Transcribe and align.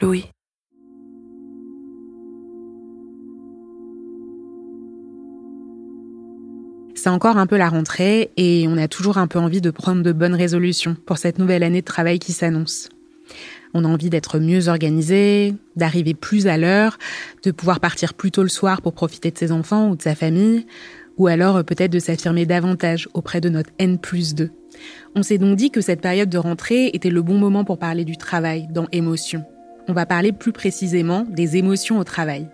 Louis. 0.00 0.26
C'est 6.94 7.10
encore 7.10 7.36
un 7.36 7.46
peu 7.46 7.56
la 7.56 7.68
rentrée 7.68 8.32
et 8.36 8.66
on 8.68 8.76
a 8.78 8.88
toujours 8.88 9.18
un 9.18 9.26
peu 9.26 9.38
envie 9.38 9.60
de 9.60 9.70
prendre 9.70 10.02
de 10.02 10.12
bonnes 10.12 10.34
résolutions 10.34 10.96
pour 11.06 11.18
cette 11.18 11.38
nouvelle 11.38 11.62
année 11.62 11.80
de 11.80 11.86
travail 11.86 12.18
qui 12.18 12.32
s'annonce. 12.32 12.88
On 13.74 13.84
a 13.84 13.88
envie 13.88 14.10
d'être 14.10 14.38
mieux 14.38 14.68
organisé, 14.68 15.54
d'arriver 15.76 16.14
plus 16.14 16.46
à 16.46 16.56
l'heure, 16.56 16.98
de 17.42 17.50
pouvoir 17.50 17.80
partir 17.80 18.14
plus 18.14 18.30
tôt 18.30 18.42
le 18.42 18.48
soir 18.48 18.82
pour 18.82 18.92
profiter 18.92 19.30
de 19.30 19.38
ses 19.38 19.52
enfants 19.52 19.90
ou 19.90 19.96
de 19.96 20.02
sa 20.02 20.14
famille, 20.14 20.66
ou 21.16 21.26
alors 21.26 21.62
peut-être 21.64 21.92
de 21.92 21.98
s'affirmer 21.98 22.46
davantage 22.46 23.08
auprès 23.14 23.40
de 23.40 23.50
notre 23.50 23.70
N 23.78 23.98
plus 23.98 24.34
2. 24.34 24.50
On 25.18 25.22
s'est 25.22 25.38
donc 25.38 25.56
dit 25.56 25.70
que 25.70 25.80
cette 25.80 26.02
période 26.02 26.28
de 26.28 26.36
rentrée 26.36 26.90
était 26.92 27.08
le 27.08 27.22
bon 27.22 27.38
moment 27.38 27.64
pour 27.64 27.78
parler 27.78 28.04
du 28.04 28.18
travail 28.18 28.68
dans 28.70 28.86
émotion. 28.92 29.46
On 29.88 29.94
va 29.94 30.04
parler 30.04 30.30
plus 30.30 30.52
précisément 30.52 31.24
des 31.26 31.56
émotions 31.56 31.98
au 31.98 32.04
travail. 32.04 32.50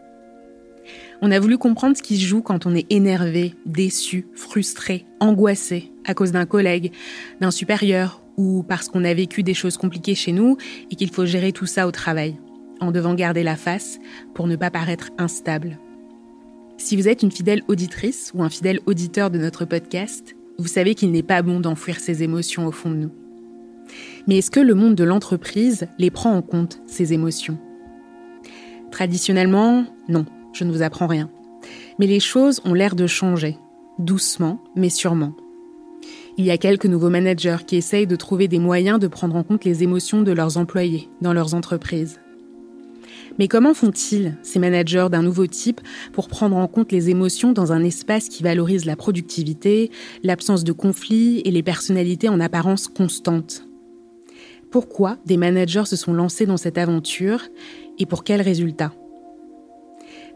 On 1.23 1.33
a 1.33 1.41
voulu 1.41 1.59
comprendre 1.59 1.97
ce 1.97 2.03
qui 2.03 2.17
se 2.17 2.25
joue 2.25 2.41
quand 2.41 2.65
on 2.65 2.77
est 2.77 2.87
énervé, 2.89 3.57
déçu, 3.67 4.29
frustré, 4.35 5.07
angoissé 5.19 5.91
à 6.07 6.15
cause 6.15 6.31
d'un 6.31 6.47
collègue, 6.47 6.93
d'un 7.41 7.51
supérieur 7.51 8.23
ou 8.37 8.63
parce 8.63 8.89
qu'on 8.89 9.03
a 9.03 9.13
vécu 9.13 9.43
des 9.43 9.55
choses 9.55 9.77
compliquées 9.77 10.15
chez 10.15 10.31
nous 10.31 10.57
et 10.93 10.95
qu'il 10.95 11.11
faut 11.11 11.27
gérer 11.27 11.51
tout 11.51 11.67
ça 11.67 11.89
au 11.89 11.91
travail, 11.91 12.37
en 12.81 12.93
devant 12.93 13.15
garder 13.15 13.43
la 13.43 13.57
face 13.57 13.99
pour 14.35 14.47
ne 14.47 14.55
pas 14.55 14.71
paraître 14.71 15.11
instable. 15.19 15.81
Si 16.77 16.95
vous 16.97 17.09
êtes 17.09 17.25
une 17.25 17.33
fidèle 17.33 17.63
auditrice 17.67 18.31
ou 18.35 18.45
un 18.45 18.51
fidèle 18.51 18.79
auditeur 18.87 19.31
de 19.31 19.39
notre 19.39 19.65
podcast, 19.65 20.37
vous 20.59 20.69
savez 20.69 20.95
qu'il 20.95 21.11
n'est 21.11 21.23
pas 21.23 21.43
bon 21.43 21.61
d'enfouir 21.61 22.01
ses 22.01 22.23
émotions 22.23 22.67
au 22.67 22.73
fond 22.73 22.91
de 22.91 22.97
nous. 22.97 23.13
Mais 24.27 24.39
est-ce 24.39 24.51
que 24.51 24.61
le 24.61 24.75
monde 24.75 24.95
de 24.95 25.05
l'entreprise 25.05 25.89
les 25.99 26.11
prend 26.11 26.35
en 26.35 26.43
compte, 26.43 26.81
ces 26.87 27.13
émotions? 27.13 27.59
Traditionnellement, 28.91 29.87
non, 30.09 30.27
je 30.53 30.65
ne 30.65 30.71
vous 30.71 30.83
apprends 30.83 31.07
rien. 31.07 31.31
Mais 31.99 32.07
les 32.07 32.21
choses 32.21 32.61
ont 32.65 32.75
l'air 32.75 32.95
de 32.95 33.07
changer, 33.07 33.57
doucement 33.99 34.63
mais 34.77 34.91
sûrement. 34.91 35.35
Il 36.39 36.45
y 36.47 36.51
a 36.51 36.59
quelques 36.59 36.87
nouveaux 36.87 37.11
managers 37.11 37.59
qui 37.67 37.77
essayent 37.77 38.07
de 38.07 38.17
trouver 38.17 38.49
des 38.49 38.59
moyens 38.59 38.99
de 38.99 39.07
prendre 39.07 39.37
en 39.37 39.43
compte 39.43 39.65
les 39.65 39.83
émotions 39.83 40.23
de 40.23 40.33
leurs 40.33 40.57
employés 40.57 41.11
dans 41.21 41.35
leurs 41.35 41.55
entreprises. 41.55 42.21
Mais 43.39 43.49
comment 43.49 43.75
font-ils, 43.75 44.37
ces 44.43 44.59
managers 44.59 45.09
d'un 45.11 45.23
nouveau 45.23 45.47
type, 45.47 45.81
pour 46.13 46.29
prendre 46.29 46.57
en 46.57 46.69
compte 46.69 46.93
les 46.93 47.11
émotions 47.11 47.53
dans 47.53 47.73
un 47.73 47.83
espace 47.83 48.29
qui 48.29 48.43
valorise 48.43 48.85
la 48.85 48.97
productivité, 48.97 49.91
l'absence 50.23 50.65
de 50.65 50.73
conflits 50.73 51.41
et 51.45 51.51
les 51.51 51.63
personnalités 51.63 52.29
en 52.29 52.41
apparence 52.41 52.89
constantes? 52.89 53.67
Pourquoi 54.71 55.19
des 55.27 55.37
managers 55.37 55.85
se 55.85 55.97
sont 55.97 56.15
lancés 56.15 56.47
dans 56.47 56.57
cette 56.57 56.79
aventure 56.79 57.43
et 57.99 58.07
pour 58.07 58.25
quels 58.25 58.41
résultats? 58.41 58.93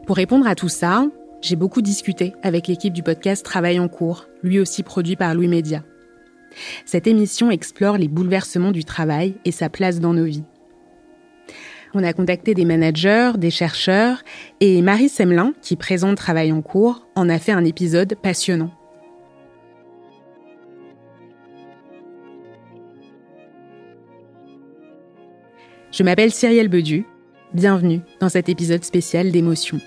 Pour 0.07 0.17
répondre 0.17 0.47
à 0.47 0.55
tout 0.55 0.69
ça, 0.69 1.07
j'ai 1.43 1.57
beaucoup 1.57 1.83
discuté 1.83 2.33
avec 2.43 2.67
l'équipe 2.67 2.93
du 2.93 3.03
podcast 3.03 3.45
Travail 3.45 3.79
en 3.79 3.89
cours, 3.89 4.27
lui 4.43 4.61
aussi 4.61 4.83
produit 4.83 5.17
par 5.17 5.35
Louis 5.35 5.49
Média. 5.49 5.85
Cette 6.85 7.07
émission 7.07 7.51
explore 7.51 7.99
les 7.99 8.09
bouleversements 8.09 8.73
du 8.73 8.85
travail 8.85 9.35
et 9.45 9.53
sa 9.53 9.69
place 9.69 10.01
dans 10.01 10.15
nos 10.15 10.25
vies. 10.25 10.45
On 11.95 12.03
a 12.03 12.13
contacté 12.13 12.55
des 12.55 12.65
managers, 12.65 13.33
des 13.37 13.51
chercheurs, 13.51 14.23
et 14.61 14.83
Marie 14.83 15.09
Semelin, 15.09 15.53
qui 15.63 15.77
présente 15.77 16.17
Travail 16.17 16.53
en 16.53 16.63
cours, 16.63 17.07
en 17.15 17.29
a 17.29 17.39
fait 17.39 17.53
un 17.53 17.65
épisode 17.65 18.17
passionnant. 18.21 18.71
Je 25.93 26.03
m'appelle 26.03 26.31
Cyrielle 26.31 26.69
Bedu. 26.69 27.07
Bienvenue 27.55 28.01
dans 28.21 28.29
cet 28.29 28.51
épisode 28.51 28.85
spécial 28.85 29.31
d'émotion. 29.31 29.81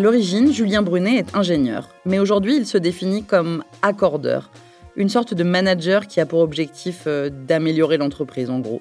À 0.00 0.02
l'origine, 0.02 0.50
Julien 0.50 0.80
Brunet 0.80 1.16
est 1.16 1.36
ingénieur, 1.36 1.90
mais 2.06 2.18
aujourd'hui 2.18 2.56
il 2.56 2.64
se 2.64 2.78
définit 2.78 3.22
comme 3.22 3.62
accordeur, 3.82 4.50
une 4.96 5.10
sorte 5.10 5.34
de 5.34 5.44
manager 5.44 6.06
qui 6.06 6.20
a 6.20 6.24
pour 6.24 6.40
objectif 6.40 7.02
euh, 7.06 7.28
d'améliorer 7.28 7.98
l'entreprise 7.98 8.48
en 8.48 8.60
gros. 8.60 8.80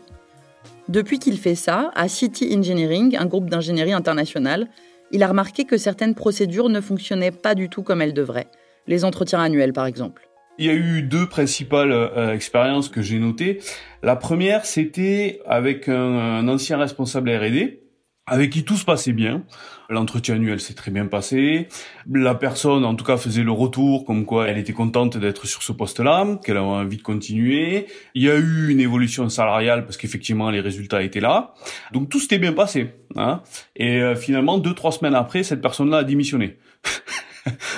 Depuis 0.88 1.19
qu'il 1.19 1.38
fait 1.38 1.56
ça, 1.56 1.91
à 1.94 2.07
City 2.07 2.56
Engineering, 2.57 3.18
un 3.18 3.25
groupe 3.25 3.50
d'ingénierie 3.50 3.91
internationale, 3.91 4.69
il 5.12 5.22
a 5.22 5.28
remarqué 5.28 5.66
que 5.66 5.75
certaines 5.75 6.16
procédures 6.16 6.69
ne 6.69 6.80
fonctionnaient 6.80 7.31
pas 7.31 7.53
du 7.53 7.68
tout 7.68 7.84
comme 7.84 8.01
elles 8.01 8.13
devraient. 8.13 8.47
Les 8.88 9.03
entretiens 9.03 9.41
annuels 9.41 9.74
par 9.74 9.88
exemple. 9.88 10.30
Il 10.57 10.68
y 10.68 10.69
a 10.69 10.74
eu 10.74 11.01
deux 11.01 11.28
principales 11.28 11.91
euh, 11.91 12.34
expériences 12.34 12.88
que 12.88 13.01
j'ai 13.01 13.19
notées. 13.19 13.59
La 14.03 14.16
première, 14.16 14.66
c'était 14.66 15.41
avec 15.46 15.90
un, 15.90 15.96
un 15.96 16.47
ancien 16.47 16.78
responsable 16.78 17.30
R&D 17.30 17.84
avec 18.30 18.51
qui 18.51 18.63
tout 18.63 18.78
se 18.78 18.86
passait 18.86 19.12
bien. 19.12 19.44
L'entretien 19.92 20.36
annuel 20.36 20.60
s'est 20.60 20.76
très 20.76 20.92
bien 20.92 21.08
passé. 21.08 21.68
La 22.08 22.36
personne, 22.36 22.86
en 22.86 22.94
tout 22.94 23.04
cas, 23.04 23.18
faisait 23.18 23.42
le 23.42 23.52
retour 23.52 24.06
comme 24.06 24.24
quoi 24.24 24.48
elle 24.48 24.60
était 24.60 24.72
contente 24.72 25.18
d'être 25.18 25.48
sur 25.48 25.64
ce 25.64 25.72
poste-là, 25.72 26.38
qu'elle 26.46 26.58
avait 26.58 26.66
envie 26.68 26.98
de 26.98 27.02
continuer. 27.02 27.88
Il 28.14 28.22
y 28.22 28.30
a 28.30 28.36
eu 28.36 28.70
une 28.70 28.80
évolution 28.80 29.28
salariale 29.30 29.86
parce 29.86 29.98
qu'effectivement 29.98 30.52
les 30.52 30.60
résultats 30.60 31.02
étaient 31.02 31.20
là. 31.20 31.56
Donc 31.92 32.08
tout 32.08 32.20
s'était 32.20 32.38
bien 32.38 32.54
passé. 32.54 32.94
Hein. 33.16 33.42
Et 33.76 34.00
euh, 34.00 34.16
finalement, 34.16 34.60
deux 34.60 34.76
trois 34.76 34.92
semaines 34.92 35.16
après, 35.16 35.42
cette 35.42 35.62
personne-là 35.62 35.98
a 35.98 36.04
démissionné. 36.04 36.60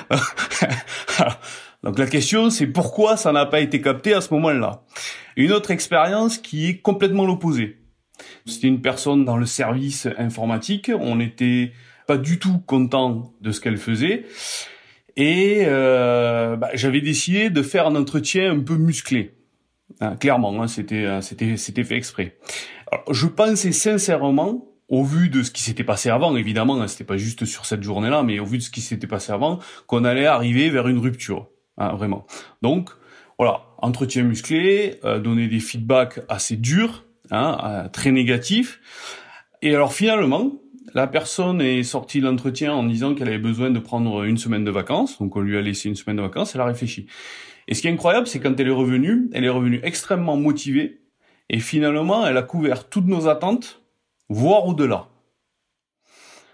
Donc 1.84 1.98
la 1.98 2.08
question, 2.08 2.50
c'est 2.50 2.68
pourquoi 2.68 3.16
ça 3.16 3.32
n'a 3.32 3.46
pas 3.46 3.62
été 3.62 3.80
capté 3.80 4.14
à 4.14 4.20
ce 4.20 4.34
moment-là? 4.34 4.84
Une 5.38 5.54
autre 5.54 5.72
expérience 5.72 6.38
qui 6.38 6.68
est 6.68 6.82
complètement 6.82 7.26
l'opposé. 7.26 7.78
C'était 8.46 8.68
une 8.68 8.82
personne 8.82 9.24
dans 9.24 9.38
le 9.38 9.46
service 9.46 10.10
informatique. 10.18 10.92
On 10.94 11.16
n'était 11.16 11.72
pas 12.08 12.18
du 12.18 12.40
tout 12.40 12.60
content 12.66 13.34
de 13.42 13.52
ce 13.52 13.62
qu'elle 13.62 13.78
faisait. 13.78 14.26
Et 15.18 15.64
euh, 15.66 16.56
bah, 16.56 16.70
j'avais 16.74 17.02
décidé 17.02 17.50
de 17.50 17.62
faire 17.62 17.88
un 17.88 17.96
entretien 17.96 18.52
un 18.52 18.60
peu 18.60 18.76
musclé. 18.76 19.34
Hein, 20.00 20.16
clairement, 20.16 20.62
hein, 20.62 20.68
c'était 20.68 21.06
euh, 21.06 21.22
c'était 21.22 21.58
c'était 21.58 21.84
fait 21.84 21.96
exprès. 21.96 22.38
je 23.10 23.28
pensais 23.28 23.72
sincèrement, 23.72 24.72
au 24.92 25.04
vu 25.04 25.30
de 25.30 25.42
ce 25.42 25.52
qui 25.52 25.62
s'était 25.64 25.84
passé 25.84 26.10
avant, 26.10 26.36
évidemment, 26.36 26.82
hein, 26.82 26.88
c'était 26.88 27.06
pas 27.06 27.18
juste 27.18 27.46
sur 27.46 27.66
cette 27.66 27.82
journée-là, 27.82 28.24
mais 28.24 28.40
au 28.40 28.46
vu 28.46 28.58
de 28.58 28.64
ce 28.64 28.70
qui 28.70 28.82
s'était 28.82 29.08
passé 29.08 29.32
avant, 29.32 29.60
qu'on 29.88 30.04
allait 30.04 30.26
arriver 30.26 30.70
vers 30.70 30.88
une 30.88 31.00
rupture, 31.00 31.48
hein, 31.78 31.94
vraiment. 31.94 32.28
Donc 32.62 32.90
voilà, 33.38 33.62
entretien 33.78 34.24
musclé, 34.24 35.00
euh, 35.06 35.20
donner 35.20 35.48
des 35.48 35.60
feedbacks 35.60 36.20
assez 36.30 36.58
durs, 36.58 37.06
hein, 37.32 37.58
euh, 37.64 37.90
très 37.90 38.12
négatif. 38.12 38.80
Et 39.62 39.74
alors 39.74 39.94
finalement, 39.94 40.61
la 40.94 41.08
personne 41.08 41.62
est 41.62 41.84
sortie 41.84 42.20
de 42.20 42.26
l'entretien 42.26 42.74
en 42.74 42.84
disant 42.84 43.16
qu'elle 43.16 43.28
avait 43.28 43.38
besoin 43.38 43.70
de 43.70 43.80
prendre 43.80 44.24
une 44.24 44.38
semaine 44.38 44.64
de 44.64 44.72
vacances, 44.72 45.20
donc 45.20 45.36
on 45.36 45.42
lui 45.42 45.58
a 45.58 45.62
laissé 45.62 45.90
une 45.90 45.96
semaine 45.96 46.18
de 46.18 46.22
vacances, 46.22 46.56
elle 46.56 46.62
a 46.62 46.66
réfléchi. 46.66 47.08
Et 47.68 47.74
ce 47.74 47.82
qui 47.82 47.88
est 47.88 47.92
incroyable, 47.92 48.28
c'est 48.28 48.40
quand 48.40 48.60
elle 48.60 48.68
est 48.68 48.72
revenue, 48.72 49.30
elle 49.34 49.46
est 49.46 49.50
revenue 49.50 49.80
extrêmement 49.84 50.38
motivée, 50.38 51.02
et 51.50 51.60
finalement, 51.60 52.26
elle 52.26 52.38
a 52.38 52.44
couvert 52.44 52.90
toutes 52.90 53.08
nos 53.08 53.28
attentes, 53.28 53.82
voire 54.30 54.66
au-delà. 54.66 55.08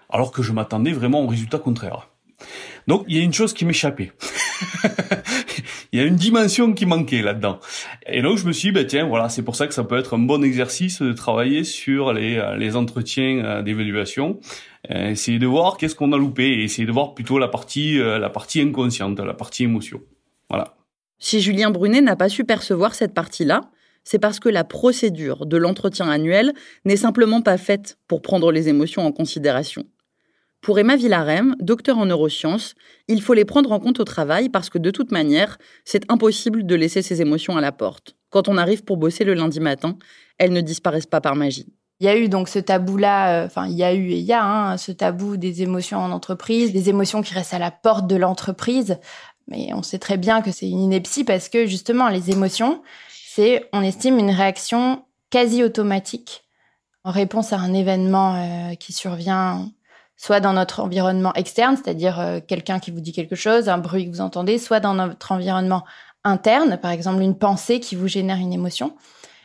Alors 0.09 0.31
que 0.31 0.41
je 0.41 0.53
m'attendais 0.53 0.91
vraiment 0.91 1.21
au 1.21 1.27
résultat 1.27 1.59
contraire. 1.59 2.09
Donc, 2.87 3.03
il 3.07 3.17
y 3.17 3.19
a 3.19 3.23
une 3.23 3.33
chose 3.33 3.53
qui 3.53 3.65
m'échappait. 3.65 4.11
il 5.91 5.99
y 5.99 6.01
a 6.01 6.05
une 6.05 6.15
dimension 6.15 6.73
qui 6.73 6.85
manquait 6.85 7.21
là-dedans. 7.21 7.59
Et 8.07 8.21
donc 8.21 8.37
je 8.37 8.45
me 8.45 8.51
suis 8.51 8.69
dit, 8.69 8.73
bah, 8.73 8.83
tiens, 8.85 9.07
voilà, 9.07 9.29
c'est 9.29 9.43
pour 9.43 9.55
ça 9.55 9.67
que 9.67 9.73
ça 9.73 9.83
peut 9.83 9.97
être 9.97 10.15
un 10.15 10.19
bon 10.19 10.43
exercice 10.43 11.01
de 11.01 11.13
travailler 11.13 11.63
sur 11.63 12.13
les, 12.13 12.37
euh, 12.37 12.55
les 12.57 12.75
entretiens 12.75 13.43
euh, 13.43 13.61
d'évaluation, 13.61 14.39
euh, 14.91 15.09
essayer 15.09 15.39
de 15.39 15.47
voir 15.47 15.77
qu'est-ce 15.77 15.95
qu'on 15.95 16.11
a 16.13 16.17
loupé, 16.17 16.43
et 16.43 16.63
essayer 16.63 16.85
de 16.85 16.91
voir 16.91 17.13
plutôt 17.13 17.39
la 17.39 17.47
partie, 17.47 17.97
la 17.97 18.29
partie 18.29 18.61
inconsciente, 18.61 19.19
la 19.19 19.33
partie 19.33 19.63
émotion. 19.63 20.01
Voilà. 20.49 20.75
Si 21.19 21.41
Julien 21.41 21.71
Brunet 21.71 22.01
n'a 22.01 22.15
pas 22.15 22.29
su 22.29 22.43
percevoir 22.43 22.93
cette 22.93 23.13
partie-là, 23.13 23.61
c'est 24.03 24.19
parce 24.19 24.39
que 24.39 24.47
la 24.47 24.63
procédure 24.63 25.45
de 25.45 25.57
l'entretien 25.57 26.09
annuel 26.09 26.53
n'est 26.85 26.95
simplement 26.95 27.41
pas 27.41 27.57
faite 27.57 27.97
pour 28.07 28.21
prendre 28.21 28.51
les 28.51 28.69
émotions 28.69 29.05
en 29.05 29.11
considération. 29.11 29.83
Pour 30.61 30.79
Emma 30.79 30.95
Villarem, 30.95 31.55
docteur 31.59 31.97
en 31.97 32.05
neurosciences, 32.05 32.75
il 33.07 33.21
faut 33.21 33.33
les 33.33 33.45
prendre 33.45 33.71
en 33.71 33.79
compte 33.79 33.99
au 33.99 34.03
travail 34.03 34.49
parce 34.49 34.69
que 34.69 34.77
de 34.77 34.91
toute 34.91 35.11
manière, 35.11 35.57
c'est 35.85 36.09
impossible 36.11 36.65
de 36.65 36.75
laisser 36.75 37.01
ses 37.01 37.21
émotions 37.21 37.55
à 37.55 37.61
la 37.61 37.71
porte. 37.71 38.15
Quand 38.29 38.47
on 38.47 38.57
arrive 38.57 38.83
pour 38.83 38.97
bosser 38.97 39.23
le 39.23 39.33
lundi 39.33 39.59
matin, 39.59 39.97
elles 40.37 40.51
ne 40.51 40.61
disparaissent 40.61 41.05
pas 41.05 41.21
par 41.21 41.35
magie. 41.35 41.67
Il 41.99 42.05
y 42.05 42.09
a 42.09 42.17
eu 42.17 42.29
donc 42.29 42.47
ce 42.47 42.59
tabou-là, 42.59 43.43
euh, 43.43 43.45
enfin 43.47 43.65
il 43.67 43.75
y 43.75 43.83
a 43.83 43.93
eu 43.93 44.11
et 44.11 44.17
il 44.17 44.25
y 44.25 44.33
a 44.33 44.43
hein, 44.43 44.77
ce 44.77 44.91
tabou 44.91 45.35
des 45.35 45.63
émotions 45.63 45.97
en 45.97 46.11
entreprise, 46.11 46.71
des 46.71 46.89
émotions 46.89 47.23
qui 47.23 47.33
restent 47.33 47.55
à 47.55 47.59
la 47.59 47.71
porte 47.71 48.05
de 48.05 48.15
l'entreprise. 48.15 48.99
Mais 49.47 49.73
on 49.73 49.81
sait 49.81 49.97
très 49.97 50.17
bien 50.17 50.41
que 50.41 50.51
c'est 50.51 50.69
une 50.69 50.81
ineptie 50.81 51.23
parce 51.23 51.49
que 51.49 51.65
justement 51.65 52.09
les 52.09 52.29
émotions, 52.29 52.83
c'est, 53.09 53.67
on 53.73 53.81
estime, 53.81 54.19
une 54.19 54.29
réaction 54.29 55.05
quasi 55.31 55.63
automatique 55.63 56.43
en 57.03 57.11
réponse 57.11 57.53
à 57.53 57.57
un 57.57 57.73
événement 57.73 58.35
euh, 58.35 58.75
qui 58.75 58.93
survient 58.93 59.71
soit 60.17 60.39
dans 60.39 60.53
notre 60.53 60.81
environnement 60.81 61.33
externe, 61.33 61.77
c'est-à-dire 61.77 62.19
euh, 62.19 62.39
quelqu'un 62.45 62.79
qui 62.79 62.91
vous 62.91 62.99
dit 62.99 63.13
quelque 63.13 63.35
chose, 63.35 63.69
un 63.69 63.77
bruit 63.77 64.05
que 64.05 64.11
vous 64.11 64.21
entendez, 64.21 64.57
soit 64.57 64.79
dans 64.79 64.95
notre 64.95 65.31
environnement 65.31 65.85
interne, 66.23 66.77
par 66.77 66.91
exemple 66.91 67.21
une 67.21 67.37
pensée 67.37 67.79
qui 67.79 67.95
vous 67.95 68.07
génère 68.07 68.37
une 68.37 68.51
émotion. 68.51 68.95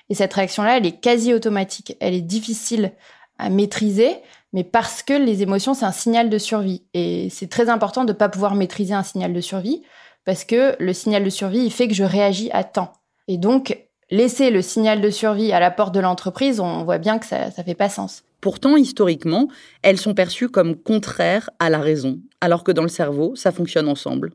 Et 0.09 0.15
cette 0.15 0.33
réaction-là, 0.33 0.79
elle 0.79 0.87
est 0.87 1.01
quasi 1.01 1.33
automatique, 1.33 1.97
elle 2.01 2.15
est 2.15 2.23
difficile 2.23 2.93
à 3.39 3.51
maîtriser, 3.51 4.17
mais 4.53 4.65
parce 4.65 5.03
que 5.03 5.13
les 5.13 5.43
émotions, 5.43 5.75
c'est 5.75 5.85
un 5.85 5.93
signal 5.93 6.29
de 6.29 6.39
survie. 6.39 6.85
Et 6.95 7.29
c'est 7.31 7.49
très 7.49 7.69
important 7.69 8.05
de 8.05 8.13
ne 8.13 8.17
pas 8.17 8.29
pouvoir 8.29 8.55
maîtriser 8.55 8.95
un 8.95 9.03
signal 9.03 9.33
de 9.33 9.41
survie, 9.41 9.83
parce 10.25 10.45
que 10.45 10.77
le 10.79 10.93
signal 10.93 11.25
de 11.25 11.31
survie, 11.31 11.65
il 11.65 11.73
fait 11.73 11.89
que 11.89 11.95
je 11.95 12.05
réagis 12.05 12.51
à 12.53 12.65
temps. 12.65 12.93
Et 13.29 13.39
donc, 13.39 13.79
laisser 14.13 14.51
le 14.51 14.63
signal 14.63 15.01
de 15.01 15.11
survie 15.11 15.53
à 15.53 15.59
la 15.59 15.71
porte 15.71 15.95
de 15.95 15.99
l'entreprise, 15.99 16.61
on 16.61 16.85
voit 16.85 16.99
bien 16.99 17.19
que 17.19 17.27
ça 17.27 17.47
ne 17.47 17.63
fait 17.65 17.75
pas 17.75 17.89
sens. 17.89 18.23
Pourtant, 18.41 18.77
historiquement, 18.77 19.49
elles 19.83 19.99
sont 19.99 20.15
perçues 20.15 20.49
comme 20.49 20.77
contraires 20.77 21.49
à 21.59 21.71
la 21.71 21.81
raison, 21.81 22.21
alors 22.41 22.63
que 22.63 22.73
dans 22.73 22.83
le 22.83 22.89
cerveau, 22.89 23.35
ça 23.35 23.53
fonctionne 23.53 23.89
ensemble. 23.89 24.35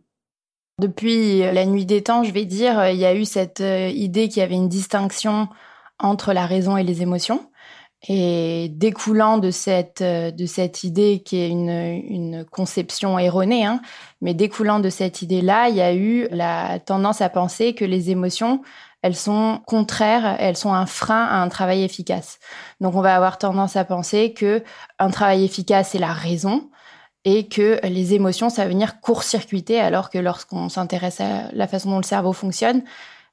Depuis 0.79 1.39
la 1.39 1.65
nuit 1.65 1.85
des 1.85 2.03
temps, 2.03 2.23
je 2.23 2.31
vais 2.31 2.45
dire, 2.45 2.89
il 2.89 2.97
y 2.97 3.05
a 3.05 3.15
eu 3.15 3.25
cette 3.25 3.61
euh, 3.61 3.89
idée 3.89 4.27
qu'il 4.29 4.41
y 4.41 4.43
avait 4.43 4.55
une 4.55 4.69
distinction 4.69 5.47
entre 5.99 6.33
la 6.33 6.45
raison 6.45 6.77
et 6.77 6.83
les 6.83 7.01
émotions. 7.01 7.49
Et 8.07 8.69
découlant 8.69 9.39
de 9.39 9.49
cette, 9.49 10.01
euh, 10.01 10.29
de 10.29 10.45
cette 10.45 10.83
idée 10.83 11.23
qui 11.25 11.37
est 11.37 11.49
une, 11.49 11.69
une 11.69 12.45
conception 12.45 13.17
erronée, 13.17 13.65
hein, 13.65 13.81
mais 14.21 14.35
découlant 14.35 14.79
de 14.79 14.89
cette 14.89 15.23
idée-là, 15.23 15.69
il 15.69 15.75
y 15.75 15.81
a 15.81 15.95
eu 15.95 16.27
la 16.29 16.79
tendance 16.79 17.21
à 17.21 17.29
penser 17.29 17.73
que 17.73 17.85
les 17.85 18.11
émotions, 18.11 18.61
elles 19.07 19.15
sont 19.15 19.61
contraires, 19.65 20.35
elles 20.39 20.57
sont 20.57 20.73
un 20.73 20.85
frein 20.85 21.23
à 21.23 21.37
un 21.37 21.47
travail 21.47 21.83
efficace. 21.83 22.39
Donc 22.81 22.93
on 22.95 23.01
va 23.01 23.15
avoir 23.15 23.37
tendance 23.37 23.77
à 23.77 23.85
penser 23.85 24.33
que 24.33 24.63
un 24.99 25.09
travail 25.09 25.45
efficace 25.45 25.89
c'est 25.91 25.97
la 25.97 26.11
raison 26.11 26.69
et 27.23 27.47
que 27.47 27.79
les 27.83 28.13
émotions 28.13 28.49
ça 28.49 28.63
va 28.63 28.67
venir 28.67 28.99
court-circuiter 28.99 29.79
alors 29.79 30.09
que 30.09 30.17
lorsqu'on 30.17 30.67
s'intéresse 30.67 31.21
à 31.21 31.49
la 31.53 31.67
façon 31.67 31.89
dont 31.91 31.97
le 31.97 32.03
cerveau 32.03 32.33
fonctionne, 32.33 32.83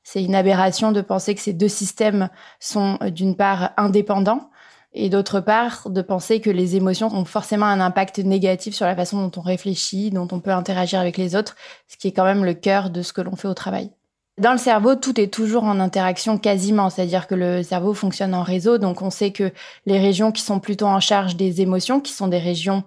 c'est 0.04 0.22
une 0.22 0.36
aberration 0.36 0.92
de 0.92 1.00
penser 1.00 1.34
que 1.34 1.40
ces 1.40 1.52
deux 1.52 1.68
systèmes 1.68 2.28
sont 2.60 2.98
euh, 3.02 3.10
d'une 3.10 3.36
part 3.36 3.72
indépendants 3.76 4.50
et 4.92 5.08
d'autre 5.08 5.40
part 5.40 5.90
de 5.90 6.02
penser 6.02 6.40
que 6.40 6.50
les 6.50 6.76
émotions 6.76 7.08
ont 7.12 7.24
forcément 7.24 7.66
un 7.66 7.80
impact 7.80 8.20
négatif 8.20 8.76
sur 8.76 8.86
la 8.86 8.94
façon 8.94 9.26
dont 9.26 9.40
on 9.40 9.42
réfléchit, 9.42 10.10
dont 10.10 10.28
on 10.30 10.38
peut 10.38 10.52
interagir 10.52 11.00
avec 11.00 11.16
les 11.16 11.34
autres, 11.34 11.56
ce 11.88 11.96
qui 11.96 12.06
est 12.06 12.12
quand 12.12 12.24
même 12.24 12.44
le 12.44 12.54
cœur 12.54 12.90
de 12.90 13.02
ce 13.02 13.12
que 13.12 13.20
l'on 13.20 13.34
fait 13.34 13.48
au 13.48 13.54
travail. 13.54 13.90
Dans 14.38 14.50
le 14.50 14.58
cerveau, 14.58 14.96
tout 14.96 15.20
est 15.20 15.32
toujours 15.32 15.62
en 15.62 15.78
interaction 15.78 16.38
quasiment, 16.38 16.90
c'est-à-dire 16.90 17.28
que 17.28 17.36
le 17.36 17.62
cerveau 17.62 17.94
fonctionne 17.94 18.34
en 18.34 18.42
réseau, 18.42 18.78
donc 18.78 19.00
on 19.00 19.10
sait 19.10 19.30
que 19.30 19.52
les 19.86 20.00
régions 20.00 20.32
qui 20.32 20.42
sont 20.42 20.58
plutôt 20.58 20.86
en 20.86 20.98
charge 20.98 21.36
des 21.36 21.60
émotions, 21.60 22.00
qui 22.00 22.12
sont 22.12 22.26
des 22.26 22.38
régions 22.38 22.82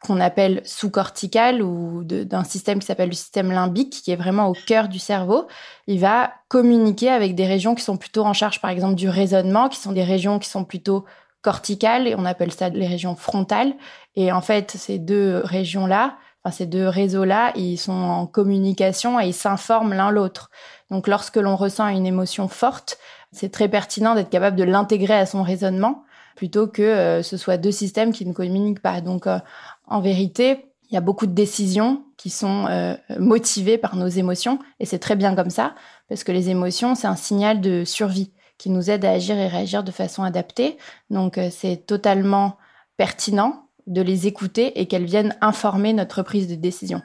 qu'on 0.00 0.18
appelle 0.20 0.62
sous-corticales 0.64 1.60
ou 1.62 2.04
d'un 2.04 2.44
système 2.44 2.78
qui 2.78 2.86
s'appelle 2.86 3.10
le 3.10 3.14
système 3.14 3.52
limbique, 3.52 4.00
qui 4.02 4.12
est 4.12 4.16
vraiment 4.16 4.48
au 4.48 4.54
cœur 4.54 4.88
du 4.88 4.98
cerveau, 4.98 5.46
il 5.88 6.00
va 6.00 6.32
communiquer 6.48 7.10
avec 7.10 7.34
des 7.34 7.46
régions 7.46 7.74
qui 7.74 7.82
sont 7.84 7.98
plutôt 7.98 8.24
en 8.24 8.32
charge, 8.32 8.60
par 8.60 8.70
exemple, 8.70 8.94
du 8.94 9.10
raisonnement, 9.10 9.68
qui 9.68 9.78
sont 9.78 9.92
des 9.92 10.04
régions 10.04 10.38
qui 10.38 10.48
sont 10.48 10.64
plutôt 10.64 11.04
corticales, 11.42 12.06
et 12.08 12.14
on 12.16 12.24
appelle 12.24 12.52
ça 12.52 12.70
les 12.70 12.86
régions 12.86 13.14
frontales. 13.16 13.74
Et 14.16 14.32
en 14.32 14.40
fait, 14.40 14.70
ces 14.70 14.98
deux 14.98 15.40
régions-là, 15.44 16.16
enfin, 16.44 16.56
ces 16.56 16.66
deux 16.66 16.88
réseaux-là, 16.88 17.52
ils 17.56 17.76
sont 17.76 17.92
en 17.92 18.26
communication 18.26 19.20
et 19.20 19.26
ils 19.28 19.34
s'informent 19.34 19.94
l'un 19.94 20.10
l'autre. 20.10 20.50
Donc 20.90 21.06
lorsque 21.08 21.36
l'on 21.36 21.56
ressent 21.56 21.88
une 21.88 22.06
émotion 22.06 22.48
forte, 22.48 22.98
c'est 23.32 23.50
très 23.50 23.68
pertinent 23.68 24.14
d'être 24.14 24.30
capable 24.30 24.56
de 24.56 24.64
l'intégrer 24.64 25.14
à 25.14 25.26
son 25.26 25.42
raisonnement 25.42 26.04
plutôt 26.34 26.68
que 26.68 26.82
euh, 26.82 27.22
ce 27.22 27.36
soit 27.36 27.56
deux 27.56 27.72
systèmes 27.72 28.12
qui 28.12 28.24
ne 28.24 28.32
communiquent 28.32 28.80
pas. 28.80 29.00
Donc 29.00 29.26
euh, 29.26 29.38
en 29.88 30.00
vérité, 30.00 30.66
il 30.88 30.94
y 30.94 30.96
a 30.96 31.00
beaucoup 31.00 31.26
de 31.26 31.32
décisions 31.32 32.04
qui 32.16 32.30
sont 32.30 32.66
euh, 32.68 32.94
motivées 33.18 33.76
par 33.76 33.96
nos 33.96 34.06
émotions 34.06 34.60
et 34.80 34.86
c'est 34.86 35.00
très 35.00 35.16
bien 35.16 35.34
comme 35.34 35.50
ça 35.50 35.74
parce 36.08 36.24
que 36.24 36.32
les 36.32 36.48
émotions, 36.48 36.94
c'est 36.94 37.08
un 37.08 37.16
signal 37.16 37.60
de 37.60 37.84
survie 37.84 38.30
qui 38.56 38.70
nous 38.70 38.88
aide 38.88 39.04
à 39.04 39.10
agir 39.10 39.36
et 39.36 39.48
réagir 39.48 39.84
de 39.84 39.90
façon 39.90 40.22
adaptée. 40.22 40.78
Donc 41.10 41.38
c'est 41.50 41.86
totalement 41.86 42.56
pertinent 42.96 43.66
de 43.86 44.00
les 44.00 44.26
écouter 44.26 44.80
et 44.80 44.86
qu'elles 44.86 45.04
viennent 45.04 45.36
informer 45.40 45.92
notre 45.92 46.22
prise 46.22 46.48
de 46.48 46.54
décision. 46.54 47.02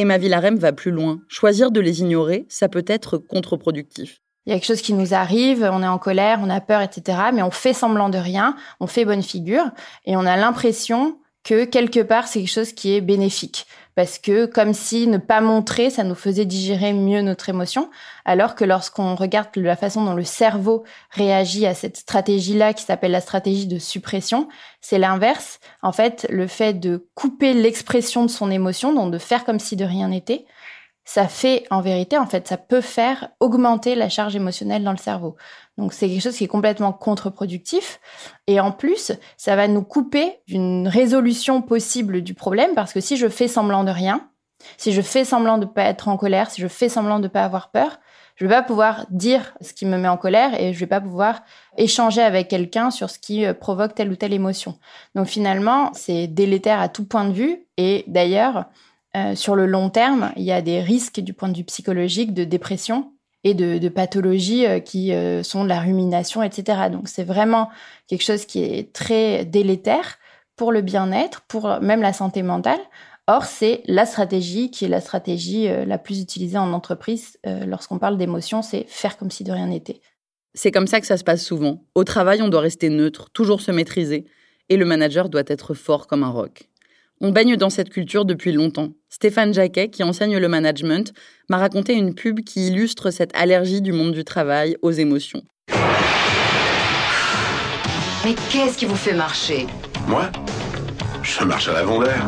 Emma 0.00 0.18
Villarem 0.18 0.56
va 0.56 0.72
plus 0.72 0.90
loin. 0.90 1.20
Choisir 1.28 1.70
de 1.70 1.80
les 1.80 2.00
ignorer, 2.00 2.46
ça 2.48 2.68
peut 2.68 2.84
être 2.86 3.18
contre-productif. 3.18 4.20
Il 4.46 4.50
y 4.50 4.52
a 4.52 4.56
quelque 4.56 4.66
chose 4.66 4.82
qui 4.82 4.94
nous 4.94 5.14
arrive, 5.14 5.68
on 5.70 5.82
est 5.82 5.86
en 5.86 5.98
colère, 5.98 6.40
on 6.42 6.50
a 6.50 6.60
peur, 6.60 6.80
etc. 6.80 7.18
Mais 7.34 7.42
on 7.42 7.50
fait 7.50 7.74
semblant 7.74 8.08
de 8.08 8.18
rien, 8.18 8.56
on 8.80 8.86
fait 8.86 9.04
bonne 9.04 9.22
figure 9.22 9.70
et 10.06 10.16
on 10.16 10.24
a 10.24 10.36
l'impression 10.36 11.18
que 11.44 11.64
quelque 11.64 12.00
part 12.00 12.26
c'est 12.26 12.40
quelque 12.40 12.52
chose 12.52 12.72
qui 12.72 12.94
est 12.94 13.00
bénéfique 13.00 13.66
parce 14.00 14.18
que 14.18 14.46
comme 14.46 14.72
si 14.72 15.06
ne 15.06 15.18
pas 15.18 15.42
montrer, 15.42 15.90
ça 15.90 16.04
nous 16.04 16.14
faisait 16.14 16.46
digérer 16.46 16.94
mieux 16.94 17.20
notre 17.20 17.50
émotion, 17.50 17.90
alors 18.24 18.54
que 18.54 18.64
lorsqu'on 18.64 19.14
regarde 19.14 19.48
la 19.56 19.76
façon 19.76 20.02
dont 20.02 20.14
le 20.14 20.24
cerveau 20.24 20.84
réagit 21.10 21.66
à 21.66 21.74
cette 21.74 21.98
stratégie-là, 21.98 22.72
qui 22.72 22.82
s'appelle 22.84 23.10
la 23.10 23.20
stratégie 23.20 23.66
de 23.66 23.78
suppression, 23.78 24.48
c'est 24.80 24.98
l'inverse. 24.98 25.60
En 25.82 25.92
fait, 25.92 26.26
le 26.30 26.46
fait 26.46 26.72
de 26.72 27.10
couper 27.14 27.52
l'expression 27.52 28.24
de 28.24 28.30
son 28.30 28.50
émotion, 28.50 28.94
donc 28.94 29.12
de 29.12 29.18
faire 29.18 29.44
comme 29.44 29.60
si 29.60 29.76
de 29.76 29.84
rien 29.84 30.08
n'était, 30.08 30.46
ça 31.04 31.28
fait 31.28 31.64
en 31.70 31.80
vérité, 31.80 32.18
en 32.18 32.26
fait, 32.26 32.46
ça 32.46 32.56
peut 32.56 32.80
faire 32.80 33.30
augmenter 33.40 33.94
la 33.94 34.08
charge 34.08 34.36
émotionnelle 34.36 34.84
dans 34.84 34.92
le 34.92 34.96
cerveau. 34.96 35.36
Donc 35.76 35.92
c'est 35.92 36.08
quelque 36.08 36.22
chose 36.22 36.36
qui 36.36 36.44
est 36.44 36.48
complètement 36.48 36.92
contre-productif. 36.92 38.00
Et 38.46 38.60
en 38.60 38.70
plus, 38.70 39.12
ça 39.36 39.56
va 39.56 39.66
nous 39.66 39.82
couper 39.82 40.40
d'une 40.46 40.86
résolution 40.86 41.62
possible 41.62 42.22
du 42.22 42.34
problème 42.34 42.74
parce 42.74 42.92
que 42.92 43.00
si 43.00 43.16
je 43.16 43.28
fais 43.28 43.48
semblant 43.48 43.84
de 43.84 43.90
rien, 43.90 44.28
si 44.76 44.92
je 44.92 45.00
fais 45.00 45.24
semblant 45.24 45.58
de 45.58 45.64
ne 45.64 45.70
pas 45.70 45.84
être 45.84 46.08
en 46.08 46.16
colère, 46.16 46.50
si 46.50 46.60
je 46.60 46.68
fais 46.68 46.88
semblant 46.88 47.18
de 47.18 47.24
ne 47.24 47.28
pas 47.28 47.44
avoir 47.44 47.70
peur, 47.70 47.98
je 48.36 48.46
vais 48.46 48.54
pas 48.54 48.62
pouvoir 48.62 49.06
dire 49.10 49.54
ce 49.60 49.74
qui 49.74 49.84
me 49.84 49.98
met 49.98 50.08
en 50.08 50.16
colère 50.16 50.58
et 50.58 50.72
je 50.72 50.80
vais 50.80 50.86
pas 50.86 51.00
pouvoir 51.00 51.42
échanger 51.76 52.22
avec 52.22 52.48
quelqu'un 52.48 52.90
sur 52.90 53.10
ce 53.10 53.18
qui 53.18 53.44
euh, 53.44 53.52
provoque 53.52 53.94
telle 53.94 54.10
ou 54.10 54.16
telle 54.16 54.32
émotion. 54.32 54.78
Donc 55.14 55.26
finalement, 55.26 55.92
c'est 55.92 56.26
délétère 56.26 56.80
à 56.80 56.88
tout 56.88 57.06
point 57.06 57.26
de 57.26 57.32
vue. 57.32 57.66
Et 57.76 58.04
d'ailleurs, 58.06 58.64
euh, 59.16 59.34
sur 59.34 59.56
le 59.56 59.66
long 59.66 59.90
terme, 59.90 60.32
il 60.36 60.44
y 60.44 60.52
a 60.52 60.62
des 60.62 60.80
risques 60.80 61.20
du 61.20 61.32
point 61.32 61.48
de 61.48 61.56
vue 61.56 61.64
psychologique 61.64 62.32
de 62.32 62.44
dépression 62.44 63.12
et 63.42 63.54
de, 63.54 63.88
pathologies 63.88 64.66
euh, 64.66 64.80
qui 64.80 65.12
euh, 65.12 65.42
sont 65.42 65.64
de 65.64 65.68
la 65.68 65.80
rumination, 65.80 66.42
etc. 66.42 66.88
Donc 66.92 67.08
c'est 67.08 67.24
vraiment 67.24 67.70
quelque 68.06 68.22
chose 68.22 68.44
qui 68.44 68.62
est 68.62 68.92
très 68.92 69.44
délétère 69.44 70.18
pour 70.56 70.72
le 70.72 70.82
bien-être, 70.82 71.40
pour 71.42 71.80
même 71.80 72.02
la 72.02 72.12
santé 72.12 72.42
mentale. 72.42 72.80
Or, 73.26 73.44
c'est 73.44 73.82
la 73.86 74.06
stratégie 74.06 74.70
qui 74.70 74.84
est 74.84 74.88
la 74.88 75.00
stratégie 75.00 75.68
la 75.68 75.98
plus 75.98 76.20
utilisée 76.20 76.58
en 76.58 76.72
entreprise 76.72 77.38
lorsqu'on 77.44 77.98
parle 77.98 78.18
d'émotion, 78.18 78.60
c'est 78.60 78.84
faire 78.88 79.16
comme 79.16 79.30
si 79.30 79.44
de 79.44 79.52
rien 79.52 79.68
n'était. 79.68 80.00
C'est 80.52 80.72
comme 80.72 80.88
ça 80.88 81.00
que 81.00 81.06
ça 81.06 81.16
se 81.16 81.22
passe 81.22 81.44
souvent. 81.44 81.84
Au 81.94 82.02
travail, 82.02 82.42
on 82.42 82.48
doit 82.48 82.60
rester 82.60 82.88
neutre, 82.88 83.30
toujours 83.30 83.60
se 83.60 83.70
maîtriser, 83.70 84.26
et 84.68 84.76
le 84.76 84.84
manager 84.84 85.28
doit 85.28 85.44
être 85.46 85.74
fort 85.74 86.08
comme 86.08 86.24
un 86.24 86.30
roc. 86.30 86.68
On 87.20 87.30
baigne 87.30 87.56
dans 87.56 87.70
cette 87.70 87.90
culture 87.90 88.24
depuis 88.24 88.52
longtemps. 88.52 88.92
Stéphane 89.12 89.52
Jacquet, 89.52 89.88
qui 89.88 90.04
enseigne 90.04 90.38
le 90.38 90.48
management, 90.48 91.12
m'a 91.48 91.58
raconté 91.58 91.94
une 91.94 92.14
pub 92.14 92.40
qui 92.44 92.68
illustre 92.68 93.10
cette 93.10 93.36
allergie 93.36 93.82
du 93.82 93.92
monde 93.92 94.12
du 94.12 94.24
travail 94.24 94.76
aux 94.82 94.92
émotions. 94.92 95.42
Mais 98.24 98.34
qu'est-ce 98.52 98.78
qui 98.78 98.84
vous 98.84 98.94
fait 98.94 99.14
marcher? 99.14 99.66
Moi? 100.06 100.30
Je 101.24 101.42
marche 101.42 101.66
à 101.68 101.72
l'avant 101.72 102.00
d'air. 102.00 102.24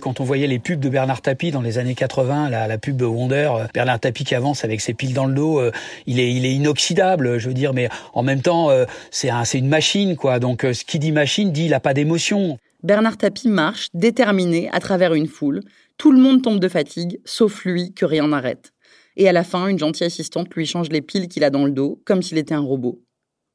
Quand 0.00 0.20
on 0.20 0.24
voyait 0.24 0.46
les 0.46 0.60
pubs 0.60 0.78
de 0.78 0.88
Bernard 0.88 1.20
Tapie 1.20 1.50
dans 1.50 1.60
les 1.60 1.78
années 1.78 1.96
80, 1.96 2.50
la, 2.50 2.68
la 2.68 2.78
pub 2.78 3.02
Wonder, 3.02 3.50
euh, 3.52 3.66
Bernard 3.74 3.98
Tapie 3.98 4.22
qui 4.22 4.36
avance 4.36 4.64
avec 4.64 4.80
ses 4.80 4.94
piles 4.94 5.14
dans 5.14 5.26
le 5.26 5.34
dos, 5.34 5.58
euh, 5.58 5.72
il 6.06 6.20
est, 6.20 6.32
il 6.32 6.46
est 6.46 6.52
inoxydable, 6.52 7.38
je 7.38 7.48
veux 7.48 7.54
dire, 7.54 7.74
mais 7.74 7.88
en 8.14 8.22
même 8.22 8.40
temps, 8.40 8.70
euh, 8.70 8.84
c'est 9.10 9.30
un, 9.30 9.44
c'est 9.44 9.58
une 9.58 9.68
machine, 9.68 10.14
quoi. 10.16 10.38
Donc, 10.38 10.62
ce 10.62 10.84
qui 10.84 11.00
dit 11.00 11.10
machine 11.10 11.50
dit 11.50 11.66
il 11.66 11.74
a 11.74 11.80
pas 11.80 11.92
d'émotion. 11.92 12.58
Bernard 12.82 13.16
Tapie 13.16 13.48
marche, 13.48 13.88
déterminé, 13.92 14.68
à 14.70 14.78
travers 14.78 15.14
une 15.14 15.26
foule. 15.26 15.62
Tout 15.96 16.12
le 16.12 16.20
monde 16.20 16.42
tombe 16.42 16.60
de 16.60 16.68
fatigue, 16.68 17.20
sauf 17.24 17.64
lui, 17.64 17.92
que 17.92 18.04
rien 18.04 18.28
n'arrête. 18.28 18.72
Et 19.16 19.28
à 19.28 19.32
la 19.32 19.42
fin, 19.42 19.66
une 19.66 19.78
gentille 19.78 20.06
assistante 20.06 20.54
lui 20.54 20.64
change 20.64 20.88
les 20.90 21.02
piles 21.02 21.26
qu'il 21.26 21.42
a 21.42 21.50
dans 21.50 21.64
le 21.64 21.72
dos, 21.72 22.00
comme 22.04 22.22
s'il 22.22 22.38
était 22.38 22.54
un 22.54 22.60
robot. 22.60 23.02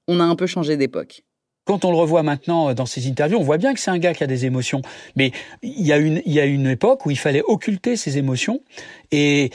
On 0.09 0.19
a 0.19 0.23
un 0.23 0.35
peu 0.35 0.45
changé 0.45 0.75
d'époque. 0.75 1.23
Quand 1.65 1.85
on 1.85 1.91
le 1.91 1.97
revoit 1.97 2.23
maintenant 2.23 2.69
euh, 2.69 2.73
dans 2.73 2.85
ses 2.85 3.07
interviews, 3.07 3.37
on 3.37 3.43
voit 3.43 3.57
bien 3.57 3.73
que 3.73 3.79
c'est 3.79 3.91
un 3.91 3.97
gars 3.97 4.13
qui 4.13 4.25
a 4.25 4.27
des 4.27 4.45
émotions. 4.45 4.81
Mais 5.15 5.31
il 5.61 5.87
y 5.87 5.93
a 5.93 5.97
une, 5.97 6.21
il 6.25 6.33
y 6.33 6.41
a 6.41 6.45
une 6.45 6.67
époque 6.67 7.05
où 7.05 7.11
il 7.11 7.17
fallait 7.17 7.43
occulter 7.47 7.95
ses 7.95 8.17
émotions 8.17 8.61
et, 9.11 9.51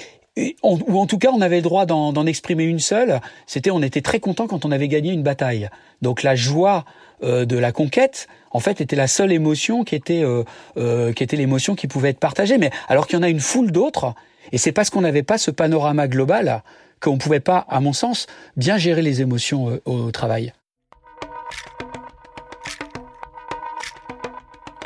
ou 0.62 0.99
en 0.99 1.07
tout 1.07 1.18
cas 1.18 1.30
on 1.33 1.40
avait 1.40 1.57
le 1.57 1.62
droit 1.62 1.87
d'en 1.87 2.26
exprimer 2.26 2.64
une 2.64 2.78
seule. 2.78 3.21
C'était, 3.47 3.71
on 3.71 3.83
était 3.83 4.00
très 4.00 4.21
content 4.21 4.47
quand 4.47 4.64
on 4.64 4.71
avait 4.71 4.88
gagné 4.88 5.12
une 5.12 5.23
bataille. 5.23 5.68
Donc 6.02 6.23
la 6.23 6.35
joie 6.35 6.85
euh, 7.23 7.45
de 7.45 7.57
la 7.57 7.73
conquête, 7.73 8.28
en 8.50 8.61
fait, 8.61 8.80
était 8.80 8.97
la 8.97 9.09
seule 9.09 9.33
émotion 9.33 9.85
qui 9.85 9.95
était, 9.95 10.23
euh, 10.23 10.45
euh 10.76 11.12
qui 11.12 11.23
était 11.23 11.37
l'émotion 11.37 11.75
qui 11.75 11.88
pouvait 11.88 12.11
être 12.11 12.21
partagée. 12.21 12.59
Mais 12.59 12.71
alors 12.88 13.07
qu'il 13.07 13.16
y 13.16 13.21
en 13.21 13.25
a 13.25 13.28
une 13.28 13.40
foule 13.40 13.73
d'autres, 13.73 14.14
et 14.52 14.59
c'est 14.59 14.73
parce 14.73 14.90
qu'on 14.90 15.00
n'avait 15.00 15.23
pas 15.23 15.38
ce 15.38 15.50
panorama 15.50 16.09
global 16.09 16.62
qu'on 17.00 17.18
pouvait 17.18 17.40
pas, 17.40 17.66
à 17.68 17.80
mon 17.80 17.92
sens, 17.92 18.26
bien 18.57 18.76
gérer 18.76 19.02
les 19.02 19.21
émotions 19.21 19.80
au 19.85 20.11
travail. 20.11 20.52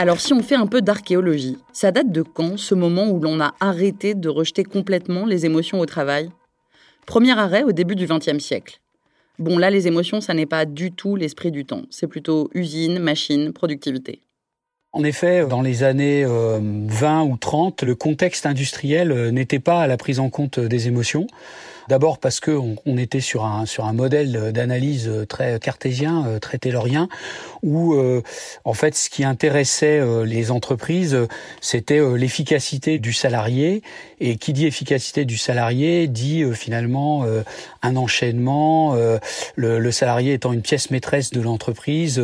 Alors 0.03 0.19
si 0.19 0.33
on 0.33 0.43
fait 0.43 0.57
un 0.57 0.67
peu 0.67 0.83
d'archéologie, 0.83 1.59
ça 1.73 1.93
date 1.93 2.11
de 2.11 2.23
quand 2.23 2.59
ce 2.59 2.75
moment 2.75 3.09
où 3.09 3.21
l'on 3.21 3.39
a 3.39 3.55
arrêté 3.61 4.17
de 4.17 4.29
rejeter 4.29 4.65
complètement 4.65 5.27
les 5.27 5.47
émotions 5.47 5.79
au 5.79 5.87
travail? 5.87 6.29
Premier 7.07 7.39
arrêt 7.39 7.63
au 7.63 7.71
début 7.71 7.95
du 7.95 8.09
XXe 8.09 8.41
siècle. 8.41 8.81
Bon 9.39 9.59
là 9.59 9.71
les 9.71 9.87
émotions 9.87 10.21
ça 10.21 10.35
n'est 10.35 10.45
pas 10.45 10.65
du 10.65 10.91
tout 10.91 11.15
l'esprit 11.15 11.53
du 11.53 11.65
temps, 11.65 11.83
c'est 11.89 12.09
plutôt 12.09 12.51
usine, 12.53 12.99
machine, 12.99 13.53
productivité. 13.53 14.23
En 14.91 15.05
effet, 15.05 15.47
dans 15.47 15.63
les 15.63 15.85
années 15.85 16.25
20 16.25 16.29
euh, 16.29 17.25
ou 17.25 17.37
30, 17.37 17.85
le 17.85 17.95
contexte 17.95 18.45
industriel 18.45 19.13
euh, 19.13 19.31
n'était 19.31 19.61
pas 19.61 19.83
à 19.83 19.87
la 19.87 19.97
prise 19.97 20.19
en 20.19 20.31
compte 20.31 20.59
des 20.59 20.89
émotions. 20.89 21.29
D'abord 21.89 22.19
parce 22.19 22.41
que 22.41 22.51
on, 22.51 22.97
était 22.97 23.21
sur 23.21 23.45
un 23.45 23.67
sur 23.67 23.87
un 23.87 23.93
modèle 23.93 24.53
d'analyse 24.53 25.11
très 25.29 25.59
cartésien, 25.59 26.27
euh, 26.27 26.39
très 26.39 26.59
taylorien, 26.59 27.09
où 27.63 27.95
euh, 27.95 28.23
en 28.65 28.75
fait 28.75 28.95
ce 28.95 29.11
qui 29.11 29.25
intéressait 29.25 29.99
euh, 29.99 30.25
les 30.25 30.51
entreprises, 30.51 31.19
c'était 31.61 32.01
l'efficacité 32.17 32.99
du 32.99 33.13
salarié. 33.13 33.83
Et 34.21 34.37
qui 34.37 34.53
dit 34.53 34.67
efficacité 34.67 35.25
du 35.25 35.37
salarié 35.37 36.07
dit 36.07 36.45
finalement 36.55 37.27
un 37.83 37.97
enchaînement, 37.97 38.95
le, 39.57 39.79
le 39.81 39.91
salarié 39.91 40.35
étant 40.35 40.53
une 40.53 40.63
pièce 40.63 40.93
maîtresse 40.93 41.31
de 41.31 41.41
l'entreprise, 41.41 42.23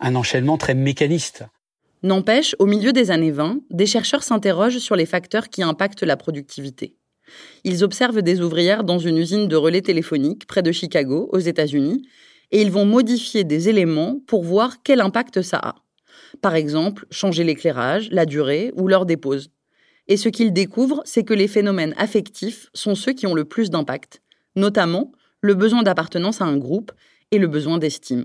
un 0.00 0.14
enchaînement 0.14 0.58
très 0.58 0.74
mécaniste. 0.74 1.44
N'empêche, 2.02 2.54
au 2.58 2.66
milieu 2.66 2.92
des 2.92 3.10
années 3.10 3.32
20, 3.32 3.58
des 3.70 3.86
chercheurs 3.86 4.22
s'interrogent 4.22 4.78
sur 4.78 4.96
les 4.96 5.06
facteurs 5.06 5.48
qui 5.48 5.62
impactent 5.62 6.02
la 6.02 6.16
productivité. 6.16 6.94
Ils 7.64 7.84
observent 7.84 8.22
des 8.22 8.40
ouvrières 8.40 8.84
dans 8.84 8.98
une 8.98 9.18
usine 9.18 9.48
de 9.48 9.56
relais 9.56 9.82
téléphoniques 9.82 10.46
près 10.46 10.62
de 10.62 10.72
Chicago, 10.72 11.28
aux 11.32 11.38
États-Unis, 11.38 12.02
et 12.50 12.62
ils 12.62 12.70
vont 12.70 12.84
modifier 12.84 13.44
des 13.44 13.68
éléments 13.68 14.18
pour 14.26 14.42
voir 14.42 14.82
quel 14.82 15.00
impact 15.00 15.42
ça 15.42 15.58
a. 15.58 15.74
Par 16.42 16.54
exemple, 16.54 17.06
changer 17.10 17.44
l'éclairage, 17.44 18.08
la 18.10 18.26
durée 18.26 18.72
ou 18.76 18.88
l'heure 18.88 19.06
des 19.06 19.16
pauses. 19.16 19.50
Et 20.08 20.16
ce 20.16 20.28
qu'ils 20.28 20.52
découvrent, 20.52 21.02
c'est 21.04 21.24
que 21.24 21.34
les 21.34 21.48
phénomènes 21.48 21.94
affectifs 21.96 22.68
sont 22.74 22.94
ceux 22.94 23.12
qui 23.12 23.26
ont 23.26 23.34
le 23.34 23.44
plus 23.44 23.70
d'impact, 23.70 24.22
notamment 24.56 25.12
le 25.40 25.54
besoin 25.54 25.82
d'appartenance 25.82 26.40
à 26.40 26.46
un 26.46 26.56
groupe 26.56 26.92
et 27.30 27.38
le 27.38 27.46
besoin 27.46 27.78
d'estime. 27.78 28.24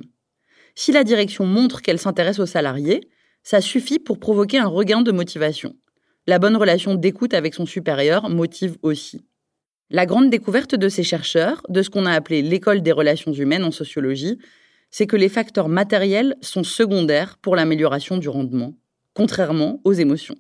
Si 0.74 0.92
la 0.92 1.04
direction 1.04 1.46
montre 1.46 1.82
qu'elle 1.82 2.00
s'intéresse 2.00 2.40
aux 2.40 2.46
salariés, 2.46 3.08
ça 3.44 3.62
suffit 3.62 4.00
pour 4.00 4.20
provoquer 4.20 4.58
un 4.58 4.68
regain 4.68 5.02
de 5.02 5.12
motivation 5.12 5.76
la 6.28 6.40
bonne 6.40 6.56
relation 6.56 6.96
d'écoute 6.96 7.34
avec 7.34 7.54
son 7.54 7.66
supérieur 7.66 8.30
motive 8.30 8.78
aussi. 8.82 9.26
La 9.90 10.06
grande 10.06 10.30
découverte 10.30 10.76
de 10.76 10.90
ces 10.90 11.04
chercheurs, 11.04 11.62
de 11.70 11.82
ce 11.84 11.90
qu'on 11.90 12.06
a 12.06 12.12
appelé 12.12 12.42
l'école 12.42 12.82
des 12.82 12.92
relations 12.92 13.34
humaines 13.34 13.64
en 13.64 13.72
sociologie, 13.72 14.40
c'est 14.90 15.08
que 15.08 15.16
les 15.16 15.30
facteurs 15.30 15.70
matériels 15.70 16.36
sont 16.42 16.64
secondaires 16.64 17.38
pour 17.42 17.56
l'amélioration 17.56 18.18
du 18.18 18.30
rendement, 18.30 18.74
contrairement 19.14 19.80
aux 19.84 19.94
émotions. 19.94 20.38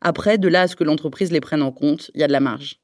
Après, 0.00 0.38
de 0.38 0.48
là 0.48 0.62
à 0.62 0.68
ce 0.68 0.76
que 0.76 0.84
l'entreprise 0.84 1.32
les 1.32 1.40
prenne 1.40 1.62
en 1.62 1.72
compte, 1.72 2.10
il 2.14 2.20
y 2.20 2.24
a 2.24 2.28
de 2.28 2.32
la 2.32 2.40
marge. 2.40 2.78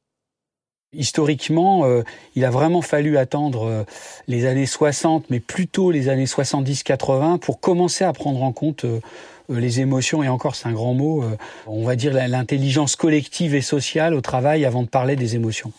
Historiquement, 0.93 1.85
euh, 1.85 2.03
il 2.35 2.45
a 2.45 2.51
vraiment 2.51 2.83
fallu 2.83 3.19
attendre 3.19 3.65
euh, 3.65 3.85
les 4.29 4.47
années 4.47 4.67
60, 4.67 5.29
mais 5.29 5.41
plutôt 5.41 5.91
les 5.91 6.09
années 6.09 6.25
70-80 6.25 7.39
pour 7.39 7.61
commencer 7.61 8.05
à 8.05 8.13
prendre 8.13 8.43
en 8.43 8.53
compte 8.53 8.85
euh, 8.85 9.01
les 9.49 9.81
émotions, 9.81 10.23
et 10.23 10.29
encore 10.29 10.55
c'est 10.55 10.69
un 10.69 10.73
grand 10.73 10.95
mot, 10.95 11.23
euh, 11.23 11.37
on 11.67 11.85
va 11.85 11.97
dire 11.97 12.13
l'intelligence 12.13 12.97
collective 12.97 13.55
et 13.55 13.61
sociale 13.61 14.15
au 14.15 14.21
travail 14.21 14.65
avant 14.65 14.83
de 14.83 14.89
parler 14.89 15.17
des 15.17 15.37
émotions. 15.37 15.73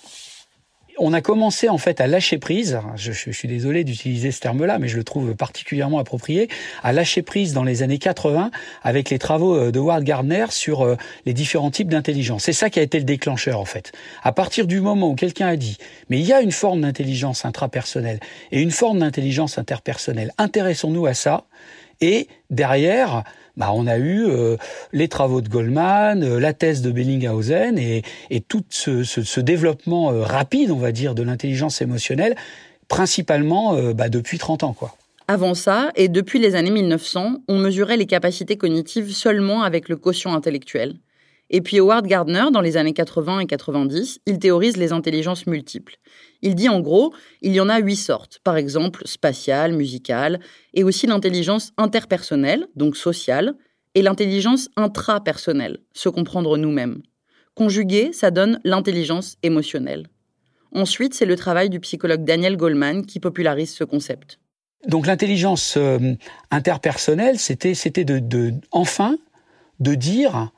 On 0.97 1.11
a 1.11 1.19
commencé 1.19 1.67
en 1.67 1.77
fait 1.77 1.99
à 1.99 2.07
lâcher 2.07 2.37
prise, 2.37 2.79
je, 2.95 3.11
suis 3.11 3.47
désolé 3.49 3.83
d'utiliser 3.83 4.31
ce 4.31 4.39
terme-là, 4.39 4.79
mais 4.79 4.87
je 4.87 4.95
le 4.95 5.03
trouve 5.03 5.35
particulièrement 5.35 5.99
approprié, 5.99 6.47
à 6.83 6.93
lâcher 6.93 7.21
prise 7.21 7.51
dans 7.51 7.65
les 7.65 7.83
années 7.83 7.97
80 7.97 8.49
avec 8.81 9.09
les 9.09 9.19
travaux 9.19 9.57
euh, 9.57 9.71
de 9.71 9.79
Ward 9.79 10.05
Gardner 10.05 10.45
sur 10.51 10.95
les 11.25 11.33
différents 11.33 11.69
types 11.69 11.89
d'intelligence. 11.89 12.43
C'est 12.43 12.53
ça 12.53 12.69
qui 12.69 12.79
a 12.79 12.81
été 12.81 12.97
le 12.97 13.03
déclencheur 13.03 13.59
en 13.59 13.65
fait. 13.65 13.91
À 14.23 14.31
partir 14.31 14.67
du 14.67 14.79
moment 14.79 15.09
où 15.09 15.15
quelqu'un 15.15 15.47
a 15.47 15.57
dit, 15.57 15.77
mais 16.09 16.17
il 16.17 16.25
y 16.25 16.31
a 16.31 16.39
une 16.39 16.53
forme 16.53 16.81
d'intelligence 16.81 17.43
intrapersonnelle 17.43 18.21
et 18.53 18.61
une 18.61 18.71
forme 18.71 18.99
d'intelligence 18.99 19.57
interpersonnelle, 19.57 20.31
intéressons-nous 20.37 21.07
à 21.07 21.13
ça, 21.13 21.43
et 22.01 22.27
derrière, 22.49 23.23
bah, 23.57 23.71
on 23.73 23.87
a 23.87 23.97
eu 23.97 24.25
euh, 24.25 24.57
les 24.93 25.07
travaux 25.07 25.41
de 25.41 25.49
Goldman, 25.49 26.23
euh, 26.23 26.39
la 26.39 26.53
thèse 26.53 26.81
de 26.81 26.91
Bellinghausen 26.91 27.77
et, 27.77 28.03
et 28.29 28.41
tout 28.41 28.63
ce, 28.69 29.03
ce, 29.03 29.23
ce 29.23 29.39
développement 29.39 30.11
euh, 30.11 30.23
rapide, 30.23 30.71
on 30.71 30.77
va 30.77 30.91
dire, 30.91 31.15
de 31.15 31.23
l'intelligence 31.23 31.81
émotionnelle, 31.81 32.35
principalement 32.87 33.75
bah, 33.93 34.09
depuis 34.09 34.37
30 34.37 34.63
ans. 34.63 34.73
quoi. 34.73 34.95
Avant 35.27 35.55
ça, 35.55 35.91
et 35.95 36.07
depuis 36.07 36.37
les 36.37 36.53
années 36.53 36.69
1900, 36.69 37.37
on 37.47 37.57
mesurait 37.57 37.97
les 37.97 38.05
capacités 38.05 38.57
cognitives 38.57 39.11
seulement 39.11 39.63
avec 39.63 39.89
le 39.89 39.95
quotient 39.95 40.35
intellectuel. 40.35 40.95
Et 41.49 41.61
puis 41.61 41.79
Howard 41.79 42.07
Gardner, 42.07 42.45
dans 42.51 42.61
les 42.61 42.77
années 42.77 42.93
80 42.93 43.39
et 43.39 43.45
90, 43.45 44.19
il 44.25 44.39
théorise 44.39 44.77
les 44.77 44.91
intelligences 44.91 45.45
multiples. 45.45 45.97
Il 46.41 46.55
dit 46.55 46.69
en 46.69 46.79
gros, 46.79 47.13
il 47.41 47.53
y 47.53 47.59
en 47.59 47.69
a 47.69 47.79
huit 47.79 47.95
sortes, 47.95 48.39
par 48.43 48.57
exemple 48.57 49.03
spatiale, 49.05 49.73
musicale, 49.73 50.39
et 50.73 50.83
aussi 50.83 51.07
l'intelligence 51.07 51.71
interpersonnelle, 51.77 52.67
donc 52.75 52.97
sociale, 52.97 53.55
et 53.93 54.01
l'intelligence 54.01 54.69
intrapersonnelle, 54.75 55.79
se 55.93 56.09
comprendre 56.09 56.57
nous-mêmes. 56.57 57.01
Conjugué, 57.53 58.11
ça 58.11 58.31
donne 58.31 58.59
l'intelligence 58.65 59.37
émotionnelle. 59.41 60.07
Ensuite, 60.73 61.13
c'est 61.13 61.25
le 61.25 61.37
travail 61.37 61.69
du 61.69 61.79
psychologue 61.79 62.25
Daniel 62.25 62.57
Goleman 62.57 63.05
qui 63.05 63.21
popularise 63.21 63.73
ce 63.73 63.85
concept. 63.85 64.39
Donc 64.87 65.07
l'intelligence 65.07 65.77
euh, 65.77 66.13
interpersonnelle, 66.51 67.39
c'était 67.39 68.03
de, 68.03 68.51
enfin 68.71 69.17
de 69.79 69.95
dire 69.95 70.51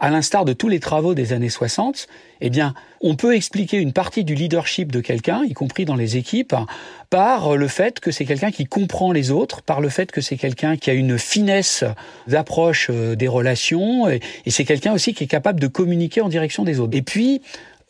à 0.00 0.10
l'instar 0.10 0.44
de 0.44 0.52
tous 0.52 0.68
les 0.68 0.80
travaux 0.80 1.14
des 1.14 1.32
années 1.32 1.48
60, 1.48 2.06
eh 2.40 2.50
bien, 2.50 2.74
on 3.00 3.16
peut 3.16 3.34
expliquer 3.34 3.78
une 3.78 3.92
partie 3.92 4.24
du 4.24 4.34
leadership 4.34 4.92
de 4.92 5.00
quelqu'un, 5.00 5.42
y 5.44 5.52
compris 5.52 5.84
dans 5.84 5.96
les 5.96 6.16
équipes, 6.16 6.54
par 7.08 7.56
le 7.56 7.68
fait 7.68 8.00
que 8.00 8.10
c'est 8.10 8.24
quelqu'un 8.24 8.50
qui 8.50 8.66
comprend 8.66 9.12
les 9.12 9.30
autres, 9.30 9.62
par 9.62 9.80
le 9.80 9.88
fait 9.88 10.12
que 10.12 10.20
c'est 10.20 10.36
quelqu'un 10.36 10.76
qui 10.76 10.90
a 10.90 10.94
une 10.94 11.18
finesse 11.18 11.84
d'approche 12.26 12.88
euh, 12.90 13.14
des 13.14 13.28
relations, 13.28 14.08
et, 14.08 14.20
c'est 14.48 14.64
quelqu'un 14.64 14.92
aussi 14.92 15.14
qui 15.14 15.24
est 15.24 15.28
capable 15.28 15.60
de 15.60 15.66
communiquer 15.66 16.20
en 16.20 16.28
direction 16.28 16.64
des 16.64 16.80
autres. 16.80 16.96
Et 16.96 17.02
puis, 17.02 17.40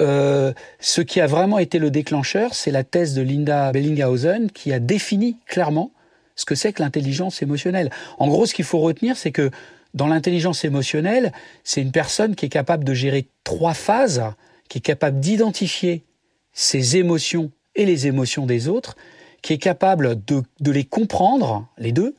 euh, 0.00 0.52
ce 0.78 1.00
qui 1.00 1.20
a 1.20 1.26
vraiment 1.26 1.59
été 1.59 1.78
le 1.78 1.90
déclencheur, 1.90 2.54
c'est 2.54 2.70
la 2.70 2.85
thèse 2.85 3.14
de 3.14 3.23
Linda 3.23 3.73
Bellinghausen 3.73 4.50
qui 4.50 4.73
a 4.73 4.78
défini 4.78 5.37
clairement 5.47 5.90
ce 6.37 6.44
que 6.47 6.54
c'est 6.54 6.73
que 6.73 6.82
l'intelligence 6.82 7.42
émotionnelle. 7.42 7.90
En 8.18 8.28
gros, 8.28 8.47
ce 8.47 8.54
qu'il 8.54 8.64
faut 8.64 8.78
retenir, 8.78 9.16
c'est 9.16 9.30
que 9.30 9.50
dans 9.94 10.06
l'intelligence 10.06 10.64
émotionnelle, 10.64 11.32
c'est 11.64 11.82
une 11.82 11.92
personne 11.92 12.35
qui 12.35 12.47
est 12.47 12.50
capable 12.50 12.85
de 12.85 12.94
gérer 12.94 13.28
trois 13.44 13.75
phases, 13.75 14.23
qui 14.68 14.78
est 14.78 14.82
capable 14.82 15.20
d'identifier 15.20 16.04
ses 16.52 16.97
émotions 16.97 17.50
et 17.75 17.85
les 17.85 18.06
émotions 18.06 18.47
des 18.47 18.68
autres, 18.68 18.97
qui 19.42 19.52
est 19.52 19.59
capable 19.59 20.23
de, 20.25 20.70
les 20.70 20.85
comprendre, 20.85 21.66
les 21.78 21.92
deux, 21.92 22.14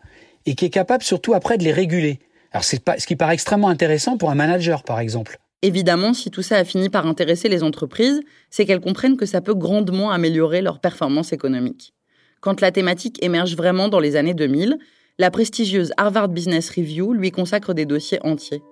et 0.45 0.55
qui 0.55 0.65
est 0.65 0.69
capable 0.69 1.03
surtout 1.03 1.33
après 1.33 1.57
de 1.57 1.63
les 1.63 1.71
réguler. 1.71 2.19
Alors 2.51 2.63
ce 2.63 3.05
qui 3.05 3.15
paraît 3.15 3.35
extrêmement 3.35 3.69
intéressant 3.69 4.17
pour 4.17 4.31
un 4.31 4.35
manager, 4.35 4.83
par 4.83 4.99
exemple. 4.99 5.39
Évidemment, 5.61 6.13
si 6.13 6.31
tout 6.31 6.41
ça 6.41 6.57
a 6.57 6.65
fini 6.65 6.89
par 6.89 7.05
intéresser 7.05 7.47
les 7.47 7.61
entreprises, 7.61 8.21
c'est 8.49 8.65
qu'elles 8.65 8.81
comprennent 8.81 9.15
que 9.15 9.27
ça 9.27 9.41
peut 9.41 9.53
grandement 9.53 10.09
améliorer 10.09 10.61
leur 10.61 10.79
performance 10.79 11.33
économique. 11.33 11.93
Quand 12.39 12.59
la 12.61 12.71
thématique 12.71 13.23
émerge 13.23 13.55
vraiment 13.55 13.87
dans 13.87 13.99
les 13.99 14.15
années 14.15 14.33
2000, 14.33 14.79
la 15.21 15.29
prestigieuse 15.29 15.93
Harvard 15.97 16.29
Business 16.29 16.71
Review 16.71 17.13
lui 17.13 17.29
consacre 17.29 17.75
des 17.75 17.85
dossiers 17.85 18.17
entiers. 18.23 18.63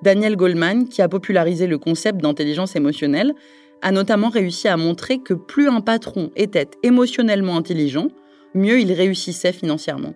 Daniel 0.00 0.36
Goldman, 0.36 0.88
qui 0.88 1.02
a 1.02 1.08
popularisé 1.10 1.66
le 1.66 1.76
concept 1.76 2.22
d'intelligence 2.22 2.74
émotionnelle, 2.74 3.34
a 3.82 3.92
notamment 3.92 4.30
réussi 4.30 4.68
à 4.68 4.78
montrer 4.78 5.18
que 5.18 5.34
plus 5.34 5.68
un 5.68 5.82
patron 5.82 6.30
était 6.34 6.70
émotionnellement 6.82 7.58
intelligent, 7.58 8.08
mieux 8.54 8.80
il 8.80 8.90
réussissait 8.90 9.52
financièrement. 9.52 10.14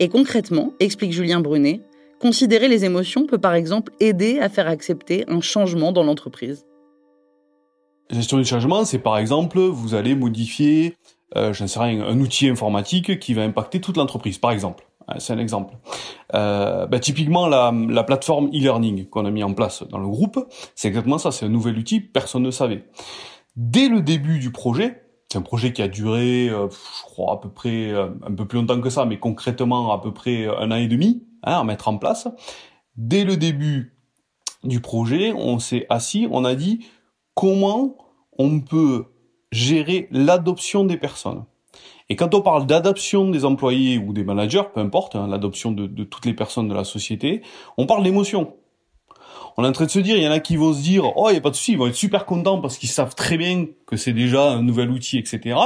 Et 0.00 0.08
concrètement, 0.08 0.72
explique 0.80 1.12
Julien 1.12 1.38
Brunet, 1.38 1.80
considérer 2.18 2.66
les 2.66 2.84
émotions 2.84 3.24
peut 3.24 3.38
par 3.38 3.54
exemple 3.54 3.92
aider 4.00 4.40
à 4.40 4.48
faire 4.48 4.66
accepter 4.66 5.24
un 5.28 5.40
changement 5.40 5.92
dans 5.92 6.02
l'entreprise. 6.02 6.66
La 8.10 8.16
gestion 8.16 8.38
du 8.38 8.44
changement, 8.44 8.84
c'est 8.84 8.98
par 8.98 9.16
exemple, 9.16 9.60
vous 9.60 9.94
allez 9.94 10.16
modifier, 10.16 10.96
euh, 11.36 11.52
j'en 11.52 11.66
sais 11.66 11.80
rien, 11.80 12.02
un 12.02 12.18
outil 12.20 12.48
informatique 12.48 13.18
qui 13.18 13.34
va 13.34 13.42
impacter 13.42 13.80
toute 13.80 13.96
l'entreprise, 13.96 14.38
par 14.38 14.50
exemple. 14.50 14.86
C'est 15.18 15.32
un 15.32 15.38
exemple. 15.38 15.74
Euh, 16.34 16.86
bah, 16.86 16.98
typiquement, 16.98 17.46
la, 17.48 17.72
la 17.88 18.04
plateforme 18.04 18.48
e-learning 18.48 19.08
qu'on 19.08 19.26
a 19.26 19.30
mis 19.30 19.42
en 19.42 19.52
place 19.52 19.82
dans 19.88 19.98
le 19.98 20.06
groupe, 20.06 20.46
c'est 20.74 20.88
exactement 20.88 21.18
ça. 21.18 21.32
C'est 21.32 21.46
un 21.46 21.50
nouvel 21.50 21.76
outil, 21.76 22.00
personne 22.00 22.42
ne 22.42 22.50
savait. 22.50 22.84
Dès 23.56 23.88
le 23.88 24.00
début 24.00 24.38
du 24.38 24.52
projet, 24.52 25.02
c'est 25.30 25.38
un 25.38 25.42
projet 25.42 25.72
qui 25.72 25.82
a 25.82 25.88
duré, 25.88 26.48
euh, 26.48 26.68
je 26.70 27.02
crois, 27.02 27.34
à 27.34 27.36
peu 27.38 27.48
près 27.50 27.90
euh, 27.90 28.08
un 28.26 28.34
peu 28.34 28.46
plus 28.46 28.58
longtemps 28.58 28.80
que 28.80 28.90
ça, 28.90 29.04
mais 29.04 29.18
concrètement 29.18 29.92
à 29.92 30.00
peu 30.00 30.12
près 30.12 30.46
un 30.46 30.70
an 30.70 30.76
et 30.76 30.88
demi 30.88 31.26
hein, 31.42 31.60
à 31.60 31.64
mettre 31.64 31.88
en 31.88 31.98
place. 31.98 32.28
Dès 32.96 33.24
le 33.24 33.36
début 33.36 33.96
du 34.62 34.80
projet, 34.80 35.32
on 35.32 35.58
s'est 35.58 35.86
assis, 35.88 36.28
on 36.30 36.44
a 36.44 36.54
dit 36.54 36.86
comment 37.34 37.96
on 38.38 38.60
peut 38.60 39.06
gérer 39.52 40.08
l'adoption 40.10 40.84
des 40.84 40.96
personnes. 40.96 41.44
Et 42.08 42.16
quand 42.16 42.34
on 42.34 42.40
parle 42.40 42.66
d'adoption 42.66 43.30
des 43.30 43.44
employés 43.44 43.98
ou 43.98 44.12
des 44.12 44.24
managers, 44.24 44.64
peu 44.74 44.80
importe, 44.80 45.14
hein, 45.14 45.28
l'adoption 45.28 45.70
de, 45.70 45.86
toutes 46.04 46.26
les 46.26 46.34
personnes 46.34 46.68
de 46.68 46.74
la 46.74 46.84
société, 46.84 47.42
on 47.78 47.86
parle 47.86 48.02
d'émotion. 48.02 48.54
On 49.56 49.64
est 49.64 49.68
en 49.68 49.72
train 49.72 49.84
de 49.84 49.90
se 49.90 49.98
dire, 49.98 50.16
il 50.16 50.22
y 50.22 50.28
en 50.28 50.32
a 50.32 50.40
qui 50.40 50.56
vont 50.56 50.72
se 50.72 50.82
dire, 50.82 51.04
oh, 51.16 51.28
il 51.28 51.32
n'y 51.32 51.38
a 51.38 51.40
pas 51.42 51.50
de 51.50 51.54
souci, 51.54 51.72
ils 51.72 51.78
vont 51.78 51.86
être 51.86 51.94
super 51.94 52.24
contents 52.24 52.60
parce 52.60 52.78
qu'ils 52.78 52.88
savent 52.88 53.14
très 53.14 53.36
bien 53.36 53.66
que 53.86 53.96
c'est 53.96 54.14
déjà 54.14 54.50
un 54.50 54.62
nouvel 54.62 54.90
outil, 54.90 55.18
etc. 55.18 55.56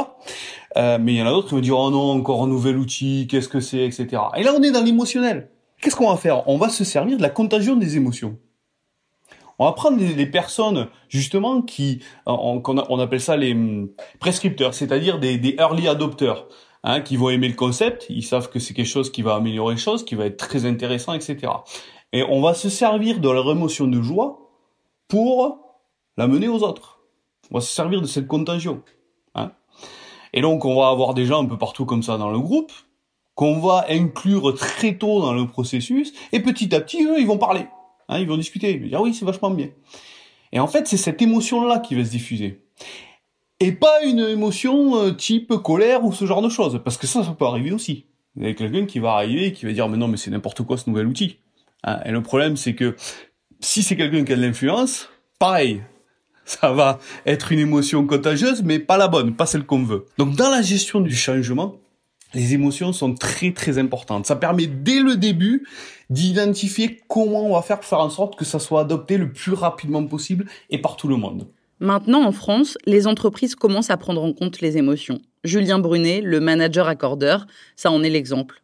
Euh, 0.77 0.99
mais 1.01 1.15
il 1.15 1.19
y 1.19 1.23
en 1.23 1.27
a 1.27 1.31
d'autres 1.31 1.49
qui 1.49 1.55
vont 1.55 1.61
dire, 1.61 1.79
oh 1.79 1.91
non, 1.91 2.11
encore 2.11 2.43
un 2.43 2.49
nouvel 2.49 2.77
outil, 2.77 3.29
qu'est-ce 3.31 3.49
que 3.49 3.61
c'est, 3.61 3.85
etc. 3.85 4.23
Et 4.37 4.43
là, 4.43 4.53
on 4.57 4.63
est 4.63 4.73
dans 4.73 4.83
l'émotionnel. 4.83 5.51
Qu'est-ce 5.81 5.95
qu'on 5.95 6.11
va 6.11 6.17
faire? 6.17 6.49
On 6.49 6.59
va 6.59 6.69
se 6.69 6.85
servir 6.85 7.17
de 7.17 7.23
la 7.23 7.31
contagion 7.31 7.77
des 7.77 7.97
émotions. 7.97 8.39
On 9.59 9.65
va 9.65 9.73
prendre 9.73 9.99
les, 9.99 10.27
personnes 10.27 10.89
justement 11.09 11.63
qui, 11.63 12.03
on, 12.27 12.63
on, 12.65 12.99
appelle 12.99 13.21
ça 13.21 13.37
les 13.37 13.53
hum, 13.53 13.89
prescripteurs, 14.21 14.75
c'est-à-dire 14.75 15.19
des, 15.19 15.57
early 15.59 15.89
adopters, 15.89 16.47
hein, 16.85 17.01
qui 17.01 17.17
vont 17.17 17.31
aimer 17.31 17.49
le 17.49 17.55
concept, 17.55 18.07
ils 18.11 18.25
savent 18.25 18.51
que 18.51 18.59
c'est 18.59 18.75
quelque 18.75 18.87
chose 18.87 19.11
qui 19.11 19.23
va 19.23 19.35
améliorer 19.35 19.75
les 19.75 19.81
choses, 19.81 20.05
qui 20.05 20.15
va 20.15 20.27
être 20.27 20.37
très 20.37 20.67
intéressant, 20.67 21.15
etc. 21.15 21.53
Et 22.13 22.23
on 22.23 22.43
va 22.43 22.55
se 22.55 22.69
servir 22.69 23.19
de 23.19 23.31
leur 23.31 23.51
émotion 23.51 23.87
de 23.87 24.01
joie 24.03 24.51
pour 25.09 25.59
la 26.17 26.27
mener 26.27 26.49
aux 26.49 26.63
autres. 26.63 27.01
On 27.51 27.57
va 27.57 27.61
se 27.61 27.73
servir 27.73 28.03
de 28.03 28.07
cette 28.07 28.27
contagion. 28.27 28.83
Hein. 29.35 29.53
Et 30.33 30.43
donc 30.43 30.65
on 30.65 30.79
va 30.79 30.89
avoir 30.89 31.15
des 31.15 31.25
gens 31.25 31.43
un 31.43 31.47
peu 31.47 31.57
partout 31.57 31.87
comme 31.87 32.03
ça 32.03 32.19
dans 32.19 32.31
le 32.31 32.41
groupe, 32.41 32.73
qu'on 33.35 33.59
va 33.59 33.87
inclure 33.89 34.55
très 34.55 34.97
tôt 34.97 35.21
dans 35.21 35.33
le 35.33 35.47
processus, 35.47 36.13
et 36.33 36.41
petit 36.41 36.75
à 36.75 36.81
petit, 36.81 37.05
eux, 37.05 37.21
ils 37.21 37.27
vont 37.27 37.39
parler. 37.39 37.67
Hein, 38.09 38.21
ils 38.21 38.29
vont 38.29 38.37
discuter, 38.37 38.73
ils 38.73 38.81
vont 38.81 38.87
dire 38.87 38.99
ah 38.99 39.03
oui, 39.03 39.15
c'est 39.15 39.25
vachement 39.25 39.51
bien. 39.51 39.69
Et 40.53 40.61
en 40.61 40.67
fait, 40.67 40.87
c'est 40.87 40.97
cette 40.97 41.21
émotion-là 41.21 41.81
qui 41.81 41.95
va 41.95 42.05
se 42.05 42.11
diffuser. 42.11 42.63
Et 43.59 43.73
pas 43.73 44.03
une 44.05 44.21
émotion 44.21 44.97
euh, 44.97 45.13
type 45.13 45.55
colère 45.65 46.05
ou 46.05 46.13
ce 46.13 46.27
genre 46.27 46.43
de 46.43 46.49
choses, 46.49 46.81
parce 46.85 46.99
que 46.99 47.07
ça, 47.07 47.25
ça 47.25 47.33
peut 47.33 47.47
arriver 47.47 47.73
aussi. 47.73 48.07
Vous 48.35 48.45
avez 48.45 48.55
quelqu'un 48.55 48.85
qui 48.85 48.99
va 48.99 49.13
arriver 49.13 49.47
et 49.47 49.53
qui 49.53 49.65
va 49.65 49.73
dire 49.73 49.89
mais 49.89 49.97
non, 49.97 50.09
mais 50.09 50.19
c'est 50.19 50.31
n'importe 50.31 50.63
quoi 50.63 50.77
ce 50.77 50.89
nouvel 50.91 51.07
outil. 51.07 51.39
Hein, 51.85 52.01
et 52.05 52.11
le 52.11 52.23
problème, 52.23 52.57
c'est 52.57 52.75
que 52.75 52.97
si 53.61 53.83
c'est 53.83 53.97
quelqu'un 53.97 54.25
qui 54.25 54.33
a 54.33 54.37
de 54.37 54.43
l'influence, 54.43 55.09
pareil, 55.39 55.83
ça 56.45 56.73
va 56.73 56.99
être 57.25 57.53
une 57.53 57.59
émotion 57.59 58.07
contagieuse, 58.07 58.63
mais 58.63 58.79
pas 58.79 58.99
la 58.99 59.09
bonne, 59.09 59.35
pas 59.35 59.47
celle 59.47 59.65
qu'on 59.65 59.83
veut. 59.83 60.07
Donc 60.19 60.37
dans 60.37 60.51
la 60.51 60.63
gestion 60.63 61.01
du 61.01 61.15
changement, 61.15 61.77
les 62.35 62.55
émotions 62.55 62.93
sont 62.93 63.15
très 63.15 63.53
très 63.53 63.79
importantes. 63.79 64.27
Ça 64.27 64.37
permet 64.37 64.67
dès 64.67 65.01
le 65.01 65.17
début 65.17 65.67
d'identifier 66.11 67.01
comment 67.09 67.47
on 67.47 67.55
va 67.55 67.63
faire 67.63 67.81
pour 67.81 67.89
faire 67.89 68.01
en 68.01 68.11
sorte 68.11 68.37
que 68.37 68.45
ça 68.45 68.59
soit 68.59 68.83
adopté 68.83 69.17
le 69.17 69.33
plus 69.33 69.53
rapidement 69.53 70.05
possible 70.05 70.47
et 70.71 70.79
par 70.79 70.97
tout 70.97 71.09
le 71.09 71.17
monde. 71.17 71.47
Maintenant, 71.79 72.25
en 72.25 72.33
France, 72.33 72.79
les 72.87 73.07
entreprises 73.07 73.55
commencent 73.55 73.91
à 73.91 73.97
prendre 73.97 74.23
en 74.23 74.33
compte 74.33 74.61
les 74.61 74.79
émotions. 74.79 75.21
Julien 75.45 75.79
Brunet, 75.79 76.23
le 76.23 76.41
manager 76.41 76.89
accordeur, 76.89 77.47
ça 77.77 77.91
en 77.91 78.03
est 78.03 78.11
l'exemple. 78.11 78.63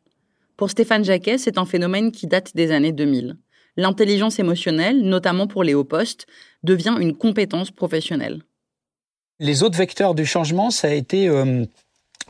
Pour 0.57 0.71
Stéphane 0.71 1.05
Jacquet, 1.05 1.39
c'est 1.39 1.59
un 1.59 1.67
phénomène 1.67 2.11
qui 2.11 2.27
date 2.27 2.55
des 2.55 2.71
années 2.71 2.93
2000. 2.93 3.37
L'intelligence 3.77 4.39
émotionnelle, 4.39 5.03
notamment 5.03 5.47
pour 5.47 5.63
les 5.63 5.75
hauts 5.75 5.85
postes, 5.85 6.27
devient 6.63 6.97
une 7.01 7.17
compétence 7.17 7.71
professionnelle. 7.71 8.43
Les 9.41 9.63
autres 9.63 9.79
vecteurs 9.79 10.15
du 10.15 10.25
changement, 10.25 10.71
ça 10.71 10.89
a 10.89 10.93
été 10.93 11.29
euh, 11.29 11.65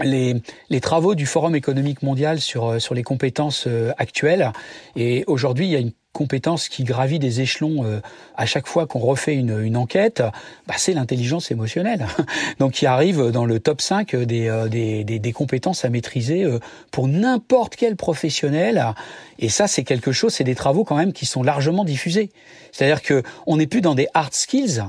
les, 0.00 0.36
les, 0.70 0.80
travaux 0.80 1.14
du 1.14 1.26
Forum 1.26 1.54
économique 1.54 2.02
mondial 2.02 2.40
sur, 2.40 2.66
euh, 2.66 2.78
sur 2.78 2.94
les 2.94 3.02
compétences 3.02 3.64
euh, 3.66 3.92
actuelles. 3.98 4.52
Et 4.96 5.24
aujourd'hui, 5.26 5.66
il 5.66 5.70
y 5.70 5.76
a 5.76 5.80
une 5.80 5.92
compétence 6.12 6.68
qui 6.68 6.84
gravit 6.84 7.18
des 7.18 7.40
échelons 7.40 7.84
euh, 7.84 8.00
à 8.36 8.44
chaque 8.44 8.66
fois 8.66 8.86
qu'on 8.86 8.98
refait 8.98 9.34
une, 9.34 9.58
une 9.62 9.76
enquête, 9.76 10.22
bah, 10.66 10.74
c'est 10.76 10.92
l'intelligence 10.92 11.50
émotionnelle. 11.50 12.06
Donc 12.58 12.72
qui 12.72 12.86
arrive 12.86 13.30
dans 13.30 13.44
le 13.44 13.60
top 13.60 13.80
5 13.80 14.14
des, 14.16 14.66
des, 14.70 15.04
des, 15.04 15.18
des 15.18 15.32
compétences 15.32 15.84
à 15.84 15.90
maîtriser 15.90 16.46
pour 16.90 17.08
n'importe 17.08 17.76
quel 17.76 17.96
professionnel. 17.96 18.94
Et 19.38 19.48
ça, 19.48 19.66
c'est 19.66 19.84
quelque 19.84 20.12
chose, 20.12 20.34
c'est 20.34 20.44
des 20.44 20.54
travaux 20.54 20.84
quand 20.84 20.96
même 20.96 21.12
qui 21.12 21.24
sont 21.24 21.42
largement 21.42 21.84
diffusés. 21.84 22.30
C'est-à-dire 22.72 23.02
que 23.02 23.22
on 23.46 23.56
n'est 23.56 23.66
plus 23.66 23.80
dans 23.80 23.94
des 23.94 24.08
hard 24.12 24.34
skills, 24.34 24.82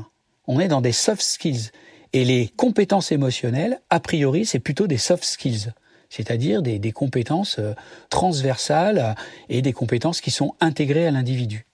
on 0.47 0.60
est 0.60 0.67
dans 0.67 0.82
des 0.82 0.91
soft 0.91 1.21
skills. 1.21 1.71
Et 2.13 2.26
les 2.26 2.47
compétences 2.56 3.12
émotionnelles, 3.12 3.82
a 3.89 3.99
priori, 3.99 4.45
c'est 4.45 4.60
plutôt 4.60 4.86
des 4.86 4.97
soft 4.97 5.23
skills, 5.23 5.73
c'est-à-dire 6.10 6.62
des, 6.62 6.91
compétences 6.91 7.58
euh, 7.58 7.73
transversales 8.12 9.15
et 9.49 9.63
des 9.63 9.73
compétences 9.73 10.21
qui 10.21 10.30
sont 10.30 10.54
intégrées 10.62 11.08
à 11.08 11.12
l'individu. 11.12 11.65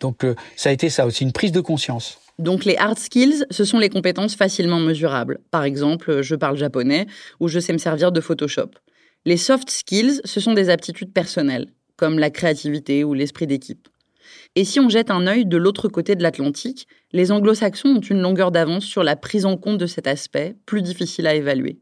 Donc 0.00 0.24
euh, 0.24 0.34
ça 0.56 0.70
a 0.70 0.72
été 0.72 0.90
ça 0.90 1.06
aussi, 1.06 1.22
une 1.22 1.32
prise 1.32 1.52
de 1.52 1.60
conscience. 1.60 2.18
Donc 2.40 2.64
les 2.64 2.76
hard 2.76 2.98
skills, 2.98 3.46
ce 3.50 3.64
sont 3.64 3.78
les 3.78 3.88
compétences 3.88 4.34
facilement 4.34 4.80
mesurables. 4.80 5.38
Par 5.52 5.62
exemple, 5.62 6.22
je 6.22 6.34
parle 6.34 6.56
japonais 6.56 7.06
ou 7.38 7.46
je 7.46 7.60
sais 7.60 7.72
me 7.72 7.78
servir 7.78 8.10
de 8.10 8.20
Photoshop. 8.20 8.70
Les 9.24 9.36
soft 9.36 9.70
skills, 9.70 10.20
ce 10.24 10.40
sont 10.40 10.54
des 10.54 10.70
aptitudes 10.70 11.12
personnelles, 11.12 11.68
comme 11.96 12.18
la 12.18 12.30
créativité 12.30 13.04
ou 13.04 13.14
l'esprit 13.14 13.46
d'équipe. 13.46 13.88
Et 14.56 14.64
si 14.64 14.80
on 14.80 14.88
jette 14.88 15.10
un 15.10 15.26
œil 15.26 15.46
de 15.46 15.56
l'autre 15.56 15.88
côté 15.88 16.14
de 16.16 16.22
l'Atlantique, 16.22 16.86
les 17.12 17.32
anglo-saxons 17.32 17.96
ont 17.96 18.00
une 18.00 18.20
longueur 18.20 18.50
d'avance 18.50 18.84
sur 18.84 19.02
la 19.02 19.16
prise 19.16 19.46
en 19.46 19.56
compte 19.56 19.78
de 19.78 19.86
cet 19.86 20.06
aspect, 20.06 20.56
plus 20.66 20.82
difficile 20.82 21.26
à 21.26 21.34
évaluer. 21.34 21.80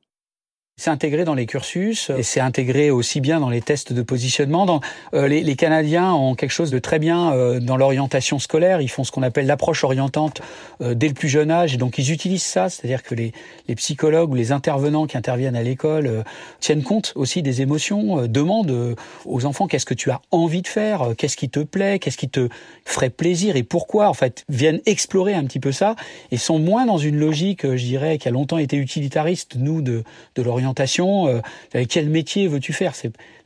C'est 0.79 0.89
intégré 0.89 1.25
dans 1.25 1.35
les 1.35 1.45
cursus 1.45 2.11
et 2.17 2.23
c'est 2.23 2.41
intégré 2.41 2.91
aussi 2.91 3.21
bien 3.21 3.41
dans 3.41 3.51
les 3.51 3.61
tests 3.61 3.93
de 3.93 4.01
positionnement. 4.01 4.81
Euh, 5.13 5.29
les, 5.29 5.55
Canadiens 5.55 6.15
ont 6.15 6.35
quelque 6.35 6.51
chose 6.51 6.71
de 6.71 6.79
très 6.79 6.99
bien 6.99 7.35
euh, 7.35 7.61
dans 7.61 7.77
l'orientation 7.77 8.39
scolaire. 8.39 8.81
Ils 8.81 8.89
font 8.89 9.05
ce 9.05 9.13
qu'on 9.13 9.23
appelle 9.23 9.45
l'approche 9.45 9.85
orientante 9.85 10.41
euh, 10.81 10.95
dès 10.95 11.09
le 11.09 11.15
plus 11.15 11.29
jeune 11.29 11.51
âge 11.51 11.77
donc 11.77 11.99
ils 11.99 12.11
utilisent 12.11 12.43
ça, 12.43 12.71
c'est-à-dire 12.71 13.03
que 13.03 13.15
les, 13.15 13.33
les, 13.69 13.75
psychologues 13.75 14.31
ou 14.31 14.35
les 14.35 14.51
intervenants 14.51 15.07
qui 15.07 15.19
interviennent 15.19 15.57
à 15.57 15.63
l'école 15.63 16.25
tiennent 16.59 16.83
compte 16.83 17.13
aussi 17.17 17.43
des 17.43 17.61
émotions, 17.61 18.27
demandent 18.27 18.97
aux 19.27 19.45
enfants 19.45 19.67
qu'est-ce 19.67 19.87
que 19.87 19.95
tu 19.95 20.11
as 20.11 20.23
envie 20.31 20.63
de 20.63 20.69
faire, 20.69 21.11
qu'est-ce 21.19 21.37
qui 21.37 21.51
te 21.51 21.61
plaît, 21.61 21.99
qu'est-ce 21.99 22.17
qui 22.17 22.31
te 22.31 22.49
ferait 22.87 23.11
plaisir 23.11 23.57
et 23.57 23.63
pourquoi. 23.63 24.09
En 24.09 24.15
fait, 24.15 24.45
viennent 24.49 24.81
explorer 24.87 25.35
un 25.35 25.45
petit 25.45 25.61
peu 25.61 25.71
ça 25.71 25.97
et 26.31 26.39
sont 26.39 26.59
moins 26.59 26.87
dans 26.87 26.99
une 26.99 27.19
logique, 27.19 27.67
je 27.67 27.85
dirais, 27.85 28.17
qui 28.17 28.29
a 28.29 28.31
longtemps 28.31 28.59
été 28.59 28.77
utilitariste 28.77 29.57
nous 29.57 29.83
de, 29.83 30.03
de 30.35 30.43
l'orientation 30.43 30.62
Euh, 30.99 31.41
quel 31.89 32.09
métier 32.09 32.47
veux-tu 32.49 32.73
faire? 32.73 32.93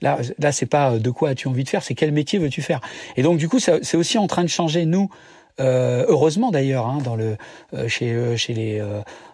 Là, 0.01 0.19
là, 0.39 0.53
c'est 0.53 0.67
pas 0.67 0.93
euh, 0.93 0.99
de 0.99 1.11
quoi 1.11 1.31
as-tu 1.31 1.49
envie 1.49 1.65
de 1.65 1.69
faire, 1.69 1.83
c'est 1.83 1.95
quel 1.95 2.13
métier 2.13 2.39
veux-tu 2.39 2.63
faire? 2.63 2.81
Et 3.17 3.23
donc 3.23 3.39
du 3.39 3.49
coup, 3.49 3.59
c'est 3.59 3.97
aussi 3.97 4.19
en 4.19 4.27
train 4.27 4.43
de 4.43 4.49
changer 4.49 4.87
nous. 4.87 5.11
Euh, 5.59 6.05
heureusement 6.09 6.51
d'ailleurs, 6.51 6.87
hein, 6.87 6.99
dans 7.03 7.17
le 7.17 7.37
chez 7.89 8.15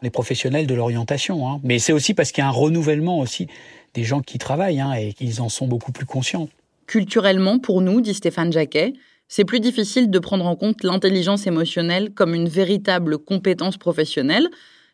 les 0.02 0.10
professionnels 0.10 0.66
de 0.66 0.74
l'orientation. 0.74 1.48
Hein. 1.48 1.60
Mais 1.64 1.78
c'est 1.78 1.92
aussi 1.92 2.14
parce 2.14 2.30
qu'il 2.30 2.42
y 2.42 2.44
a 2.44 2.48
un 2.48 2.52
renouvellement 2.52 3.18
aussi 3.18 3.48
des 3.94 4.04
gens 4.04 4.20
qui 4.20 4.38
travaillent 4.38 4.80
hein, 4.80 4.92
et 4.92 5.12
qu'ils 5.12 5.40
en 5.40 5.48
sont 5.48 5.66
beaucoup 5.66 5.92
plus 5.92 6.06
conscients. 6.06 6.48
Culturellement, 6.86 7.58
pour 7.58 7.80
nous, 7.80 8.00
dit 8.00 8.14
Stéphane 8.14 8.52
Jacquet, 8.52 8.92
C'est 9.28 9.44
plus 9.44 9.60
difficile 9.60 10.10
de 10.10 10.18
prendre 10.18 10.46
en 10.46 10.56
compte 10.56 10.84
l'intelligence 10.84 11.46
émotionnelle 11.46 12.10
comme 12.10 12.34
une 12.34 12.48
véritable 12.48 13.18
compétence 13.18 13.78
professionnelle, 13.78 14.48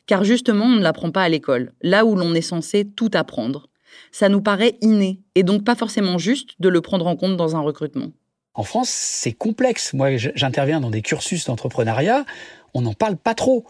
car 0.09 0.25
justement 0.25 0.65
on 0.65 0.77
ne 0.77 0.83
l'apprend 0.83 1.13
pas 1.13 1.23
à 1.23 1.29
l'école, 1.29 1.73
là 1.81 2.05
où 2.05 2.17
l'on 2.17 2.35
est 2.35 2.41
censé 2.41 2.85
tout 2.85 3.11
apprendre. 3.15 3.69
Ça 4.11 4.29
nous 4.29 4.43
paraît 4.43 4.77
inné, 4.81 5.21
et 5.37 5.45
donc 5.45 5.63
pas 5.65 5.77
forcément 5.77 6.19
juste 6.19 6.51
de 6.59 6.69
le 6.69 6.81
prendre 6.81 7.07
en 7.07 7.15
compte 7.15 7.37
dans 7.37 7.55
un 7.55 7.61
recrutement. 7.61 8.11
En 8.55 8.65
France, 8.65 8.89
c'est 8.89 9.33
complexe. 9.33 9.93
Moi, 9.93 10.17
j'interviens 10.17 10.81
dans 10.81 10.91
des 10.91 11.03
cursus 11.03 11.45
d'entrepreneuriat, 11.45 12.25
on 12.75 12.81
n'en 12.81 12.95
parle 12.95 13.17
pas 13.17 13.35
trop. 13.35 13.65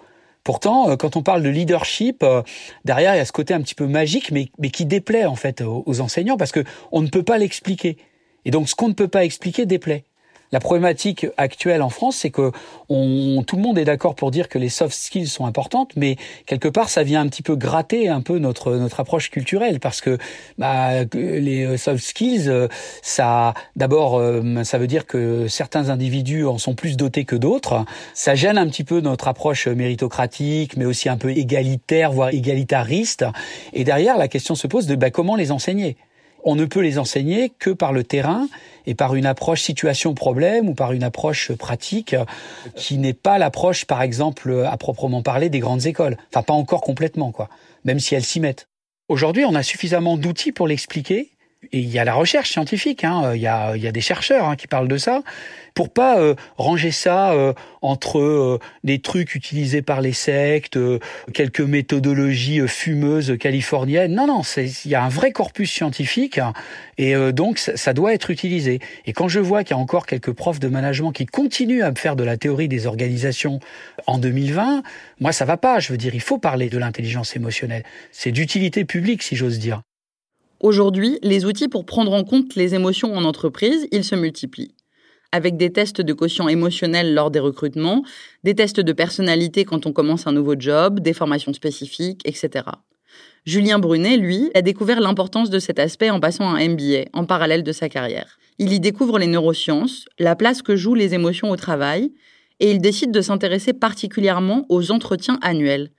Pourtant, 0.44 0.88
euh, 0.88 0.96
quand 0.96 1.16
on 1.16 1.22
parle 1.22 1.42
de 1.42 1.50
leadership, 1.50 2.22
euh, 2.22 2.42
derrière, 2.86 3.14
il 3.14 3.18
y 3.18 3.20
a 3.20 3.26
ce 3.26 3.32
côté 3.32 3.52
un 3.52 3.60
petit 3.60 3.74
peu 3.74 3.86
magique, 3.86 4.30
mais, 4.30 4.48
qui 4.70 4.86
déplaît 4.86 5.26
en 5.26 5.36
fait 5.36 5.60
aux 5.62 6.00
enseignants 6.00 6.38
parce 6.38 6.52
que 6.52 6.64
on 6.90 7.02
ne 7.02 7.08
peut 7.08 7.22
pas 7.22 7.36
l'expliquer. 7.36 7.98
Et 8.44 8.50
donc, 8.50 8.68
ce 8.68 8.74
qu'on 8.74 8.88
ne 8.88 8.94
peut 8.94 9.08
pas 9.08 9.24
expliquer 9.24 9.66
déplaît. 9.66 10.04
La 10.50 10.60
problématique 10.60 11.26
actuelle 11.36 11.82
en 11.82 11.90
France, 11.90 12.16
c'est 12.16 12.30
que 12.30 12.52
on, 12.88 13.42
tout 13.46 13.56
le 13.56 13.62
monde 13.62 13.78
est 13.78 13.84
d'accord 13.84 14.14
pour 14.14 14.30
dire 14.30 14.48
que 14.48 14.58
les 14.58 14.70
soft 14.70 14.94
skills 14.94 15.26
sont 15.26 15.44
importantes, 15.44 15.92
mais 15.96 16.16
quelque 16.46 16.68
part, 16.68 16.88
ça 16.88 17.02
vient 17.02 17.20
un 17.20 17.28
petit 17.28 17.42
peu 17.42 17.54
gratter 17.54 18.08
un 18.08 18.22
peu 18.22 18.38
notre 18.38 18.76
notre 18.76 19.00
approche 19.00 19.30
culturelle, 19.30 19.78
parce 19.80 20.00
que 20.00 20.16
bah, 20.56 21.04
les 21.12 21.64
euh, 21.64 21.76
soft 21.76 22.02
skills, 22.02 22.48
euh, 22.48 22.68
ça, 23.02 23.52
d'abord, 23.76 24.18
euh, 24.18 24.64
ça 24.64 24.78
veut 24.78 24.86
dire 24.86 25.06
que 25.06 25.48
certains 25.48 25.90
individus 25.90 26.46
en 26.46 26.58
sont 26.58 26.74
plus 26.74 26.96
dotés 26.96 27.24
que 27.24 27.36
d'autres. 27.36 27.84
Ça 28.14 28.34
gêne 28.34 28.56
un 28.58 28.66
petit 28.68 28.84
peu 28.84 29.00
notre 29.00 29.28
approche 29.28 29.66
méritocratique, 29.66 30.76
mais 30.76 30.86
aussi 30.86 31.08
un 31.08 31.16
peu 31.16 31.30
égalitaire, 31.30 32.12
voire 32.12 32.30
égalitariste. 32.30 33.24
Et 33.72 33.84
derrière, 33.84 34.16
la 34.16 34.28
question 34.28 34.54
se 34.54 34.66
pose 34.66 34.86
de 34.86 34.94
bah, 34.94 35.10
comment 35.10 35.36
les 35.36 35.52
enseigner? 35.52 35.96
On 36.44 36.54
ne 36.54 36.64
peut 36.64 36.80
les 36.80 36.98
enseigner 36.98 37.50
que 37.58 37.70
par 37.70 37.92
le 37.92 38.04
terrain 38.04 38.48
et 38.86 38.94
par 38.94 39.14
une 39.14 39.26
approche 39.26 39.62
situation-problème 39.62 40.68
ou 40.68 40.74
par 40.74 40.92
une 40.92 41.02
approche 41.02 41.52
pratique 41.52 42.16
qui 42.74 42.98
n'est 42.98 43.12
pas 43.12 43.38
l'approche, 43.38 43.84
par 43.84 44.02
exemple, 44.02 44.64
à 44.66 44.76
proprement 44.76 45.22
parler 45.22 45.50
des 45.50 45.58
grandes 45.58 45.86
écoles. 45.86 46.16
Enfin, 46.32 46.42
pas 46.42 46.54
encore 46.54 46.80
complètement, 46.80 47.32
quoi. 47.32 47.48
Même 47.84 48.00
si 48.00 48.14
elles 48.14 48.24
s'y 48.24 48.40
mettent. 48.40 48.68
Aujourd'hui, 49.08 49.44
on 49.44 49.54
a 49.54 49.62
suffisamment 49.62 50.16
d'outils 50.16 50.52
pour 50.52 50.68
l'expliquer 50.68 51.30
et 51.72 51.80
il 51.80 51.88
y 51.88 51.98
a 51.98 52.04
la 52.04 52.14
recherche 52.14 52.50
scientifique, 52.50 53.04
hein, 53.04 53.34
il, 53.34 53.40
y 53.40 53.46
a, 53.46 53.76
il 53.76 53.82
y 53.82 53.88
a 53.88 53.92
des 53.92 54.00
chercheurs 54.00 54.48
hein, 54.48 54.56
qui 54.56 54.68
parlent 54.68 54.88
de 54.88 54.96
ça, 54.96 55.22
pour 55.78 55.90
pas 55.90 56.18
euh, 56.18 56.34
ranger 56.56 56.90
ça 56.90 57.30
euh, 57.30 57.52
entre 57.82 58.18
euh, 58.18 58.58
des 58.82 58.98
trucs 58.98 59.36
utilisés 59.36 59.80
par 59.80 60.00
les 60.00 60.12
sectes, 60.12 60.76
quelques 61.32 61.60
méthodologies 61.60 62.66
fumeuses 62.66 63.36
californiennes. 63.38 64.12
Non, 64.12 64.26
non, 64.26 64.42
il 64.56 64.90
y 64.90 64.96
a 64.96 65.04
un 65.04 65.08
vrai 65.08 65.30
corpus 65.30 65.70
scientifique 65.70 66.38
hein, 66.38 66.52
et 66.96 67.14
donc 67.30 67.58
ça, 67.58 67.76
ça, 67.76 67.92
doit 67.92 68.12
être 68.12 68.32
utilisé. 68.32 68.80
Et 69.06 69.12
quand 69.12 69.28
je 69.28 69.38
vois 69.38 69.62
qu'il 69.62 69.76
y 69.76 69.78
a 69.78 69.80
encore 69.80 70.04
quelques 70.04 70.32
profs 70.32 70.58
de 70.58 70.66
management 70.66 71.12
qui 71.12 71.26
continuent 71.26 71.84
à 71.84 71.92
me 71.92 71.96
faire 71.96 72.16
de 72.16 72.24
la 72.24 72.36
théorie 72.36 72.66
des 72.66 72.88
organisations 72.88 73.60
en 74.08 74.18
2020, 74.18 74.82
moi 75.20 75.30
ça 75.30 75.44
va 75.44 75.56
pas. 75.56 75.78
Je 75.78 75.92
veux 75.92 75.98
dire, 75.98 76.12
il 76.12 76.20
faut 76.20 76.38
parler 76.38 76.70
de 76.70 76.78
l'intelligence 76.78 77.36
émotionnelle. 77.36 77.84
C'est 78.10 78.32
d'utilité 78.32 78.84
publique, 78.84 79.22
si 79.22 79.36
j'ose 79.36 79.60
dire. 79.60 79.82
Aujourd'hui, 80.58 81.20
les 81.22 81.44
outils 81.44 81.68
pour 81.68 81.86
prendre 81.86 82.12
en 82.12 82.24
compte 82.24 82.56
les 82.56 82.74
émotions 82.74 83.14
en 83.14 83.22
entreprise, 83.22 83.86
ils 83.92 84.02
se 84.02 84.16
multiplient. 84.16 84.74
Avec 85.30 85.56
des 85.58 85.70
tests 85.70 86.00
de 86.00 86.12
quotient 86.14 86.48
émotionnel 86.48 87.12
lors 87.12 87.30
des 87.30 87.38
recrutements, 87.38 88.02
des 88.44 88.54
tests 88.54 88.80
de 88.80 88.92
personnalité 88.92 89.64
quand 89.64 89.84
on 89.84 89.92
commence 89.92 90.26
un 90.26 90.32
nouveau 90.32 90.54
job, 90.58 91.00
des 91.00 91.12
formations 91.12 91.52
spécifiques, 91.52 92.22
etc. 92.24 92.64
Julien 93.44 93.78
Brunet, 93.78 94.16
lui, 94.16 94.50
a 94.54 94.62
découvert 94.62 95.00
l'importance 95.00 95.50
de 95.50 95.58
cet 95.58 95.78
aspect 95.78 96.10
en 96.10 96.20
passant 96.20 96.48
un 96.48 96.68
MBA 96.68 97.10
en 97.12 97.24
parallèle 97.24 97.62
de 97.62 97.72
sa 97.72 97.88
carrière. 97.88 98.38
Il 98.58 98.72
y 98.72 98.80
découvre 98.80 99.18
les 99.18 99.26
neurosciences, 99.26 100.06
la 100.18 100.34
place 100.34 100.62
que 100.62 100.76
jouent 100.76 100.94
les 100.94 101.14
émotions 101.14 101.50
au 101.50 101.56
travail, 101.56 102.12
et 102.60 102.70
il 102.70 102.80
décide 102.80 103.10
de 103.10 103.20
s'intéresser 103.20 103.72
particulièrement 103.72 104.66
aux 104.68 104.90
entretiens 104.90 105.38
annuels, 105.42 105.90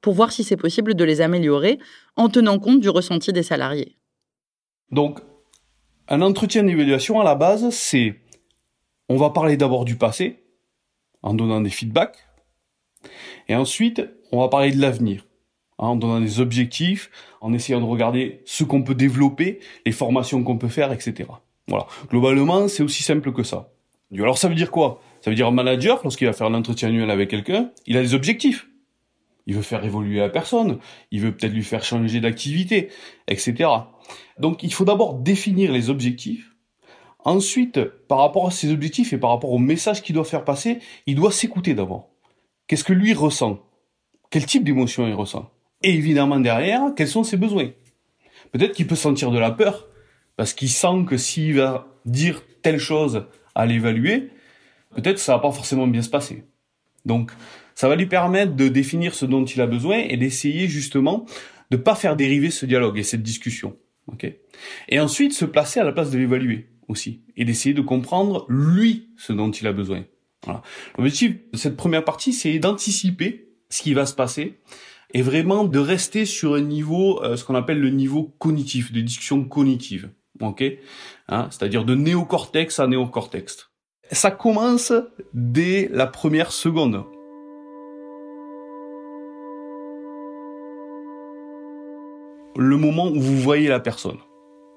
pour 0.00 0.14
voir 0.14 0.32
si 0.32 0.44
c'est 0.44 0.56
possible 0.56 0.94
de 0.94 1.04
les 1.04 1.20
améliorer 1.20 1.78
en 2.16 2.28
tenant 2.28 2.58
compte 2.58 2.80
du 2.80 2.88
ressenti 2.88 3.32
des 3.32 3.42
salariés. 3.42 3.96
Donc, 4.90 5.20
un 6.08 6.22
entretien 6.22 6.62
d'évaluation 6.62 7.20
à 7.20 7.24
la 7.24 7.34
base, 7.34 7.68
c'est 7.70 8.16
on 9.08 9.16
va 9.16 9.30
parler 9.30 9.56
d'abord 9.56 9.84
du 9.84 9.96
passé, 9.96 10.42
en 11.22 11.34
donnant 11.34 11.60
des 11.60 11.70
feedbacks, 11.70 12.18
et 13.48 13.54
ensuite 13.54 14.02
on 14.32 14.40
va 14.40 14.48
parler 14.48 14.72
de 14.72 14.80
l'avenir, 14.80 15.26
en 15.78 15.96
donnant 15.96 16.20
des 16.20 16.40
objectifs, 16.40 17.10
en 17.40 17.52
essayant 17.52 17.80
de 17.80 17.86
regarder 17.86 18.42
ce 18.44 18.64
qu'on 18.64 18.82
peut 18.82 18.94
développer, 18.94 19.60
les 19.86 19.92
formations 19.92 20.42
qu'on 20.42 20.58
peut 20.58 20.68
faire, 20.68 20.92
etc. 20.92 21.28
Voilà. 21.68 21.86
Globalement, 22.10 22.68
c'est 22.68 22.82
aussi 22.82 23.02
simple 23.02 23.32
que 23.32 23.42
ça. 23.42 23.70
Alors 24.12 24.38
ça 24.38 24.48
veut 24.48 24.54
dire 24.54 24.70
quoi? 24.70 25.00
Ça 25.20 25.30
veut 25.30 25.36
dire 25.36 25.46
un 25.46 25.52
manager, 25.52 26.00
lorsqu'il 26.02 26.26
va 26.26 26.32
faire 26.32 26.46
un 26.46 26.54
entretien 26.54 26.88
annuel 26.88 27.10
avec 27.10 27.30
quelqu'un, 27.30 27.70
il 27.86 27.96
a 27.96 28.02
des 28.02 28.14
objectifs. 28.14 28.68
Il 29.46 29.54
veut 29.54 29.62
faire 29.62 29.84
évoluer 29.84 30.18
la 30.18 30.28
personne, 30.28 30.78
il 31.10 31.20
veut 31.20 31.34
peut-être 31.34 31.54
lui 31.54 31.62
faire 31.62 31.82
changer 31.82 32.20
d'activité, 32.20 32.90
etc. 33.28 33.70
Donc 34.38 34.62
il 34.62 34.72
faut 34.72 34.84
d'abord 34.84 35.14
définir 35.14 35.72
les 35.72 35.88
objectifs. 35.88 36.54
Ensuite, 37.28 37.84
par 37.84 38.20
rapport 38.20 38.46
à 38.46 38.50
ces 38.50 38.72
objectifs 38.72 39.12
et 39.12 39.18
par 39.18 39.28
rapport 39.28 39.52
au 39.52 39.58
message 39.58 40.00
qu'il 40.00 40.14
doit 40.14 40.24
faire 40.24 40.46
passer, 40.46 40.78
il 41.06 41.14
doit 41.14 41.30
s'écouter 41.30 41.74
d'abord. 41.74 42.08
Qu'est-ce 42.66 42.84
que 42.84 42.94
lui 42.94 43.12
ressent? 43.12 43.62
Quel 44.30 44.46
type 44.46 44.64
d'émotion 44.64 45.06
il 45.06 45.12
ressent? 45.12 45.50
Et 45.82 45.92
évidemment 45.92 46.40
derrière, 46.40 46.94
quels 46.96 47.06
sont 47.06 47.24
ses 47.24 47.36
besoins? 47.36 47.68
Peut-être 48.50 48.72
qu'il 48.72 48.86
peut 48.86 48.96
sentir 48.96 49.30
de 49.30 49.38
la 49.38 49.50
peur, 49.50 49.88
parce 50.36 50.54
qu'il 50.54 50.70
sent 50.70 51.04
que 51.06 51.18
s'il 51.18 51.56
va 51.56 51.88
dire 52.06 52.42
telle 52.62 52.78
chose 52.78 53.26
à 53.54 53.66
l'évaluer, 53.66 54.30
peut-être 54.94 55.18
ça 55.18 55.34
va 55.34 55.40
pas 55.40 55.52
forcément 55.52 55.86
bien 55.86 56.00
se 56.00 56.08
passer. 56.08 56.44
Donc, 57.04 57.32
ça 57.74 57.88
va 57.88 57.96
lui 57.96 58.06
permettre 58.06 58.56
de 58.56 58.68
définir 58.68 59.14
ce 59.14 59.26
dont 59.26 59.44
il 59.44 59.60
a 59.60 59.66
besoin 59.66 59.98
et 59.98 60.16
d'essayer 60.16 60.66
justement 60.66 61.26
de 61.70 61.76
pas 61.76 61.94
faire 61.94 62.16
dériver 62.16 62.48
ce 62.50 62.64
dialogue 62.64 62.98
et 62.98 63.02
cette 63.02 63.22
discussion. 63.22 63.76
et 64.88 64.98
ensuite, 64.98 65.34
se 65.34 65.44
placer 65.44 65.78
à 65.78 65.84
la 65.84 65.92
place 65.92 66.10
de 66.10 66.16
l'évaluer 66.16 66.68
aussi 66.88 67.22
et 67.36 67.44
d'essayer 67.44 67.74
de 67.74 67.80
comprendre 67.80 68.46
lui 68.48 69.10
ce 69.16 69.32
dont 69.32 69.50
il 69.50 69.66
a 69.66 69.72
besoin. 69.72 70.04
Voilà. 70.44 70.62
L'objectif 70.96 71.36
de 71.52 71.56
cette 71.56 71.76
première 71.76 72.04
partie, 72.04 72.32
c'est 72.32 72.58
d'anticiper 72.58 73.50
ce 73.70 73.82
qui 73.82 73.94
va 73.94 74.06
se 74.06 74.14
passer 74.14 74.58
et 75.14 75.22
vraiment 75.22 75.64
de 75.64 75.78
rester 75.78 76.24
sur 76.24 76.54
un 76.54 76.60
niveau, 76.60 77.22
euh, 77.22 77.36
ce 77.36 77.44
qu'on 77.44 77.54
appelle 77.54 77.80
le 77.80 77.90
niveau 77.90 78.34
cognitif, 78.38 78.92
de 78.92 79.00
discussion 79.00 79.44
cognitive. 79.44 80.10
Ok, 80.40 80.62
hein, 81.28 81.48
c'est-à-dire 81.50 81.84
de 81.84 81.96
néocortex 81.96 82.78
à 82.78 82.86
néocortex. 82.86 83.70
Ça 84.12 84.30
commence 84.30 84.92
dès 85.34 85.88
la 85.92 86.06
première 86.06 86.52
seconde. 86.52 87.04
Le 92.56 92.76
moment 92.76 93.08
où 93.08 93.20
vous 93.20 93.38
voyez 93.38 93.68
la 93.68 93.80
personne. 93.80 94.18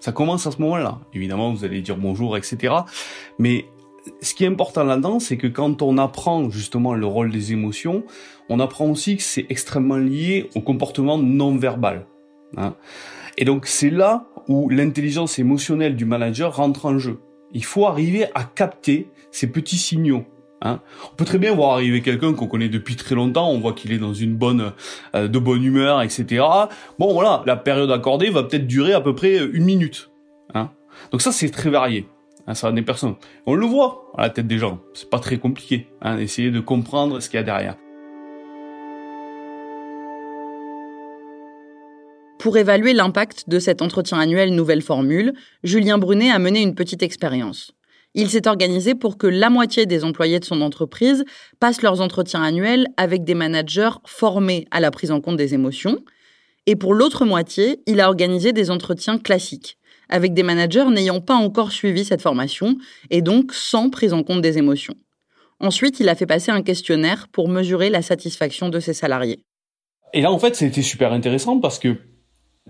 Ça 0.01 0.11
commence 0.11 0.47
à 0.47 0.51
ce 0.51 0.57
moment-là. 0.61 0.99
Évidemment, 1.13 1.53
vous 1.53 1.63
allez 1.63 1.81
dire 1.81 1.95
bonjour, 1.95 2.35
etc. 2.35 2.73
Mais 3.37 3.65
ce 4.21 4.33
qui 4.33 4.43
est 4.43 4.47
important 4.47 4.83
là-dedans, 4.83 5.19
c'est 5.19 5.37
que 5.37 5.45
quand 5.45 5.83
on 5.83 5.99
apprend 5.99 6.49
justement 6.49 6.95
le 6.95 7.05
rôle 7.05 7.31
des 7.31 7.53
émotions, 7.53 8.03
on 8.49 8.59
apprend 8.59 8.89
aussi 8.89 9.15
que 9.15 9.23
c'est 9.23 9.45
extrêmement 9.49 9.97
lié 9.97 10.49
au 10.55 10.61
comportement 10.61 11.19
non 11.19 11.55
verbal. 11.55 12.07
Hein. 12.57 12.73
Et 13.37 13.45
donc 13.45 13.67
c'est 13.67 13.91
là 13.91 14.25
où 14.47 14.69
l'intelligence 14.69 15.37
émotionnelle 15.37 15.95
du 15.95 16.05
manager 16.05 16.55
rentre 16.55 16.87
en 16.87 16.97
jeu. 16.97 17.19
Il 17.53 17.63
faut 17.63 17.85
arriver 17.85 18.25
à 18.33 18.43
capter 18.43 19.07
ces 19.31 19.47
petits 19.47 19.77
signaux. 19.77 20.25
Hein. 20.61 20.79
On 21.11 21.15
peut 21.15 21.25
très 21.25 21.39
bien 21.39 21.53
voir 21.55 21.73
arriver 21.73 22.01
quelqu'un 22.01 22.33
qu'on 22.33 22.47
connaît 22.47 22.69
depuis 22.69 22.95
très 22.95 23.15
longtemps, 23.15 23.49
on 23.49 23.59
voit 23.59 23.73
qu'il 23.73 23.91
est 23.91 23.97
dans 23.97 24.13
une 24.13 24.35
bonne, 24.35 24.73
euh, 25.15 25.27
de 25.27 25.39
bonne 25.39 25.63
humeur, 25.63 26.01
etc. 26.01 26.43
Bon 26.99 27.13
voilà, 27.13 27.41
la 27.45 27.55
période 27.55 27.91
accordée 27.91 28.29
va 28.29 28.43
peut-être 28.43 28.67
durer 28.67 28.93
à 28.93 29.01
peu 29.01 29.15
près 29.15 29.37
une 29.37 29.63
minute. 29.63 30.11
Hein. 30.53 30.69
Donc 31.11 31.21
ça 31.21 31.31
c'est 31.31 31.49
très 31.49 31.69
varié. 31.69 32.07
Hein, 32.47 32.53
ça 32.53 32.71
des 32.71 32.81
personnes. 32.81 33.15
On 33.45 33.55
le 33.55 33.65
voit 33.65 34.11
à 34.17 34.23
la 34.23 34.29
tête 34.29 34.47
des 34.47 34.57
gens. 34.57 34.79
C'est 34.93 35.09
pas 35.09 35.19
très 35.19 35.37
compliqué. 35.37 35.87
Hein, 36.01 36.17
essayer 36.17 36.51
de 36.51 36.59
comprendre 36.59 37.19
ce 37.19 37.29
qu'il 37.29 37.37
y 37.37 37.39
a 37.39 37.43
derrière. 37.43 37.75
Pour 42.39 42.57
évaluer 42.57 42.93
l'impact 42.93 43.49
de 43.49 43.59
cet 43.59 43.83
entretien 43.83 44.19
annuel 44.19 44.55
nouvelle 44.55 44.81
formule, 44.81 45.33
Julien 45.63 45.99
Brunet 45.99 46.31
a 46.31 46.39
mené 46.39 46.61
une 46.63 46.73
petite 46.73 47.03
expérience. 47.03 47.71
Il 48.13 48.29
s'est 48.29 48.47
organisé 48.47 48.93
pour 48.93 49.17
que 49.17 49.27
la 49.27 49.49
moitié 49.49 49.85
des 49.85 50.03
employés 50.03 50.39
de 50.39 50.45
son 50.45 50.61
entreprise 50.61 51.23
passent 51.59 51.81
leurs 51.81 52.01
entretiens 52.01 52.43
annuels 52.43 52.87
avec 52.97 53.23
des 53.23 53.35
managers 53.35 53.91
formés 54.05 54.67
à 54.71 54.81
la 54.81 54.91
prise 54.91 55.11
en 55.11 55.21
compte 55.21 55.37
des 55.37 55.53
émotions. 55.53 55.99
Et 56.65 56.75
pour 56.75 56.93
l'autre 56.93 57.25
moitié, 57.25 57.79
il 57.87 58.01
a 58.01 58.09
organisé 58.09 58.51
des 58.51 58.69
entretiens 58.69 59.17
classiques, 59.17 59.77
avec 60.09 60.33
des 60.33 60.43
managers 60.43 60.89
n'ayant 60.89 61.21
pas 61.21 61.35
encore 61.35 61.71
suivi 61.71 62.03
cette 62.03 62.21
formation 62.21 62.77
et 63.09 63.21
donc 63.21 63.53
sans 63.53 63.89
prise 63.89 64.13
en 64.13 64.23
compte 64.23 64.41
des 64.41 64.57
émotions. 64.57 64.95
Ensuite, 65.61 65.99
il 66.01 66.09
a 66.09 66.15
fait 66.15 66.25
passer 66.25 66.51
un 66.51 66.63
questionnaire 66.63 67.29
pour 67.29 67.47
mesurer 67.47 67.89
la 67.89 68.01
satisfaction 68.01 68.67
de 68.67 68.79
ses 68.79 68.93
salariés. 68.93 69.39
Et 70.13 70.21
là, 70.21 70.31
en 70.31 70.39
fait, 70.39 70.55
c'était 70.55 70.81
super 70.81 71.13
intéressant 71.13 71.59
parce 71.59 71.79
que 71.79 71.95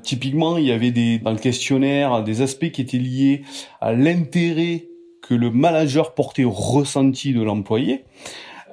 typiquement, 0.03 0.57
il 0.57 0.65
y 0.65 0.71
avait 0.71 0.91
dans 1.17 1.31
le 1.31 1.39
questionnaire 1.39 2.23
des 2.23 2.41
aspects 2.41 2.69
qui 2.69 2.81
étaient 2.81 2.99
liés 2.99 3.43
à 3.79 3.93
l'intérêt 3.93 4.90
que 5.31 5.35
le 5.35 5.49
manager 5.49 6.13
portait 6.13 6.43
au 6.43 6.51
ressenti 6.51 7.31
de 7.31 7.41
l'employé. 7.41 8.03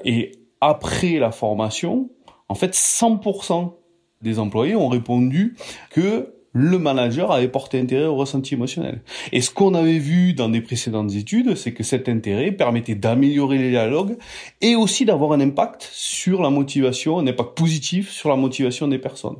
Et 0.04 0.32
après 0.60 1.20
la 1.20 1.30
formation, 1.30 2.10
en 2.48 2.56
fait, 2.56 2.74
100% 2.74 3.74
des 4.22 4.40
employés 4.40 4.74
ont 4.74 4.88
répondu 4.88 5.54
que 5.90 6.34
le 6.52 6.78
manager 6.80 7.30
avait 7.30 7.46
porté 7.46 7.78
intérêt 7.78 8.06
au 8.06 8.16
ressenti 8.16 8.54
émotionnel. 8.54 9.02
Et 9.30 9.40
ce 9.40 9.52
qu'on 9.52 9.74
avait 9.74 10.00
vu 10.00 10.34
dans 10.34 10.48
des 10.48 10.60
précédentes 10.60 11.14
études, 11.14 11.54
c'est 11.54 11.72
que 11.72 11.84
cet 11.84 12.08
intérêt 12.08 12.50
permettait 12.50 12.96
d'améliorer 12.96 13.58
les 13.58 13.70
dialogues 13.70 14.16
et 14.60 14.74
aussi 14.74 15.04
d'avoir 15.04 15.30
un 15.30 15.40
impact 15.40 15.88
sur 15.92 16.42
la 16.42 16.50
motivation, 16.50 17.20
un 17.20 17.26
impact 17.28 17.56
positif 17.56 18.10
sur 18.10 18.30
la 18.30 18.36
motivation 18.36 18.88
des 18.88 18.98
personnes. 18.98 19.36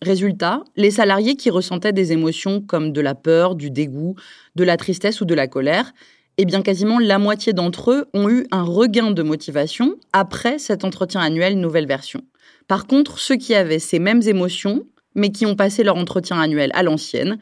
Résultat, 0.00 0.62
les 0.76 0.92
salariés 0.92 1.34
qui 1.34 1.50
ressentaient 1.50 1.92
des 1.92 2.12
émotions 2.12 2.60
comme 2.60 2.92
de 2.92 3.00
la 3.00 3.16
peur, 3.16 3.56
du 3.56 3.70
dégoût, 3.70 4.14
de 4.54 4.62
la 4.62 4.76
tristesse 4.76 5.22
ou 5.22 5.24
de 5.24 5.34
la 5.34 5.48
colère, 5.48 5.92
eh 6.38 6.44
bien 6.44 6.62
quasiment 6.62 6.98
la 6.98 7.18
moitié 7.18 7.52
d'entre 7.52 7.92
eux 7.92 8.08
ont 8.12 8.28
eu 8.28 8.46
un 8.50 8.62
regain 8.62 9.10
de 9.10 9.22
motivation 9.22 9.96
après 10.12 10.58
cet 10.58 10.84
entretien 10.84 11.20
annuel 11.20 11.58
nouvelle 11.58 11.86
version. 11.86 12.22
Par 12.68 12.86
contre, 12.86 13.18
ceux 13.18 13.36
qui 13.36 13.54
avaient 13.54 13.78
ces 13.78 13.98
mêmes 13.98 14.22
émotions, 14.22 14.86
mais 15.14 15.30
qui 15.30 15.46
ont 15.46 15.56
passé 15.56 15.82
leur 15.82 15.96
entretien 15.96 16.38
annuel 16.38 16.70
à 16.74 16.82
l'ancienne, 16.82 17.38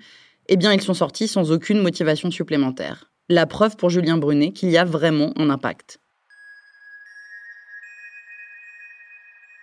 eh 0.49 0.57
bien 0.57 0.73
ils 0.73 0.83
sont 0.83 0.95
sortis 0.95 1.27
sans 1.27 1.51
aucune 1.51 1.81
motivation 1.81 2.31
supplémentaire. 2.31 3.11
La 3.29 3.47
preuve 3.47 3.77
pour 3.77 3.91
Julien 3.91 4.19
Brunet 4.19 4.53
qu'il 4.53 4.71
y 4.71 4.77
a 4.77 4.85
vraiment 4.85 5.33
un 5.37 5.51
impact. 5.51 5.99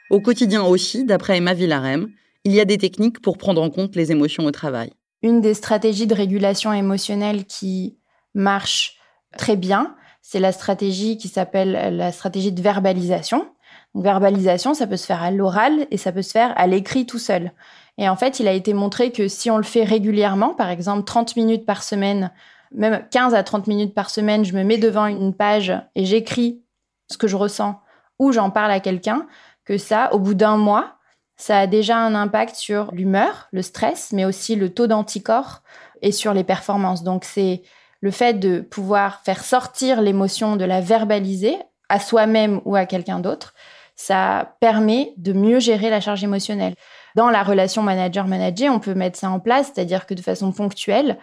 Au 0.10 0.20
quotidien 0.20 0.64
aussi, 0.64 1.06
d'après 1.06 1.38
Emma 1.38 1.54
Villarem, 1.54 2.10
il 2.44 2.52
y 2.52 2.60
a 2.60 2.66
des 2.66 2.78
techniques 2.78 3.22
pour 3.22 3.38
prendre 3.38 3.62
en 3.62 3.70
compte 3.70 3.96
les 3.96 4.12
émotions 4.12 4.46
au 4.46 4.52
travail. 4.52 4.92
Une 5.22 5.40
des 5.40 5.54
stratégies 5.54 6.08
de 6.08 6.16
régulation 6.16 6.74
émotionnelle 6.74 7.46
qui 7.46 7.98
marche 8.34 8.98
très 9.38 9.56
bien, 9.56 9.96
c'est 10.22 10.40
la 10.40 10.52
stratégie 10.52 11.18
qui 11.18 11.28
s'appelle 11.28 11.96
la 11.96 12.12
stratégie 12.12 12.52
de 12.52 12.62
verbalisation. 12.62 13.48
verbalisation, 13.96 14.74
ça 14.74 14.88
peut 14.88 14.98
se 14.98 15.06
faire 15.06 15.24
à 15.24 15.32
l'oral 15.32 15.88
et 15.92 15.98
ça 15.98 16.12
peut 16.12 16.22
se 16.22 16.32
faire 16.32 16.54
à 16.56 16.68
l'écrit 16.68 17.06
tout 17.06 17.20
seul. 17.20 17.52
Et 17.98 18.08
en 18.08 18.16
fait, 18.16 18.40
il 18.40 18.48
a 18.48 18.54
été 18.54 18.74
montré 18.74 19.12
que 19.12 19.28
si 19.28 19.52
on 19.52 19.58
le 19.58 19.64
fait 19.64 19.84
régulièrement, 19.84 20.54
par 20.54 20.70
exemple 20.70 21.04
30 21.04 21.36
minutes 21.36 21.66
par 21.66 21.84
semaine, 21.84 22.32
même 22.72 23.06
15 23.12 23.34
à 23.34 23.44
30 23.44 23.68
minutes 23.68 23.94
par 23.94 24.10
semaine, 24.10 24.46
je 24.46 24.54
me 24.54 24.64
mets 24.64 24.78
devant 24.78 25.08
une 25.08 25.34
page 25.34 25.74
et 25.96 26.06
j'écris 26.06 26.64
ce 27.10 27.18
que 27.18 27.28
je 27.28 27.36
ressens 27.36 27.80
ou 28.20 28.32
j'en 28.32 28.52
parle 28.52 28.72
à 28.72 28.80
quelqu'un, 28.80 29.28
que 29.66 29.78
ça, 29.78 30.14
au 30.14 30.20
bout 30.20 30.36
d'un 30.36 30.56
mois, 30.56 30.96
ça 31.36 31.58
a 31.58 31.68
déjà 31.68 31.98
un 31.98 32.14
impact 32.14 32.56
sur 32.56 32.92
l'humeur, 32.94 33.48
le 33.52 33.64
stress, 33.64 34.12
mais 34.14 34.26
aussi 34.26 34.56
le 34.56 34.72
taux 34.72 34.86
d'anticorps 34.86 35.64
et 36.04 36.12
sur 36.12 36.34
les 36.34 36.44
performances. 36.44 37.04
Donc 37.04 37.24
c'est 37.24 37.64
le 38.02 38.12
fait 38.12 38.34
de 38.34 38.60
pouvoir 38.62 39.22
faire 39.24 39.44
sortir 39.44 40.02
l'émotion, 40.02 40.56
de 40.56 40.66
la 40.66 40.82
verbaliser 40.82 41.58
à 41.90 42.00
soi-même 42.00 42.62
ou 42.66 42.76
à 42.76 42.86
quelqu'un 42.86 43.20
d'autre, 43.20 43.54
ça 43.96 44.56
permet 44.60 45.14
de 45.18 45.34
mieux 45.34 45.60
gérer 45.60 45.90
la 45.90 46.02
charge 46.02 46.24
émotionnelle. 46.24 46.74
Dans 47.16 47.30
la 47.30 47.44
relation 47.44 47.84
manager-manager, 47.84 48.74
on 48.74 48.80
peut 48.80 48.96
mettre 48.96 49.20
ça 49.20 49.30
en 49.30 49.40
place, 49.40 49.72
c'est-à-dire 49.74 50.06
que 50.06 50.14
de 50.14 50.22
façon 50.22 50.52
ponctuelle, 50.52 51.18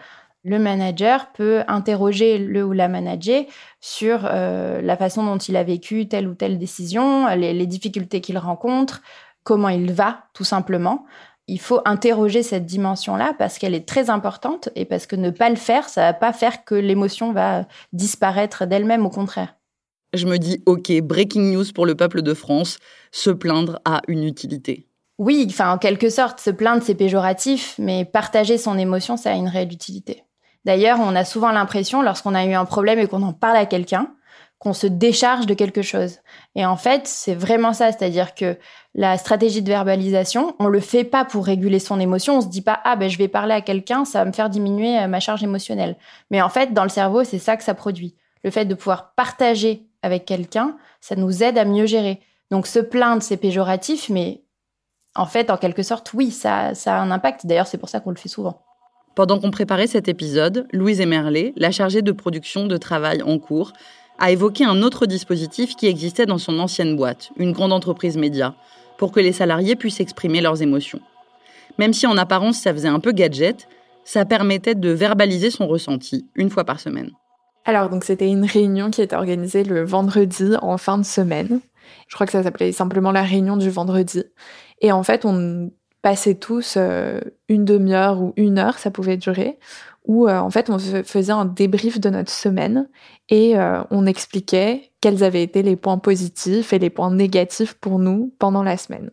le 0.45 0.57
manager 0.57 1.31
peut 1.33 1.63
interroger 1.67 2.37
le 2.37 2.63
ou 2.63 2.71
la 2.71 2.87
manager 2.87 3.43
sur 3.81 4.21
euh, 4.23 4.81
la 4.81 4.95
façon 4.95 5.25
dont 5.25 5.37
il 5.37 5.57
a 5.57 5.63
vécu 5.63 6.07
telle 6.07 6.27
ou 6.27 6.35
telle 6.35 6.57
décision, 6.57 7.27
les 7.35 7.67
difficultés 7.67 8.21
qu'il 8.21 8.37
rencontre, 8.37 9.01
comment 9.43 9.69
il 9.69 9.91
va, 9.91 10.25
tout 10.33 10.43
simplement. 10.43 11.05
Il 11.51 11.59
faut 11.59 11.81
interroger 11.85 12.43
cette 12.43 12.67
dimension-là 12.67 13.33
parce 13.39 13.57
qu'elle 13.57 13.73
est 13.73 13.87
très 13.87 14.11
importante 14.11 14.69
et 14.75 14.85
parce 14.85 15.07
que 15.07 15.15
ne 15.15 15.31
pas 15.31 15.49
le 15.49 15.55
faire, 15.55 15.89
ça 15.89 16.01
va 16.01 16.13
pas 16.13 16.31
faire 16.31 16.63
que 16.63 16.75
l'émotion 16.75 17.33
va 17.33 17.65
disparaître 17.91 18.67
d'elle-même, 18.67 19.03
au 19.03 19.09
contraire. 19.09 19.55
Je 20.13 20.27
me 20.27 20.37
dis, 20.37 20.61
ok, 20.67 20.91
breaking 21.01 21.51
news 21.51 21.65
pour 21.73 21.87
le 21.87 21.95
peuple 21.95 22.21
de 22.21 22.35
France, 22.35 22.77
se 23.11 23.31
plaindre 23.31 23.79
a 23.83 24.01
une 24.07 24.25
utilité. 24.25 24.85
Oui, 25.17 25.47
enfin, 25.49 25.73
en 25.73 25.79
quelque 25.79 26.11
sorte, 26.11 26.39
se 26.39 26.51
plaindre, 26.51 26.83
c'est 26.83 26.93
péjoratif, 26.93 27.73
mais 27.79 28.05
partager 28.05 28.59
son 28.59 28.77
émotion, 28.77 29.17
ça 29.17 29.31
a 29.31 29.35
une 29.35 29.47
réelle 29.47 29.73
utilité. 29.73 30.25
D'ailleurs, 30.65 30.99
on 31.01 31.15
a 31.15 31.25
souvent 31.25 31.51
l'impression, 31.51 32.03
lorsqu'on 32.03 32.35
a 32.35 32.45
eu 32.45 32.53
un 32.53 32.65
problème 32.65 32.99
et 32.99 33.07
qu'on 33.07 33.23
en 33.23 33.33
parle 33.33 33.57
à 33.57 33.65
quelqu'un, 33.65 34.13
qu'on 34.59 34.73
se 34.73 34.87
décharge 34.87 35.45
de 35.45 35.53
quelque 35.53 35.81
chose. 35.81 36.19
Et 36.53 36.65
en 36.65 36.77
fait, 36.77 37.07
c'est 37.07 37.33
vraiment 37.33 37.73
ça, 37.73 37.91
c'est-à-dire 37.91 38.35
que 38.35 38.57
la 38.95 39.17
stratégie 39.17 39.61
de 39.61 39.67
verbalisation, 39.67 40.55
on 40.59 40.67
le 40.67 40.79
fait 40.79 41.03
pas 41.03 41.23
pour 41.23 41.45
réguler 41.45 41.79
son 41.79 41.99
émotion, 41.99 42.37
on 42.37 42.41
se 42.41 42.47
dit 42.47 42.61
pas 42.61 42.79
ah 42.83 42.95
ben 42.95 43.09
je 43.09 43.17
vais 43.17 43.27
parler 43.27 43.53
à 43.53 43.61
quelqu'un, 43.61 44.03
ça 44.03 44.19
va 44.19 44.25
me 44.25 44.31
faire 44.31 44.49
diminuer 44.49 44.97
euh, 44.99 45.07
ma 45.07 45.19
charge 45.19 45.43
émotionnelle. 45.43 45.95
Mais 46.31 46.41
en 46.41 46.49
fait, 46.49 46.73
dans 46.73 46.83
le 46.83 46.89
cerveau, 46.89 47.23
c'est 47.23 47.39
ça 47.39 47.55
que 47.55 47.63
ça 47.63 47.73
produit. 47.73 48.15
Le 48.43 48.51
fait 48.51 48.65
de 48.65 48.73
pouvoir 48.73 49.13
partager 49.13 49.83
avec 50.01 50.25
quelqu'un, 50.25 50.75
ça 51.01 51.15
nous 51.15 51.43
aide 51.43 51.57
à 51.57 51.65
mieux 51.65 51.85
gérer. 51.85 52.19
Donc 52.51 52.65
se 52.65 52.79
plaindre, 52.79 53.21
c'est 53.21 53.37
péjoratif, 53.37 54.09
mais 54.09 54.41
en 55.15 55.25
fait, 55.25 55.51
en 55.51 55.57
quelque 55.57 55.83
sorte, 55.83 56.13
oui, 56.13 56.31
ça, 56.31 56.73
ça 56.73 56.97
a 56.97 57.01
un 57.01 57.11
impact. 57.11 57.45
D'ailleurs, 57.45 57.67
c'est 57.67 57.77
pour 57.77 57.89
ça 57.89 57.99
qu'on 57.99 58.11
le 58.11 58.15
fait 58.15 58.29
souvent. 58.29 58.61
Pendant 59.15 59.39
qu'on 59.39 59.51
préparait 59.51 59.87
cet 59.87 60.07
épisode, 60.07 60.67
Louise 60.71 61.01
Emerlet, 61.01 61.53
la 61.57 61.71
chargée 61.71 62.01
de 62.01 62.11
production 62.11 62.65
de 62.65 62.77
travail 62.77 63.21
en 63.21 63.37
cours, 63.37 63.73
a 64.17 64.31
évoqué 64.31 64.65
un 64.65 64.81
autre 64.81 65.05
dispositif 65.05 65.75
qui 65.75 65.87
existait 65.87 66.25
dans 66.25 66.37
son 66.37 66.59
ancienne 66.59 66.95
boîte, 66.95 67.31
une 67.37 67.51
grande 67.51 67.73
entreprise 67.73 68.17
média, 68.17 68.55
pour 68.99 69.11
que 69.11 69.19
les 69.19 69.31
salariés 69.31 69.75
puissent 69.75 70.01
exprimer 70.01 70.41
leurs 70.41 70.61
émotions. 70.61 70.99
Même 71.79 71.93
si 71.93 72.05
en 72.05 72.17
apparence 72.17 72.59
ça 72.59 72.73
faisait 72.73 72.89
un 72.89 72.99
peu 72.99 73.13
gadget, 73.13 73.67
ça 74.03 74.25
permettait 74.25 74.75
de 74.75 74.89
verbaliser 74.89 75.49
son 75.49 75.67
ressenti 75.67 76.27
une 76.35 76.49
fois 76.49 76.65
par 76.65 76.79
semaine. 76.79 77.11
Alors 77.65 77.89
donc 77.89 78.03
c'était 78.03 78.29
une 78.29 78.45
réunion 78.45 78.91
qui 78.91 79.01
était 79.01 79.15
organisée 79.15 79.63
le 79.63 79.83
vendredi 79.85 80.51
en 80.61 80.77
fin 80.77 80.97
de 80.97 81.05
semaine. 81.05 81.61
Je 82.07 82.15
crois 82.15 82.25
que 82.25 82.33
ça 82.33 82.43
s'appelait 82.43 82.73
simplement 82.73 83.11
la 83.11 83.23
réunion 83.23 83.55
du 83.55 83.69
vendredi. 83.69 84.23
Et 84.81 84.91
en 84.91 85.03
fait, 85.03 85.25
on 85.25 85.71
passait 86.01 86.35
tous 86.35 86.75
euh, 86.77 87.19
une 87.47 87.65
demi-heure 87.65 88.21
ou 88.21 88.33
une 88.35 88.57
heure, 88.57 88.77
ça 88.77 88.91
pouvait 88.91 89.17
durer, 89.17 89.57
où 90.09 90.27
euh, 90.27 90.39
en 90.39 90.49
fait 90.49 90.71
on 90.71 90.79
faisait 90.79 91.31
un 91.31 91.45
débrief 91.45 91.99
de 91.99 92.09
notre 92.09 92.31
semaine 92.31 92.89
et 93.29 93.55
euh, 93.55 93.83
on 93.91 94.07
expliquait 94.07 94.89
quels 95.01 95.23
avaient 95.23 95.43
été 95.43 95.61
les 95.61 95.75
points 95.75 95.99
positifs 95.99 96.73
et 96.73 96.79
les 96.79 96.89
points 96.89 97.11
négatifs 97.11 97.75
pour 97.75 97.99
nous 97.99 98.33
pendant 98.39 98.63
la 98.63 98.75
semaine. 98.75 99.11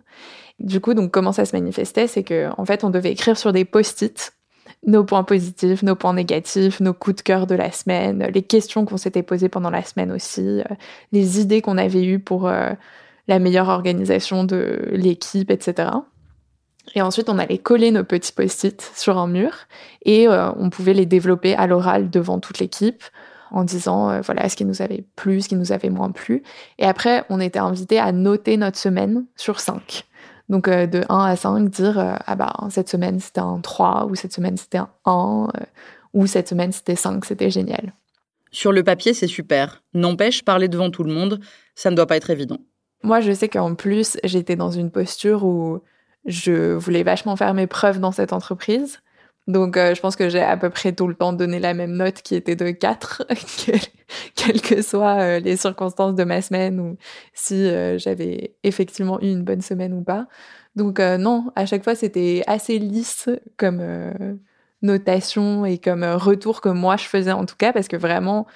Du 0.59 0.81
coup, 0.81 0.95
donc 0.95 1.11
comment 1.11 1.33
ça 1.33 1.45
se 1.45 1.55
manifestait, 1.55 2.07
c'est 2.07 2.23
que 2.23 2.49
en 2.57 2.65
fait 2.65 2.83
on 2.83 2.89
devait 2.89 3.13
écrire 3.13 3.37
sur 3.37 3.53
des 3.53 3.67
post-it 3.67 4.33
nos 4.87 5.05
points 5.05 5.23
positifs, 5.23 5.83
nos 5.83 5.97
points 5.97 6.15
négatifs, 6.15 6.81
nos 6.81 6.95
coups 6.95 7.17
de 7.17 7.21
cœur 7.21 7.47
de 7.47 7.55
la 7.55 7.71
semaine, 7.73 8.31
les 8.33 8.43
questions 8.43 8.87
qu'on 8.87 8.97
s'était 8.97 9.23
posées 9.23 9.51
pendant 9.51 9.71
la 9.71 9.83
semaine 9.83 10.11
aussi, 10.11 10.63
les 11.13 11.41
idées 11.41 11.61
qu'on 11.61 11.77
avait 11.77 12.05
eues 12.05 12.21
pour 12.21 12.49
la 12.49 13.39
meilleure 13.39 13.69
organisation 13.69 14.45
de 14.45 14.89
l'équipe, 14.93 15.51
etc. 15.51 15.89
Et 16.95 17.03
ensuite, 17.03 17.29
on 17.29 17.39
allait 17.39 17.59
coller 17.59 17.91
nos 17.91 18.05
petits 18.05 18.33
post-it 18.33 18.93
sur 18.95 19.19
un 19.19 19.27
mur 19.27 19.53
et 20.05 20.29
euh, 20.29 20.51
on 20.57 20.71
pouvait 20.71 20.95
les 20.95 21.07
développer 21.07 21.55
à 21.55 21.67
l'oral 21.67 22.11
devant 22.11 22.39
toute 22.39 22.59
l'équipe 22.59 23.03
en 23.51 23.65
disant 23.65 24.11
euh, 24.11 24.21
voilà 24.23 24.49
ce 24.49 24.57
qui 24.57 24.65
nous 24.65 24.83
avait 24.83 25.05
plu, 25.17 25.41
ce 25.41 25.49
qui 25.49 25.57
nous 25.57 25.73
avait 25.73 25.91
moins 25.91 26.11
plu. 26.11 26.43
Et 26.79 26.87
après, 26.87 27.25
on 27.29 27.41
était 27.41 27.59
invité 27.59 27.99
à 27.99 28.13
noter 28.13 28.57
notre 28.57 28.79
semaine 28.79 29.27
sur 29.37 29.61
5. 29.61 30.05
Donc 30.49 30.69
euh, 30.69 30.87
de 30.87 31.03
1 31.09 31.25
à 31.25 31.37
5, 31.37 31.69
dire 31.69 32.17
ah 32.25 32.37
bah 32.37 32.53
cette 32.71 32.89
semaine 32.89 33.19
c'était 33.19 33.41
un 33.41 33.59
3 33.61 34.07
ou 34.07 34.15
cette 34.15 34.33
semaine 34.33 34.57
c'était 34.57 34.79
un 34.79 34.89
1 35.05 35.49
ou 36.15 36.27
cette 36.27 36.49
semaine 36.49 36.73
c'était 36.73 36.97
5, 36.97 37.25
c'était 37.25 37.51
génial. 37.51 37.93
Sur 38.53 38.73
le 38.73 38.83
papier, 38.83 39.13
c'est 39.13 39.27
super. 39.27 39.83
N'empêche, 39.93 40.45
parler 40.45 40.69
devant 40.69 40.91
tout 40.91 41.05
le 41.05 41.13
monde, 41.13 41.41
ça 41.75 41.91
ne 41.91 41.97
doit 41.97 42.07
pas 42.07 42.17
être 42.17 42.31
évident. 42.31 42.59
Moi, 43.03 43.21
je 43.21 43.33
sais 43.33 43.49
qu'en 43.49 43.75
plus, 43.75 44.17
j'étais 44.25 44.57
dans 44.57 44.71
une 44.71 44.91
posture 44.91 45.45
où 45.45 45.81
je 46.27 46.75
voulais 46.75 47.03
vachement 47.03 47.37
faire 47.37 47.55
mes 47.55 47.67
preuves 47.67 48.01
dans 48.01 48.13
cette 48.13 48.33
entreprise. 48.33 49.01
Donc, 49.47 49.77
euh, 49.77 49.95
je 49.95 50.01
pense 50.01 50.17
que 50.17 50.29
j'ai 50.29 50.43
à 50.43 50.57
peu 50.57 50.71
près 50.71 50.93
tout 50.93 51.07
le 51.07 51.15
temps 51.15 51.33
donné 51.33 51.61
la 51.61 51.73
même 51.73 51.93
note 51.93 52.21
qui 52.23 52.35
était 52.35 52.57
de 52.57 52.71
4, 52.71 53.27
quelles 54.35 54.61
que 54.61 54.83
soient 54.83 55.21
euh, 55.21 55.39
les 55.39 55.57
circonstances 55.57 56.17
de 56.17 56.25
ma 56.25 56.43
semaine 56.43 56.81
ou 56.81 56.97
si 57.33 57.55
euh, 57.55 57.97
j'avais 57.97 58.57
effectivement 58.65 59.21
eu 59.21 59.31
une 59.31 59.45
bonne 59.45 59.61
semaine 59.61 59.93
ou 59.95 60.03
pas. 60.03 60.27
Donc, 60.75 60.99
non, 60.99 61.53
à 61.57 61.65
chaque 61.65 61.85
fois, 61.85 61.95
c'était 61.95 62.43
assez 62.47 62.79
lisse 62.79 63.31
comme 63.57 63.83
notation 64.83 65.65
et 65.65 65.79
comme 65.79 66.05
retour 66.05 66.61
que 66.61 66.69
moi 66.69 66.99
je 66.99 67.05
faisais 67.05 67.33
en 67.33 67.47
tout 67.47 67.57
cas, 67.57 67.73
parce 67.73 67.89
que 67.89 67.97
vraiment, 67.97 68.47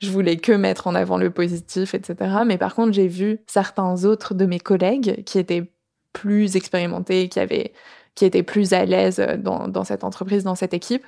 je 0.00 0.10
voulais 0.10 0.38
que 0.38 0.52
mettre 0.52 0.86
en 0.86 0.94
avant 0.94 1.18
le 1.18 1.30
positif, 1.30 1.92
etc. 1.92 2.36
Mais 2.46 2.56
par 2.56 2.74
contre, 2.74 2.92
j'ai 2.92 3.08
vu 3.08 3.40
certains 3.46 4.04
autres 4.06 4.32
de 4.32 4.46
mes 4.46 4.58
collègues 4.58 5.22
qui 5.24 5.38
étaient 5.38 5.70
plus 6.16 6.56
expérimentés, 6.56 7.28
qui 7.28 7.40
avaient 7.40 7.72
qui 8.14 8.24
étaient 8.24 8.42
plus 8.42 8.72
à 8.72 8.86
l'aise 8.86 9.18
dans, 9.38 9.68
dans 9.68 9.84
cette 9.84 10.02
entreprise, 10.02 10.42
dans 10.42 10.54
cette 10.54 10.72
équipe, 10.72 11.04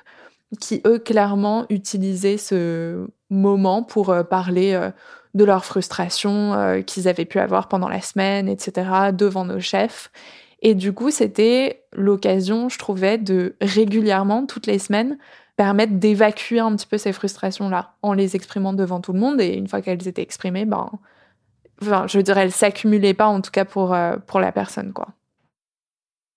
qui 0.59 0.81
eux 0.85 0.99
clairement 0.99 1.65
utilisaient 1.69 2.37
ce 2.37 3.07
moment 3.29 3.83
pour 3.83 4.09
euh, 4.09 4.23
parler 4.23 4.73
euh, 4.73 4.91
de 5.33 5.43
leur 5.43 5.65
frustration 5.65 6.53
euh, 6.53 6.81
qu'ils 6.81 7.07
avaient 7.07 7.25
pu 7.25 7.39
avoir 7.39 7.67
pendant 7.67 7.89
la 7.89 8.01
semaine, 8.01 8.47
etc., 8.47 9.11
devant 9.13 9.45
nos 9.45 9.59
chefs. 9.59 10.11
Et 10.61 10.75
du 10.75 10.93
coup, 10.93 11.11
c'était 11.11 11.83
l'occasion, 11.93 12.69
je 12.69 12.77
trouvais, 12.77 13.17
de 13.17 13.55
régulièrement, 13.61 14.45
toutes 14.45 14.67
les 14.67 14.79
semaines, 14.79 15.17
permettre 15.55 15.93
d'évacuer 15.93 16.59
un 16.59 16.75
petit 16.75 16.87
peu 16.87 16.97
ces 16.97 17.13
frustrations-là 17.13 17.93
en 18.01 18.13
les 18.13 18.35
exprimant 18.35 18.73
devant 18.73 19.01
tout 19.01 19.13
le 19.13 19.19
monde. 19.19 19.39
Et 19.41 19.53
une 19.53 19.67
fois 19.67 19.81
qu'elles 19.81 20.07
étaient 20.07 20.21
exprimées, 20.21 20.65
ben, 20.65 20.89
enfin, 21.81 22.07
je 22.07 22.19
dirais, 22.19 22.43
elles 22.43 22.51
s'accumulaient 22.51 23.13
pas, 23.13 23.27
en 23.27 23.41
tout 23.41 23.51
cas 23.51 23.65
pour, 23.65 23.93
euh, 23.93 24.17
pour 24.17 24.39
la 24.39 24.51
personne, 24.51 24.93
quoi. 24.93 25.09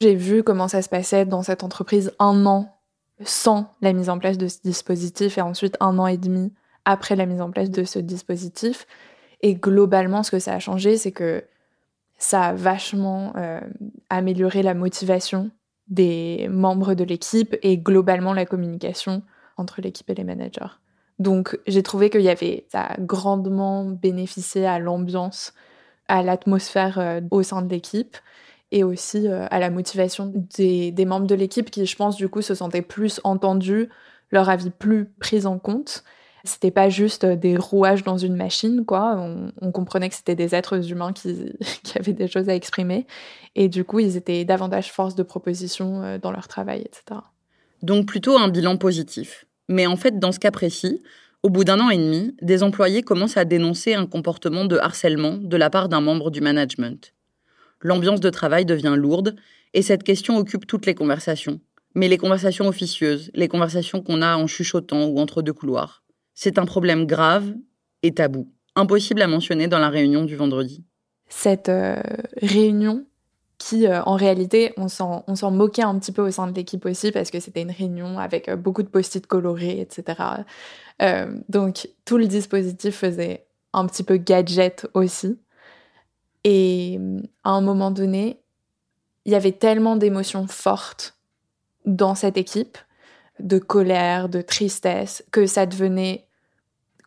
J'ai 0.00 0.14
vu 0.14 0.42
comment 0.42 0.66
ça 0.66 0.82
se 0.82 0.88
passait 0.88 1.24
dans 1.26 1.42
cette 1.42 1.62
entreprise 1.62 2.12
un 2.18 2.44
an 2.44 2.76
sans 3.24 3.72
la 3.80 3.92
mise 3.92 4.10
en 4.10 4.18
place 4.18 4.36
de 4.36 4.48
ce 4.48 4.58
dispositif 4.64 5.38
et 5.38 5.42
ensuite 5.42 5.76
un 5.78 5.98
an 5.98 6.08
et 6.08 6.16
demi 6.16 6.52
après 6.84 7.14
la 7.14 7.26
mise 7.26 7.40
en 7.40 7.50
place 7.50 7.70
de 7.70 7.84
ce 7.84 8.00
dispositif. 8.00 8.86
Et 9.42 9.54
globalement, 9.54 10.24
ce 10.24 10.32
que 10.32 10.40
ça 10.40 10.54
a 10.54 10.58
changé, 10.58 10.96
c'est 10.96 11.12
que 11.12 11.44
ça 12.18 12.46
a 12.46 12.52
vachement 12.52 13.32
euh, 13.36 13.60
amélioré 14.10 14.62
la 14.62 14.74
motivation 14.74 15.50
des 15.88 16.48
membres 16.50 16.94
de 16.94 17.04
l'équipe 17.04 17.56
et 17.62 17.78
globalement 17.78 18.32
la 18.32 18.46
communication 18.46 19.22
entre 19.56 19.80
l'équipe 19.80 20.08
et 20.10 20.14
les 20.14 20.24
managers. 20.24 20.74
Donc 21.22 21.58
j'ai 21.66 21.82
trouvé 21.82 22.10
qu'il 22.10 22.22
y 22.22 22.28
avait, 22.28 22.66
ça 22.70 22.82
a 22.82 22.96
grandement 22.98 23.84
bénéficié 23.84 24.66
à 24.66 24.78
l'ambiance, 24.78 25.54
à 26.08 26.22
l'atmosphère 26.22 26.98
euh, 26.98 27.20
au 27.30 27.42
sein 27.42 27.62
de 27.62 27.70
l'équipe 27.70 28.16
et 28.72 28.82
aussi 28.84 29.28
euh, 29.28 29.46
à 29.50 29.60
la 29.60 29.70
motivation 29.70 30.32
des, 30.34 30.92
membres 31.06 31.26
de 31.26 31.34
l'équipe 31.34 31.70
qui, 31.70 31.86
je 31.86 31.96
pense, 31.96 32.16
du 32.16 32.28
coup, 32.28 32.42
se 32.42 32.54
sentaient 32.54 32.82
plus 32.82 33.20
entendus, 33.22 33.88
leur 34.30 34.48
avis 34.48 34.70
plus 34.70 35.06
pris 35.20 35.46
en 35.46 35.58
compte 35.58 36.04
c'était 36.44 36.72
pas 36.72 36.88
juste 36.88 37.24
des 37.24 37.56
rouages 37.56 38.02
dans 38.02 38.18
une 38.18 38.34
machine, 38.34 38.84
quoi. 38.84 39.16
On, 39.60 39.70
comprenait 39.70 40.08
que 40.08 40.16
c'était 40.16 40.34
des 40.34 40.56
êtres 40.56 40.90
humains 40.90 41.12
qui, 41.12 41.52
qui, 41.84 41.96
avaient 41.96 42.12
des 42.12 42.26
choses 42.26 42.48
à 42.48 42.54
exprimer. 42.56 43.06
Et 43.54 43.68
du 43.68 43.84
coup, 43.84 44.00
ils 44.00 44.16
étaient 44.16 44.44
davantage 44.44 44.90
force 44.90 45.14
de 45.14 45.22
proposition 45.22 46.02
euh, 46.02 46.18
dans 46.18 46.32
leur 46.32 46.48
travail, 46.48 46.80
etc. 46.80 47.20
Donc 47.82 48.06
plutôt 48.06 48.36
un 48.36 48.48
bilan 48.48 48.76
positif. 48.76 49.46
Mais 49.68 49.86
en 49.86 49.96
fait, 49.96 50.18
dans 50.18 50.32
ce 50.32 50.38
cas 50.38 50.50
précis, 50.50 51.02
au 51.42 51.50
bout 51.50 51.64
d'un 51.64 51.80
an 51.80 51.90
et 51.90 51.96
demi, 51.96 52.36
des 52.40 52.62
employés 52.62 53.02
commencent 53.02 53.36
à 53.36 53.44
dénoncer 53.44 53.94
un 53.94 54.06
comportement 54.06 54.64
de 54.64 54.76
harcèlement 54.76 55.38
de 55.38 55.56
la 55.56 55.70
part 55.70 55.88
d'un 55.88 56.00
membre 56.00 56.30
du 56.30 56.40
management. 56.40 57.12
L'ambiance 57.80 58.20
de 58.20 58.30
travail 58.30 58.64
devient 58.64 58.94
lourde 58.96 59.34
et 59.74 59.82
cette 59.82 60.04
question 60.04 60.36
occupe 60.36 60.66
toutes 60.66 60.86
les 60.86 60.94
conversations. 60.94 61.60
Mais 61.94 62.08
les 62.08 62.18
conversations 62.18 62.68
officieuses, 62.68 63.30
les 63.34 63.48
conversations 63.48 64.02
qu'on 64.02 64.22
a 64.22 64.36
en 64.36 64.46
chuchotant 64.46 65.06
ou 65.06 65.18
entre 65.18 65.42
deux 65.42 65.52
couloirs. 65.52 66.04
C'est 66.34 66.58
un 66.58 66.64
problème 66.64 67.06
grave 67.06 67.54
et 68.02 68.12
tabou, 68.12 68.48
impossible 68.76 69.20
à 69.20 69.26
mentionner 69.26 69.66
dans 69.66 69.78
la 69.78 69.90
réunion 69.90 70.24
du 70.24 70.36
vendredi. 70.36 70.84
Cette 71.28 71.68
euh, 71.68 72.00
réunion 72.40 73.04
qui, 73.62 73.86
euh, 73.86 74.02
en 74.02 74.16
réalité, 74.16 74.72
on 74.76 74.88
s'en, 74.88 75.24
moquait 75.50 75.82
un 75.82 75.98
petit 75.98 76.12
peu 76.12 76.22
au 76.22 76.30
sein 76.30 76.46
de 76.48 76.54
l'équipe 76.54 76.84
aussi 76.86 77.12
parce 77.12 77.30
que 77.30 77.38
c'était 77.38 77.62
une 77.62 77.70
réunion 77.70 78.18
avec 78.18 78.48
euh, 78.48 78.56
beaucoup 78.56 78.82
de 78.82 78.88
post-it 78.88 79.26
colorés, 79.26 79.80
etc. 79.80 80.44
donc, 81.48 81.88
tout 82.04 82.16
le 82.16 82.26
dispositif 82.26 82.96
faisait 82.96 83.44
un 83.72 83.86
petit 83.86 84.04
peu 84.04 84.16
gadget 84.16 84.86
aussi. 84.94 85.38
Et 86.44 86.98
à 87.44 87.50
un 87.50 87.60
moment 87.60 87.90
donné, 87.90 88.40
il 89.24 89.32
y 89.32 89.34
avait 89.34 89.52
tellement 89.52 89.96
d'émotions 89.96 90.46
fortes 90.46 91.16
dans 91.84 92.14
cette 92.14 92.36
équipe 92.36 92.78
de 93.38 93.58
colère, 93.58 94.28
de 94.28 94.40
tristesse, 94.40 95.24
que 95.30 95.46
ça 95.46 95.66
devenait 95.66 96.26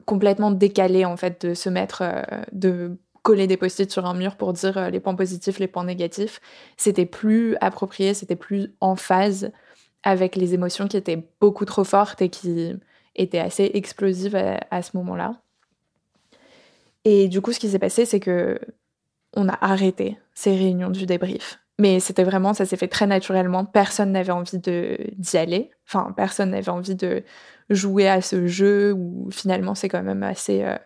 complètement 0.05 0.51
décalé 0.51 1.05
en 1.05 1.17
fait 1.17 1.45
de 1.45 1.53
se 1.53 1.69
mettre, 1.69 2.01
euh, 2.01 2.21
de 2.51 2.97
coller 3.25 3.47
des 3.47 3.57
post-it 3.57 3.91
sur 3.91 4.05
un 4.05 4.13
mur 4.13 4.35
pour 4.35 4.53
dire 4.53 4.77
euh, 4.77 4.89
les 4.91 4.99
points 4.99 5.15
positifs, 5.15 5.57
les 5.57 5.67
points 5.67 5.83
négatifs. 5.83 6.39
C'était 6.77 7.07
plus 7.07 7.57
approprié, 7.59 8.13
c'était 8.13 8.35
plus 8.35 8.71
en 8.81 8.95
phase 8.95 9.51
avec 10.03 10.35
les 10.35 10.53
émotions 10.53 10.87
qui 10.87 10.95
étaient 10.95 11.27
beaucoup 11.41 11.65
trop 11.65 11.83
fortes 11.83 12.21
et 12.21 12.29
qui 12.29 12.73
étaient 13.15 13.39
assez 13.39 13.71
explosives 13.73 14.35
à, 14.35 14.81
ce 14.83 14.95
moment-là. 14.97 15.41
Et 17.03 17.27
du 17.27 17.41
coup, 17.41 17.51
ce 17.51 17.59
qui 17.59 17.67
s'est 17.67 17.79
passé, 17.79 18.05
c'est 18.05 18.19
que 18.19 18.59
on 19.35 19.49
a 19.49 19.57
arrêté 19.59 20.19
ces 20.35 20.51
réunions 20.55 20.91
du 20.91 21.07
débrief. 21.07 21.59
Mais 21.79 21.99
c'était 21.99 22.23
vraiment, 22.23 22.53
ça 22.53 22.65
s'est 22.65 22.77
fait 22.77 22.87
très 22.87 23.07
naturellement. 23.07 23.65
Personne 23.65 24.11
n'avait 24.11 24.31
envie 24.31 24.59
d'y 24.59 25.37
aller. 25.37 25.71
Enfin, 25.87 26.13
personne 26.15 26.51
n'avait 26.51 26.69
envie 26.69 26.95
de 26.95 27.23
jouer 27.71 28.07
à 28.07 28.21
ce 28.21 28.45
jeu 28.45 28.93
où 28.93 29.29
finalement 29.31 29.73
c'est 29.73 29.89
quand 29.89 30.03
même 30.03 30.21
assez. 30.21 30.61
Euh, 30.61 30.77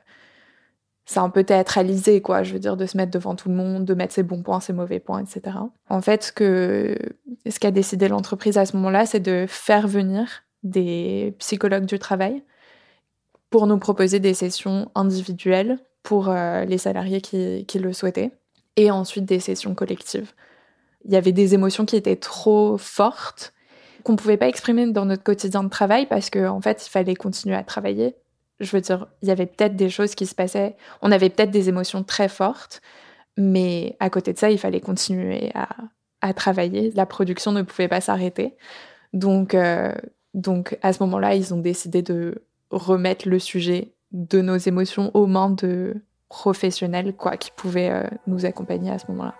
c'est 1.10 1.20
un 1.20 1.30
peu 1.30 1.44
théâtralisé, 1.44 2.22
quoi. 2.22 2.44
Je 2.44 2.54
veux 2.54 2.60
dire, 2.60 2.78
de 2.78 2.86
se 2.86 2.96
mettre 2.96 3.12
devant 3.12 3.36
tout 3.36 3.50
le 3.50 3.56
monde, 3.56 3.84
de 3.84 3.96
mettre 3.96 4.14
ses 4.14 4.22
bons 4.22 4.44
points, 4.44 4.60
ses 4.60 4.74
mauvais 4.74 5.00
points, 5.00 5.24
etc. 5.24 5.58
En 5.90 6.02
fait, 6.02 6.24
ce 6.38 7.60
qu'a 7.60 7.72
décidé 7.72 8.08
l'entreprise 8.08 8.60
à 8.60 8.66
ce 8.66 8.76
moment-là, 8.78 9.08
c'est 9.08 9.20
de 9.20 9.46
faire 9.48 9.88
venir 9.88 10.44
des 10.62 11.36
psychologues 11.40 11.86
du 11.86 11.98
travail 11.98 12.44
pour 13.50 13.66
nous 13.66 13.80
proposer 13.80 14.20
des 14.20 14.36
sessions 14.36 14.92
individuelles 14.94 15.80
pour 16.04 16.30
euh, 16.30 16.66
les 16.66 16.78
salariés 16.78 17.22
qui, 17.22 17.80
le 17.80 17.92
souhaitaient 17.92 18.32
et 18.76 18.92
ensuite 18.92 19.26
des 19.26 19.40
sessions 19.40 19.74
collectives 19.74 20.34
il 21.06 21.12
y 21.12 21.16
avait 21.16 21.32
des 21.32 21.54
émotions 21.54 21.86
qui 21.86 21.96
étaient 21.96 22.16
trop 22.18 22.78
fortes 22.78 23.54
qu'on 24.04 24.16
pouvait 24.16 24.38
pas 24.38 24.48
exprimer 24.48 24.86
dans 24.92 25.06
notre 25.06 25.24
quotidien 25.24 25.64
de 25.64 25.70
travail 25.70 26.06
parce 26.06 26.30
qu'en 26.30 26.58
en 26.58 26.62
fait, 26.62 26.86
il 26.86 26.90
fallait 26.90 27.16
continuer 27.16 27.56
à 27.56 27.64
travailler. 27.64 28.16
Je 28.60 28.72
veux 28.72 28.82
dire, 28.82 29.08
il 29.22 29.30
y 29.30 29.32
avait 29.32 29.46
peut-être 29.46 29.76
des 29.76 29.90
choses 29.90 30.16
qui 30.16 30.26
se 30.26 30.36
passaient, 30.36 30.76
on 31.02 31.12
avait 31.12 31.30
peut-être 31.30 31.52
des 31.52 31.70
émotions 31.70 32.04
très 32.04 32.28
fortes, 32.28 32.82
mais 33.38 33.96
à 34.00 34.10
côté 34.10 34.34
de 34.34 34.38
ça, 34.38 34.52
il 34.52 34.58
fallait 34.58 34.82
continuer 34.82 35.52
à, 35.56 36.34
travailler. 36.34 36.92
La 36.96 37.06
production 37.06 37.54
ne 37.54 37.62
pouvait 37.62 37.88
pas 37.88 38.02
s'arrêter. 38.02 38.58
Donc, 39.14 39.54
euh, 39.54 39.94
donc 40.34 40.78
à 40.82 40.92
ce 40.92 41.02
moment-là, 41.04 41.36
ils 41.36 41.54
ont 41.54 41.60
décidé 41.60 42.02
de 42.02 42.44
remettre 42.70 43.28
le 43.28 43.40
sujet 43.40 43.94
de 44.12 44.42
nos 44.42 44.58
émotions 44.58 45.12
aux 45.14 45.28
mains 45.28 45.50
de 45.50 45.96
professionnels 46.28 47.16
quoi, 47.16 47.38
qui 47.38 47.52
pouvaient 47.56 47.90
euh, 47.90 48.04
nous 48.28 48.46
accompagner 48.46 48.92
à 48.92 49.00
ce 49.00 49.06
moment-là. 49.10 49.36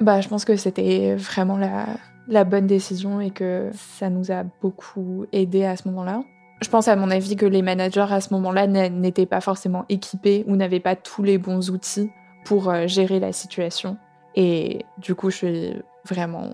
Bah, 0.00 0.20
je 0.20 0.28
pense 0.28 0.44
que 0.44 0.56
c'était 0.56 1.14
vraiment 1.14 1.56
la, 1.56 1.86
la 2.28 2.44
bonne 2.44 2.66
décision 2.66 3.20
et 3.20 3.30
que 3.30 3.70
ça 3.74 4.10
nous 4.10 4.30
a 4.30 4.44
beaucoup 4.62 5.26
aidé 5.32 5.64
à 5.64 5.76
ce 5.76 5.88
moment-là. 5.88 6.22
Je 6.62 6.68
pense 6.68 6.88
à 6.88 6.96
mon 6.96 7.10
avis 7.10 7.36
que 7.36 7.46
les 7.46 7.62
managers 7.62 8.06
à 8.08 8.20
ce 8.20 8.32
moment-là 8.34 8.66
n'étaient 8.66 9.26
pas 9.26 9.40
forcément 9.40 9.84
équipés 9.88 10.44
ou 10.46 10.56
n'avaient 10.56 10.80
pas 10.80 10.96
tous 10.96 11.22
les 11.22 11.36
bons 11.36 11.70
outils 11.70 12.10
pour 12.44 12.70
euh, 12.70 12.86
gérer 12.86 13.20
la 13.20 13.32
situation. 13.32 13.96
Et 14.34 14.84
du 14.98 15.14
coup, 15.14 15.30
je 15.30 15.36
suis 15.36 15.82
vraiment 16.04 16.50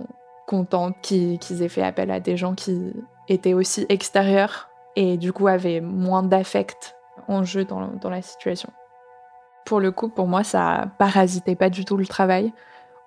contente 0.46 0.96
qu'ils 1.00 1.62
aient 1.62 1.68
fait 1.68 1.82
appel 1.82 2.10
à 2.10 2.18
des 2.18 2.36
gens 2.36 2.54
qui 2.54 2.92
étaient 3.28 3.54
aussi 3.54 3.86
extérieurs 3.88 4.68
et 4.96 5.16
du 5.16 5.32
coup 5.32 5.46
avaient 5.46 5.80
moins 5.80 6.24
d'affect 6.24 6.96
en 7.28 7.44
jeu 7.44 7.64
dans, 7.64 7.86
dans 8.00 8.10
la 8.10 8.22
situation. 8.22 8.70
Pour 9.64 9.78
le 9.78 9.92
coup, 9.92 10.08
pour 10.08 10.26
moi, 10.26 10.42
ça 10.42 10.88
parasitait 10.98 11.54
pas 11.54 11.70
du 11.70 11.84
tout 11.84 11.96
le 11.96 12.06
travail. 12.06 12.52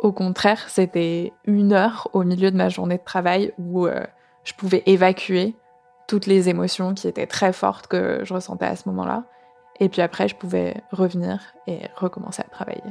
Au 0.04 0.12
contraire, 0.12 0.68
c'était 0.68 1.32
une 1.46 1.72
heure 1.72 2.10
au 2.12 2.26
milieu 2.26 2.52
de 2.52 2.58
ma 2.58 2.68
journée 2.68 2.98
de 2.98 3.04
travail 3.04 3.54
où 3.58 3.88
euh, 3.88 4.04
je 4.44 4.54
pouvais 4.54 4.84
évacuer 4.86 5.56
toutes 6.10 6.26
les 6.26 6.50
émotions 6.50 6.94
qui 6.94 7.08
étaient 7.08 7.26
très 7.26 7.54
fortes 7.54 7.88
que 7.88 8.20
je 8.26 8.34
ressentais 8.34 8.66
à 8.66 8.76
ce 8.76 8.90
moment-là. 8.90 9.24
Et 9.80 9.88
puis 9.88 10.02
après, 10.02 10.28
je 10.28 10.36
pouvais 10.36 10.76
revenir 10.92 11.40
et 11.68 11.80
recommencer 11.96 12.42
à 12.46 12.50
travailler. 12.50 12.84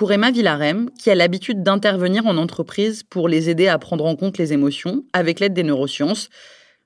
Pour 0.00 0.12
Emma 0.12 0.30
Villarem, 0.30 0.88
qui 0.98 1.10
a 1.10 1.14
l'habitude 1.14 1.62
d'intervenir 1.62 2.24
en 2.24 2.38
entreprise 2.38 3.02
pour 3.02 3.28
les 3.28 3.50
aider 3.50 3.68
à 3.68 3.78
prendre 3.78 4.06
en 4.06 4.16
compte 4.16 4.38
les 4.38 4.54
émotions 4.54 5.04
avec 5.12 5.40
l'aide 5.40 5.52
des 5.52 5.62
neurosciences, 5.62 6.30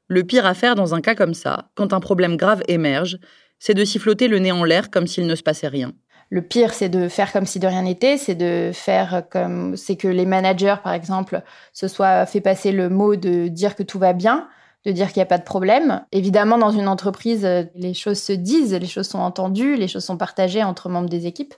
le 0.08 0.24
pire 0.24 0.46
à 0.46 0.52
faire 0.52 0.74
dans 0.74 0.96
un 0.96 1.00
cas 1.00 1.14
comme 1.14 1.32
ça, 1.32 1.68
quand 1.76 1.92
un 1.92 2.00
problème 2.00 2.36
grave 2.36 2.64
émerge, 2.66 3.20
c'est 3.60 3.74
de 3.74 3.84
s'y 3.84 4.00
flotter 4.00 4.26
le 4.26 4.40
nez 4.40 4.50
en 4.50 4.64
l'air 4.64 4.90
comme 4.90 5.06
s'il 5.06 5.28
ne 5.28 5.36
se 5.36 5.44
passait 5.44 5.68
rien. 5.68 5.92
Le 6.30 6.42
pire, 6.42 6.74
c'est 6.74 6.88
de 6.88 7.08
faire 7.08 7.32
comme 7.32 7.46
si 7.46 7.60
de 7.60 7.68
rien 7.68 7.82
n'était, 7.82 8.16
c'est 8.16 8.34
de 8.34 8.72
faire 8.74 9.22
comme, 9.30 9.76
c'est 9.76 9.94
que 9.94 10.08
les 10.08 10.26
managers, 10.26 10.74
par 10.82 10.92
exemple, 10.92 11.44
se 11.72 11.86
soient 11.86 12.26
fait 12.26 12.40
passer 12.40 12.72
le 12.72 12.88
mot 12.88 13.14
de 13.14 13.46
dire 13.46 13.76
que 13.76 13.84
tout 13.84 14.00
va 14.00 14.12
bien, 14.12 14.48
de 14.84 14.90
dire 14.90 15.06
qu'il 15.12 15.20
n'y 15.20 15.22
a 15.22 15.26
pas 15.26 15.38
de 15.38 15.44
problème. 15.44 16.04
Évidemment, 16.10 16.58
dans 16.58 16.72
une 16.72 16.88
entreprise, 16.88 17.48
les 17.76 17.94
choses 17.94 18.18
se 18.18 18.32
disent, 18.32 18.74
les 18.74 18.88
choses 18.88 19.06
sont 19.06 19.20
entendues, 19.20 19.76
les 19.76 19.86
choses 19.86 20.04
sont 20.04 20.16
partagées 20.16 20.64
entre 20.64 20.88
membres 20.88 21.08
des 21.08 21.28
équipes. 21.28 21.54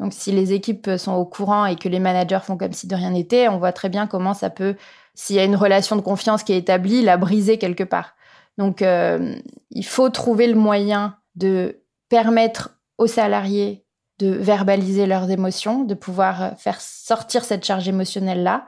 Donc 0.00 0.14
si 0.14 0.32
les 0.32 0.52
équipes 0.54 0.90
sont 0.96 1.12
au 1.12 1.26
courant 1.26 1.66
et 1.66 1.76
que 1.76 1.88
les 1.88 2.00
managers 2.00 2.40
font 2.42 2.56
comme 2.56 2.72
si 2.72 2.86
de 2.86 2.96
rien 2.96 3.10
n'était, 3.10 3.48
on 3.48 3.58
voit 3.58 3.72
très 3.72 3.90
bien 3.90 4.06
comment 4.06 4.34
ça 4.34 4.48
peut, 4.48 4.74
s'il 5.14 5.36
y 5.36 5.38
a 5.38 5.44
une 5.44 5.56
relation 5.56 5.94
de 5.94 6.00
confiance 6.00 6.42
qui 6.42 6.52
est 6.52 6.58
établie, 6.58 7.02
la 7.02 7.18
briser 7.18 7.58
quelque 7.58 7.84
part. 7.84 8.14
Donc 8.56 8.80
euh, 8.80 9.36
il 9.70 9.84
faut 9.84 10.08
trouver 10.08 10.46
le 10.46 10.54
moyen 10.54 11.16
de 11.36 11.82
permettre 12.08 12.78
aux 12.98 13.06
salariés 13.06 13.84
de 14.18 14.28
verbaliser 14.28 15.06
leurs 15.06 15.30
émotions, 15.30 15.84
de 15.84 15.94
pouvoir 15.94 16.58
faire 16.58 16.80
sortir 16.80 17.42
cette 17.42 17.64
charge 17.64 17.88
émotionnelle-là. 17.88 18.66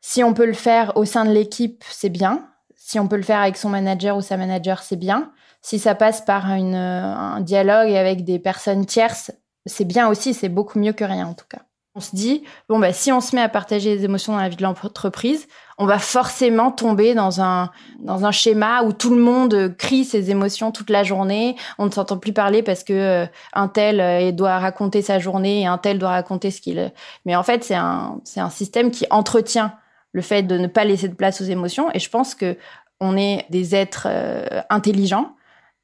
Si 0.00 0.22
on 0.22 0.32
peut 0.32 0.46
le 0.46 0.52
faire 0.52 0.96
au 0.96 1.04
sein 1.04 1.24
de 1.24 1.32
l'équipe, 1.32 1.82
c'est 1.88 2.08
bien. 2.08 2.48
Si 2.76 3.00
on 3.00 3.08
peut 3.08 3.16
le 3.16 3.22
faire 3.22 3.40
avec 3.40 3.56
son 3.56 3.68
manager 3.68 4.16
ou 4.16 4.20
sa 4.20 4.36
manager, 4.36 4.82
c'est 4.82 4.96
bien. 4.96 5.32
Si 5.60 5.78
ça 5.78 5.94
passe 5.94 6.20
par 6.20 6.46
un 6.46 7.40
dialogue 7.40 7.92
avec 7.92 8.24
des 8.24 8.38
personnes 8.38 8.86
tierces, 8.86 9.32
c'est 9.66 9.84
bien 9.84 10.08
aussi, 10.08 10.34
c'est 10.34 10.48
beaucoup 10.48 10.78
mieux 10.78 10.92
que 10.92 11.04
rien 11.04 11.26
en 11.26 11.34
tout 11.34 11.46
cas. 11.48 11.62
On 11.94 12.00
se 12.00 12.16
dit, 12.16 12.42
bon, 12.70 12.78
bah, 12.78 12.94
si 12.94 13.12
on 13.12 13.20
se 13.20 13.36
met 13.36 13.42
à 13.42 13.50
partager 13.50 13.94
les 13.94 14.04
émotions 14.06 14.32
dans 14.32 14.40
la 14.40 14.48
vie 14.48 14.56
de 14.56 14.62
l'entreprise, 14.62 15.46
on 15.76 15.84
va 15.84 15.98
forcément 15.98 16.70
tomber 16.70 17.12
dans 17.12 17.42
un, 17.42 17.70
dans 17.98 18.24
un 18.24 18.30
schéma 18.30 18.82
où 18.82 18.94
tout 18.94 19.14
le 19.14 19.20
monde 19.20 19.74
crie 19.76 20.06
ses 20.06 20.30
émotions 20.30 20.72
toute 20.72 20.88
la 20.88 21.02
journée. 21.04 21.54
On 21.78 21.84
ne 21.84 21.90
s'entend 21.90 22.16
plus 22.16 22.32
parler 22.32 22.62
parce 22.62 22.82
que 22.82 22.94
euh, 22.94 23.26
un 23.52 23.68
tel 23.68 24.00
euh, 24.00 24.32
doit 24.32 24.58
raconter 24.58 25.02
sa 25.02 25.18
journée 25.18 25.62
et 25.62 25.66
un 25.66 25.76
tel 25.76 25.98
doit 25.98 26.10
raconter 26.10 26.50
ce 26.50 26.62
qu'il. 26.62 26.92
Mais 27.26 27.36
en 27.36 27.42
fait, 27.42 27.62
c'est 27.62 27.74
un, 27.74 28.20
c'est 28.24 28.40
un 28.40 28.50
système 28.50 28.90
qui 28.90 29.04
entretient 29.10 29.74
le 30.12 30.22
fait 30.22 30.42
de 30.42 30.56
ne 30.56 30.68
pas 30.68 30.84
laisser 30.84 31.08
de 31.08 31.14
place 31.14 31.42
aux 31.42 31.46
émotions. 31.46 31.90
Et 31.92 31.98
je 31.98 32.08
pense 32.08 32.34
que 32.34 32.56
on 33.00 33.18
est 33.18 33.44
des 33.50 33.74
êtres 33.74 34.06
euh, 34.08 34.62
intelligents 34.70 35.34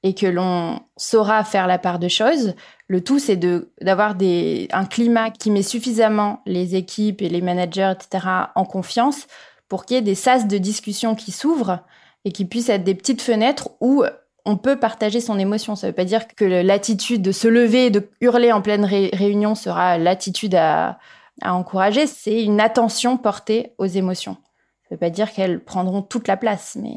et 0.03 0.15
que 0.15 0.27
l'on 0.27 0.81
saura 0.97 1.45
faire 1.45 1.67
la 1.67 1.79
part 1.79 1.99
de 1.99 2.09
choses. 2.09 2.55
Le 2.87 3.03
tout, 3.03 3.19
c'est 3.19 3.37
d'avoir 3.81 4.15
un 4.21 4.85
climat 4.85 5.31
qui 5.31 5.51
met 5.51 5.63
suffisamment 5.63 6.41
les 6.47 6.77
équipes 6.77 7.23
et 7.23 7.29
les 7.29 7.41
managers, 7.41 7.93
etc., 7.93 8.27
en 8.55 8.65
confiance 8.65 9.27
pour 9.69 9.85
qu'il 9.85 9.97
y 9.97 9.99
ait 9.99 10.03
des 10.03 10.15
sas 10.15 10.47
de 10.47 10.59
discussion 10.59 11.15
qui 11.15 11.33
s'ouvrent 11.33 11.81
et 12.25 12.33
qui 12.33 12.45
puissent 12.45 12.69
être 12.69 12.85
des 12.85 12.95
petites 12.95 13.23
fenêtres 13.23 13.71
où 13.81 14.05
on 14.45 14.57
peut 14.57 14.79
partager 14.79 15.21
son 15.21 15.39
émotion. 15.39 15.77
Ça 15.77 15.87
ne 15.87 15.93
veut 15.93 15.97
pas 15.97 16.05
dire 16.05 16.27
que 16.29 16.45
l'attitude 16.45 17.21
de 17.21 17.33
se 17.33 17.49
lever 17.49 17.87
et 17.87 17.91
de 17.91 18.09
hurler 18.21 18.51
en 18.51 18.63
pleine 18.63 18.85
réunion 18.85 19.55
sera 19.55 19.99
l'attitude 19.99 20.55
à, 20.55 20.99
à 21.43 21.55
encourager. 21.55 22.07
C'est 22.07 22.43
une 22.43 22.61
attention 22.61 23.19
portée 23.19 23.75
aux 23.79 23.87
émotions. 23.87 24.37
Ça 24.89 24.95
ne 24.95 24.97
veut 24.97 25.01
pas 25.01 25.11
dire 25.11 25.33
qu'elles 25.33 25.63
prendront 25.63 26.01
toute 26.01 26.29
la 26.29 26.39
place, 26.39 26.79
mais 26.81 26.97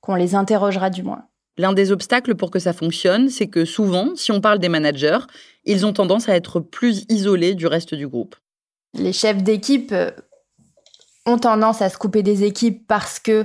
qu'on 0.00 0.14
les 0.14 0.36
interrogera 0.36 0.88
du 0.88 1.02
moins. 1.02 1.27
L'un 1.58 1.72
des 1.72 1.90
obstacles 1.90 2.36
pour 2.36 2.52
que 2.52 2.60
ça 2.60 2.72
fonctionne, 2.72 3.28
c'est 3.28 3.48
que 3.48 3.64
souvent, 3.64 4.14
si 4.14 4.30
on 4.30 4.40
parle 4.40 4.60
des 4.60 4.68
managers, 4.68 5.18
ils 5.64 5.84
ont 5.84 5.92
tendance 5.92 6.28
à 6.28 6.36
être 6.36 6.60
plus 6.60 7.04
isolés 7.08 7.54
du 7.54 7.66
reste 7.66 7.94
du 7.94 8.06
groupe. 8.06 8.36
Les 8.94 9.12
chefs 9.12 9.42
d'équipe 9.42 9.90
euh, 9.92 10.10
ont 11.26 11.38
tendance 11.38 11.82
à 11.82 11.90
se 11.90 11.98
couper 11.98 12.22
des 12.22 12.44
équipes 12.44 12.86
parce 12.86 13.18
que 13.18 13.44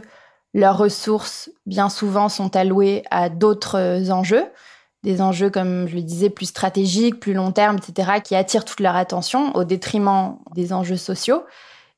leurs 0.53 0.77
ressources, 0.77 1.49
bien 1.65 1.89
souvent, 1.89 2.29
sont 2.29 2.55
allouées 2.55 3.03
à 3.09 3.29
d'autres 3.29 3.79
euh, 3.79 4.09
enjeux, 4.11 4.45
des 5.01 5.19
enjeux, 5.19 5.49
comme 5.49 5.87
je 5.87 5.95
le 5.95 6.03
disais, 6.03 6.29
plus 6.29 6.45
stratégiques, 6.45 7.19
plus 7.19 7.33
long 7.33 7.51
terme, 7.51 7.77
etc., 7.77 8.21
qui 8.23 8.35
attirent 8.35 8.63
toute 8.63 8.79
leur 8.79 8.95
attention 8.95 9.53
au 9.55 9.63
détriment 9.63 10.37
des 10.55 10.71
enjeux 10.71 10.97
sociaux. 10.97 11.43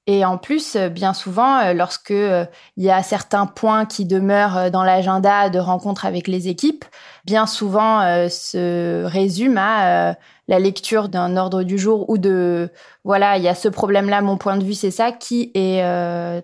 Et 0.07 0.23
en 0.23 0.37
plus, 0.37 0.75
euh, 0.75 0.89
bien 0.89 1.13
souvent, 1.13 1.59
euh, 1.59 1.73
lorsque 1.73 2.11
euh, 2.11 2.45
il 2.77 2.83
y 2.83 2.91
a 2.91 3.01
certains 3.01 3.47
points 3.47 3.85
qui 3.85 4.05
demeurent 4.05 4.69
dans 4.69 4.83
l'agenda 4.83 5.49
de 5.49 5.57
rencontre 5.57 6.05
avec 6.05 6.27
les 6.27 6.47
équipes, 6.47 6.85
bien 7.25 7.47
souvent 7.47 8.01
se 8.29 9.03
résume 9.05 9.57
à 9.57 10.15
la 10.47 10.59
lecture 10.59 11.09
d'un 11.09 11.37
ordre 11.37 11.63
du 11.63 11.79
jour 11.79 12.07
ou 12.09 12.17
de 12.19 12.69
voilà, 13.03 13.37
il 13.37 13.43
y 13.43 13.47
a 13.47 13.55
ce 13.55 13.67
problème-là, 13.67 14.21
mon 14.21 14.37
point 14.37 14.57
de 14.57 14.63
vue 14.63 14.75
c'est 14.75 14.91
ça, 14.91 15.11
qui 15.11 15.51
est 15.55 15.83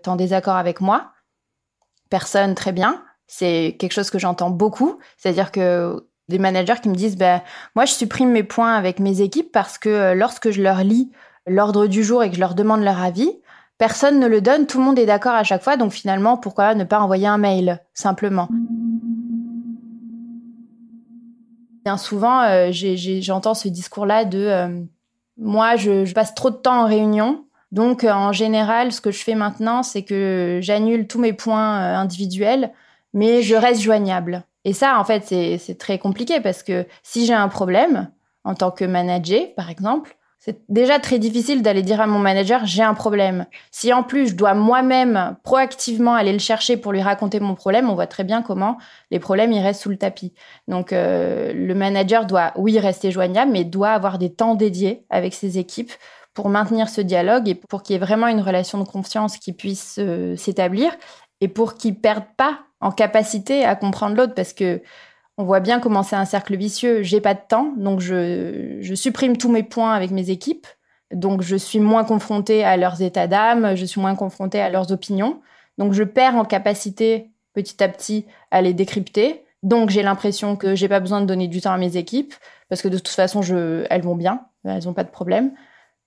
en 0.07 0.16
désaccord 0.16 0.55
avec 0.55 0.82
moi 0.82 1.12
Personne, 2.09 2.55
très 2.55 2.72
bien. 2.72 3.03
C'est 3.28 3.78
quelque 3.80 3.93
chose 3.93 4.09
que 4.09 4.20
j'entends 4.20 4.49
beaucoup, 4.49 4.97
c'est-à-dire 5.18 5.51
que 5.51 6.07
des 6.30 6.39
managers 6.39 6.82
qui 6.82 6.89
me 6.89 6.95
disent 6.95 7.18
ben 7.18 7.41
moi 7.76 7.86
je 7.86 7.93
supprime 7.93 8.32
mes 8.32 8.43
points 8.43 8.74
avec 8.74 8.99
mes 8.99 9.22
équipes 9.22 9.51
parce 9.51 9.78
que 9.78 10.14
lorsque 10.14 10.49
je 10.49 10.62
leur 10.62 10.84
lis 10.84 11.12
l'ordre 11.45 11.88
du 11.88 12.03
jour 12.03 12.24
et 12.24 12.30
que 12.30 12.36
je 12.36 12.41
leur 12.41 12.55
demande 12.55 12.82
leur 12.84 13.01
avis, 13.01 13.32
personne 13.82 14.20
ne 14.20 14.28
le 14.28 14.42
donne, 14.42 14.68
tout 14.68 14.78
le 14.78 14.84
monde 14.84 15.00
est 15.00 15.08
d'accord 15.08 15.34
à 15.34 15.44
chaque 15.44 15.64
fois, 15.64 15.76
donc 15.76 15.92
finalement, 15.92 16.38
pourquoi 16.38 16.76
ne 16.76 16.84
pas 16.84 17.00
envoyer 17.00 17.26
un 17.26 17.40
mail, 17.40 17.80
simplement? 17.96 18.48
Bien 21.84 21.98
souvent, 21.98 22.44
euh, 22.44 22.70
j'entends 22.72 23.56
ce 23.56 23.70
discours-là 23.70 24.26
de 24.26 24.38
euh, 24.38 24.82
moi, 25.40 25.78
je, 25.78 26.14
passe 26.14 26.36
trop 26.36 26.52
de 26.52 26.58
temps 26.58 26.84
en 26.84 26.86
réunion, 26.86 27.44
donc 27.72 28.04
euh, 28.04 28.12
en 28.12 28.32
général, 28.32 28.92
ce 28.92 29.02
que 29.02 29.10
je 29.10 29.24
fais 29.24 29.34
maintenant, 29.34 29.82
c'est 29.82 30.04
que 30.04 30.60
j'annule 30.62 31.08
tous 31.08 31.20
mes 31.20 31.34
points 31.34 31.98
individuels, 31.98 32.74
mais 33.16 33.42
je 33.42 33.56
reste 33.56 33.82
joignable. 33.82 34.44
Et 34.64 34.74
ça, 34.74 35.00
en 35.00 35.04
fait, 35.04 35.24
c'est 35.26 35.78
très 35.80 35.98
compliqué 35.98 36.40
parce 36.40 36.62
que 36.62 36.86
si 37.02 37.26
j'ai 37.26 37.34
un 37.34 37.48
problème, 37.48 38.12
en 38.44 38.54
tant 38.54 38.70
que 38.70 38.86
manager, 38.86 39.48
par 39.56 39.72
exemple, 39.72 40.18
c'est 40.44 40.60
déjà 40.70 40.98
très 40.98 41.20
difficile 41.20 41.62
d'aller 41.62 41.84
dire 41.84 42.02
à 42.02 42.08
mon 42.08 42.18
manager 42.18 42.66
j'ai 42.66 42.82
un 42.82 42.96
problème. 42.96 43.46
Si 43.70 43.94
en 43.94 44.02
plus 44.02 44.30
je 44.30 44.36
dois 44.36 44.56
moi-même 44.56 45.38
proactivement 45.44 46.16
aller 46.16 46.34
le 46.34 46.39
chercher 46.39 46.78
pour 46.78 46.94
lui 46.94 47.02
raconter 47.02 47.39
mon 47.39 47.54
problème, 47.54 47.92
on 47.92 47.94
voit 47.94 48.08
très 48.08 48.24
bien 48.24 48.42
comment 48.42 48.80
les 49.12 49.20
problèmes 49.20 49.52
ils 49.52 49.62
restent 49.62 49.84
sous 49.84 49.92
le 49.92 49.98
tapis. 49.98 50.34
Donc 50.68 50.94
euh, 50.94 51.54
le 51.54 51.76
manager 51.76 52.26
doit 52.26 52.54
oui 52.56 52.80
rester 52.80 53.12
joignable, 53.12 53.52
mais 53.52 53.66
doit 53.66 53.92
avoir 53.92 54.18
des 54.18 54.34
temps 54.34 54.56
dédiés 54.56 55.06
avec 55.12 55.36
ses 55.36 55.60
équipes 55.60 55.92
pour 56.34 56.50
maintenir 56.50 56.89
ce 56.89 57.02
dialogue 57.02 57.48
et 57.48 57.54
pour 57.54 57.84
qu'il 57.84 57.94
y 57.94 57.98
ait 57.98 58.00
vraiment 58.04 58.28
une 58.28 58.42
relation 58.42 58.80
de 58.80 58.84
confiance 58.84 59.38
qui 59.38 59.54
puisse 59.54 59.98
euh, 60.00 60.36
s'établir 60.38 60.92
et 61.39 61.50
pour 61.50 61.76
qu'ils 61.76 62.00
perdent 62.00 62.34
pas 62.36 62.62
en 62.80 62.89
capacité 62.89 63.64
à 63.64 63.76
comprendre 63.76 64.16
l'autre 64.16 64.34
parce 64.34 64.54
que 64.54 64.82
on 65.42 65.44
voit 65.44 65.60
bien 65.60 65.80
comment 65.80 66.04
c'est 66.04 66.16
un 66.16 66.26
cercle 66.26 66.56
vicieux. 66.56 67.02
J'ai 67.02 67.20
pas 67.20 67.34
de 67.34 67.39
temps, 67.48 67.74
donc 67.76 68.00
je, 68.00 68.94
supprime 68.94 69.38
tous 69.38 69.50
mes 69.50 69.64
points 69.64 69.94
avec 69.94 70.12
mes 70.12 70.30
équipes. 70.30 70.68
Donc 71.12 71.42
je 71.42 71.56
suis 71.56 71.80
moins 71.80 72.04
confrontée 72.04 72.64
à 72.64 72.78
leurs 72.78 73.02
états 73.02 73.28
d'âme, 73.28 73.76
je 73.76 73.84
suis 73.84 74.00
moins 74.00 74.16
confrontée 74.16 74.62
à 74.62 74.70
leurs 74.70 74.92
opinions. 74.92 75.42
Donc 75.80 75.94
je 75.94 76.04
perds 76.04 76.36
en 76.36 76.46
capacité 76.46 77.32
petit 77.54 77.84
à 77.84 77.89
petit 77.89 78.28
à 78.52 78.62
les 78.62 78.74
décrypter. 78.74 79.44
Donc 79.64 79.89
j'ai 79.89 80.04
l'impression 80.04 80.56
que 80.56 80.76
j'ai 80.76 80.88
pas 80.88 81.00
besoin 81.00 81.22
de 81.22 81.26
donner 81.26 81.48
du 81.48 81.60
temps 81.60 81.74
à 81.74 81.78
mes 81.78 81.98
équipes 81.98 82.34
parce 82.70 82.84
que 82.84 82.88
de 82.88 82.98
toute 82.98 83.10
façon 83.10 83.42
elles 83.42 84.04
vont 84.04 84.16
bien, 84.16 84.46
elles 84.64 84.88
ont 84.88 84.94
pas 84.94 85.04
de 85.04 85.10
problème. 85.10 85.52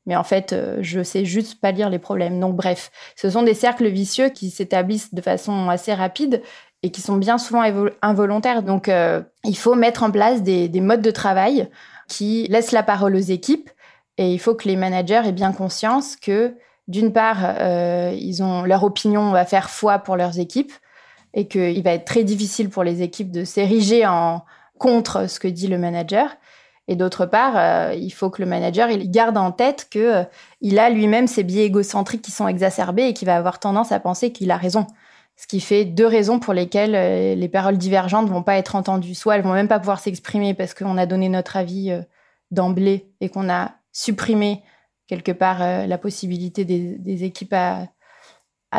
Mais 0.07 0.16
en 0.16 0.24
fait, 0.24 0.53
euh, 0.53 0.78
je 0.80 1.03
sais 1.03 1.24
juste 1.24 1.61
pas 1.61 1.72
lire 1.72 1.89
les 1.89 1.99
problèmes. 1.99 2.39
Donc 2.39 2.55
bref, 2.57 2.91
ce 3.16 3.30
sont 3.30 3.43
des 3.43 3.55
cercles 3.55 3.89
vicieux 3.89 4.28
qui 4.28 4.51
s'établissent 4.51 5.14
de 5.14 5.22
façon 5.22 5.68
assez 5.70 5.95
rapide 5.95 6.43
et 6.85 6.91
qui 6.91 7.01
sont 7.01 7.16
bien 7.16 7.39
souvent 7.39 7.62
involontaires. 8.03 8.62
Donc, 8.62 8.91
euh, 8.91 9.22
il 9.43 9.57
faut 9.57 9.74
mettre 9.74 10.03
en 10.03 10.11
place 10.11 10.43
des, 10.43 10.68
modes 10.82 11.01
de 11.01 11.11
travail 11.11 11.70
qui 12.09 12.47
laissent 12.51 12.72
la 12.72 12.82
parole 12.82 13.16
aux 13.16 13.20
équipes 13.20 13.70
et 14.18 14.35
il 14.35 14.39
faut 14.39 14.55
que 14.55 14.68
les 14.68 14.76
managers 14.76 15.22
aient 15.24 15.32
bien 15.32 15.53
conscience 15.53 16.14
que, 16.14 16.55
d'une 16.87 17.14
part, 17.14 17.39
euh, 17.43 18.14
ils 18.14 18.43
ont 18.43 18.64
leur 18.64 18.85
opinion 18.85 19.30
va 19.30 19.47
faire 19.47 19.70
foi 19.70 19.99
pour 19.99 20.16
leurs 20.16 20.39
équipes 20.39 20.72
et 21.32 21.49
qu'il 21.49 21.82
va 21.82 21.93
être 21.93 22.05
très 22.05 22.22
difficile 22.22 22.68
pour 22.68 22.85
les 22.85 23.01
équipes 23.01 23.30
de 23.30 23.45
s'ériger 23.45 24.07
en 24.07 24.45
contre 24.76 25.26
ce 25.26 25.41
que 25.41 25.49
dit 25.49 25.68
le 25.68 25.78
manager. 25.78 26.37
Et 26.87 26.97
d'autre 26.97 27.24
part, 27.24 27.55
euh, 27.57 27.95
il 27.95 28.11
faut 28.11 28.28
que 28.28 28.43
le 28.43 28.47
manager 28.47 28.91
garde 29.07 29.39
en 29.39 29.53
tête 29.53 29.89
que 29.91 30.24
il 30.61 30.78
a 30.78 30.91
lui-même 30.91 31.28
ses 31.28 31.45
biais 31.45 31.64
égocentriques 31.64 32.20
qui 32.20 32.30
sont 32.30 32.47
exacerbés 32.47 33.07
et 33.07 33.14
qu'il 33.14 33.24
va 33.24 33.37
avoir 33.37 33.59
tendance 33.59 33.91
à 33.91 34.01
penser 34.01 34.32
qu'il 34.32 34.51
a 34.51 34.59
raison. 34.59 34.87
Ce 35.37 35.47
qui 35.47 35.61
fait 35.61 35.85
deux 35.85 36.07
raisons 36.07 36.39
pour 36.39 36.55
lesquelles 36.55 36.95
euh, 36.95 37.35
les 37.35 37.49
paroles 37.49 37.76
divergentes 37.76 38.28
vont 38.28 38.43
pas 38.43 38.57
être 38.57 38.76
entendues. 38.76 39.14
Soit 39.14 39.37
elles 39.37 39.43
vont 39.43 39.53
même 39.53 39.68
pas 39.68 39.80
pouvoir 39.80 39.99
s'exprimer 39.99 40.55
parce 40.55 40.74
qu'on 40.74 40.97
a 40.97 41.07
donné 41.07 41.28
notre 41.28 41.57
avis 41.57 41.91
euh, 41.91 42.03
d'emblée 42.51 43.11
et 43.20 43.28
qu'on 43.28 43.49
a 43.51 43.72
supprimé 43.93 44.62
quelque 45.07 45.32
part 45.32 45.62
euh, 45.62 45.87
la 45.87 45.99
possibilité 45.99 46.64
des, 46.64 47.24
équipes 47.24 47.55
à, 47.55 47.89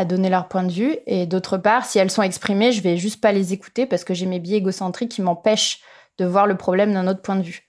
donner 0.05 0.29
leur 0.29 0.47
point 0.47 0.63
de 0.63 0.71
vue. 0.71 0.97
Et 1.07 1.25
d'autre 1.25 1.57
part, 1.57 1.85
si 1.85 1.99
elles 1.99 2.11
sont 2.11 2.21
exprimées, 2.21 2.71
je 2.71 2.81
vais 2.81 2.97
juste 2.97 3.21
pas 3.21 3.31
les 3.31 3.53
écouter 3.53 3.85
parce 3.85 4.03
que 4.03 4.13
j'ai 4.13 4.25
mes 4.25 4.39
biais 4.39 4.57
égocentriques 4.57 5.11
qui 5.11 5.21
m'empêchent 5.21 5.81
de 6.17 6.25
voir 6.25 6.47
le 6.47 6.57
problème 6.57 6.93
d'un 6.93 7.07
autre 7.07 7.21
point 7.21 7.35
de 7.37 7.43
vue. 7.43 7.64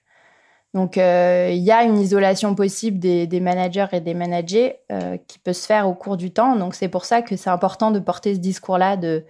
Donc, 0.73 0.97
euh, 0.97 1.49
il 1.51 1.63
y 1.63 1.71
a 1.71 1.83
une 1.83 1.97
isolation 1.97 2.53
possible 2.53 2.99
des, 2.99 3.39
managers 3.39 3.87
et 3.93 4.01
des 4.01 4.13
managers 4.13 4.75
euh, 4.91 5.17
qui 5.27 5.39
peut 5.39 5.53
se 5.53 5.65
faire 5.65 5.87
au 5.87 5.93
cours 5.93 6.17
du 6.17 6.31
temps. 6.31 6.55
Donc, 6.55 6.75
c'est 6.75 6.89
pour 6.89 7.05
ça 7.05 7.21
que 7.21 7.35
c'est 7.35 7.49
important 7.49 7.91
de 7.91 7.99
porter 7.99 8.35
ce 8.35 8.39
discours-là 8.39 8.97
de, 8.97 9.23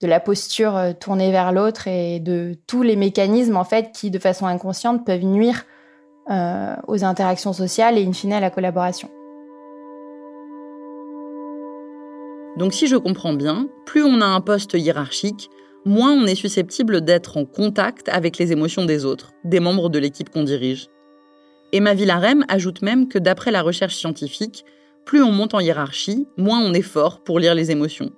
de 0.00 0.06
la 0.06 0.20
posture 0.20 0.76
euh, 0.76 0.92
tournée 0.92 1.32
vers 1.32 1.52
l'autre 1.52 1.88
et 1.88 2.20
de 2.20 2.54
tous 2.66 2.82
les 2.82 2.96
mécanismes, 2.96 3.56
en 3.56 3.64
fait, 3.64 3.90
qui, 3.92 4.10
de 4.10 4.18
façon 4.18 4.46
inconsciente, 4.46 5.04
peuvent 5.04 5.24
nuire 5.24 5.64
aux 6.28 7.04
interactions 7.04 7.52
sociales 7.52 7.98
et, 7.98 8.04
in 8.04 8.12
fine, 8.12 8.32
à 8.32 8.40
la 8.40 8.50
collaboration. 8.50 9.08
Donc, 12.56 12.74
si 12.74 12.88
je 12.88 12.96
comprends 12.96 13.32
bien, 13.32 13.68
plus 13.84 14.02
on 14.02 14.20
a 14.20 14.24
un 14.24 14.40
poste 14.40 14.74
hiérarchique, 14.74 15.50
moins 15.86 16.12
on 16.12 16.26
est 16.26 16.34
susceptible 16.34 17.00
d'être 17.00 17.38
en 17.38 17.46
contact 17.46 18.10
avec 18.10 18.36
les 18.36 18.52
émotions 18.52 18.84
des 18.84 19.06
autres, 19.06 19.32
des 19.44 19.60
membres 19.60 19.88
de 19.88 19.98
l'équipe 19.98 20.28
qu'on 20.28 20.44
dirige. 20.44 20.88
Emma 21.72 21.94
Villarem 21.94 22.44
ajoute 22.48 22.82
même 22.82 23.08
que 23.08 23.18
d'après 23.18 23.50
la 23.50 23.62
recherche 23.62 23.96
scientifique, 23.96 24.64
plus 25.06 25.22
on 25.22 25.32
monte 25.32 25.54
en 25.54 25.60
hiérarchie, 25.60 26.28
moins 26.36 26.60
on 26.60 26.74
est 26.74 26.82
fort 26.82 27.24
pour 27.24 27.38
lire 27.38 27.54
les 27.54 27.70
émotions. 27.70 28.12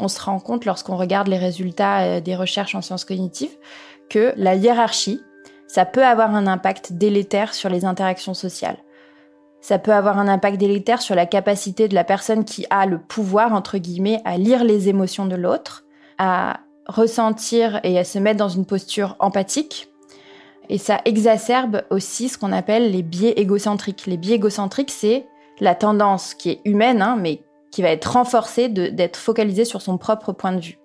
On 0.00 0.08
se 0.08 0.20
rend 0.20 0.40
compte 0.40 0.64
lorsqu'on 0.64 0.96
regarde 0.96 1.28
les 1.28 1.38
résultats 1.38 2.00
euh, 2.00 2.20
des 2.20 2.34
recherches 2.34 2.74
en 2.74 2.82
sciences 2.82 3.04
cognitives 3.04 3.56
que 4.10 4.32
la 4.36 4.56
hiérarchie 4.56 5.20
ça 5.66 5.84
peut 5.84 6.04
avoir 6.04 6.34
un 6.34 6.46
impact 6.46 6.92
délétère 6.92 7.54
sur 7.54 7.68
les 7.68 7.84
interactions 7.84 8.34
sociales. 8.34 8.78
Ça 9.60 9.78
peut 9.78 9.92
avoir 9.92 10.18
un 10.18 10.28
impact 10.28 10.58
délétère 10.58 11.02
sur 11.02 11.14
la 11.14 11.26
capacité 11.26 11.88
de 11.88 11.94
la 11.94 12.04
personne 12.04 12.44
qui 12.44 12.66
a 12.70 12.86
le 12.86 12.98
pouvoir, 12.98 13.52
entre 13.52 13.78
guillemets, 13.78 14.20
à 14.24 14.38
lire 14.38 14.62
les 14.62 14.88
émotions 14.88 15.26
de 15.26 15.34
l'autre, 15.34 15.84
à 16.18 16.60
ressentir 16.88 17.80
et 17.82 17.98
à 17.98 18.04
se 18.04 18.18
mettre 18.18 18.38
dans 18.38 18.48
une 18.48 18.66
posture 18.66 19.16
empathique. 19.18 19.88
Et 20.68 20.78
ça 20.78 21.00
exacerbe 21.04 21.82
aussi 21.90 22.28
ce 22.28 22.38
qu'on 22.38 22.52
appelle 22.52 22.90
les 22.90 23.02
biais 23.02 23.34
égocentriques. 23.36 24.06
Les 24.06 24.16
biais 24.16 24.36
égocentriques, 24.36 24.90
c'est 24.90 25.26
la 25.60 25.74
tendance 25.74 26.34
qui 26.34 26.50
est 26.50 26.60
humaine, 26.64 27.02
hein, 27.02 27.16
mais 27.18 27.42
qui 27.70 27.82
va 27.82 27.90
être 27.90 28.12
renforcée 28.12 28.68
d'être 28.68 29.16
focalisée 29.16 29.64
sur 29.64 29.82
son 29.82 29.98
propre 29.98 30.32
point 30.32 30.52
de 30.52 30.60
vue. 30.60 30.78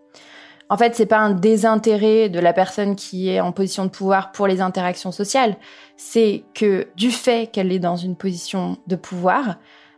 En 0.70 0.78
fait, 0.78 0.96
c'est 0.96 1.06
pas 1.06 1.20
un 1.20 1.32
désintérêt 1.32 2.30
de 2.30 2.40
la 2.40 2.54
personne 2.54 2.96
qui 2.96 3.30
est 3.30 3.42
en 3.42 3.52
position 3.52 3.84
de 3.84 3.90
pouvoir 3.90 4.32
pour 4.32 4.48
les 4.48 4.62
interactions 4.62 5.12
sociales. 5.12 5.58
C'est 5.98 6.46
que 6.54 6.88
du 6.96 7.12
fait 7.12 7.52
qu'elle 7.52 7.74
est 7.74 7.80
dans 7.80 7.98
une 7.98 8.16
position 8.16 8.78
de 8.88 8.96
pouvoir, 8.96 9.58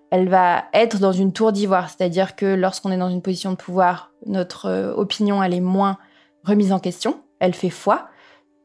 elle 0.09 0.29
va 0.29 0.65
être 0.73 0.99
dans 0.99 1.11
une 1.11 1.31
tour 1.31 1.51
d'ivoire. 1.51 1.89
C'est-à-dire 1.89 2.35
que 2.35 2.45
lorsqu'on 2.45 2.91
est 2.91 2.97
dans 2.97 3.09
une 3.09 3.21
position 3.21 3.51
de 3.51 3.55
pouvoir, 3.55 4.12
notre 4.26 4.67
euh, 4.67 4.93
opinion, 4.93 5.43
elle 5.43 5.53
est 5.53 5.61
moins 5.61 5.97
remise 6.43 6.71
en 6.71 6.80
question. 6.80 7.21
Elle 7.39 7.53
fait 7.53 7.69
foi. 7.69 8.07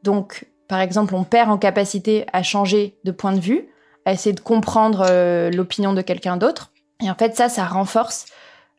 Donc, 0.03 0.47
par 0.67 0.79
exemple, 0.79 1.15
on 1.15 1.23
perd 1.23 1.49
en 1.49 1.57
capacité 1.57 2.25
à 2.33 2.43
changer 2.43 2.97
de 3.03 3.11
point 3.11 3.33
de 3.33 3.39
vue, 3.39 3.69
à 4.05 4.13
essayer 4.13 4.33
de 4.33 4.39
comprendre 4.39 5.05
euh, 5.09 5.49
l'opinion 5.51 5.93
de 5.93 6.01
quelqu'un 6.01 6.37
d'autre. 6.37 6.71
Et 7.03 7.09
en 7.09 7.15
fait, 7.15 7.35
ça, 7.35 7.49
ça 7.49 7.65
renforce 7.65 8.25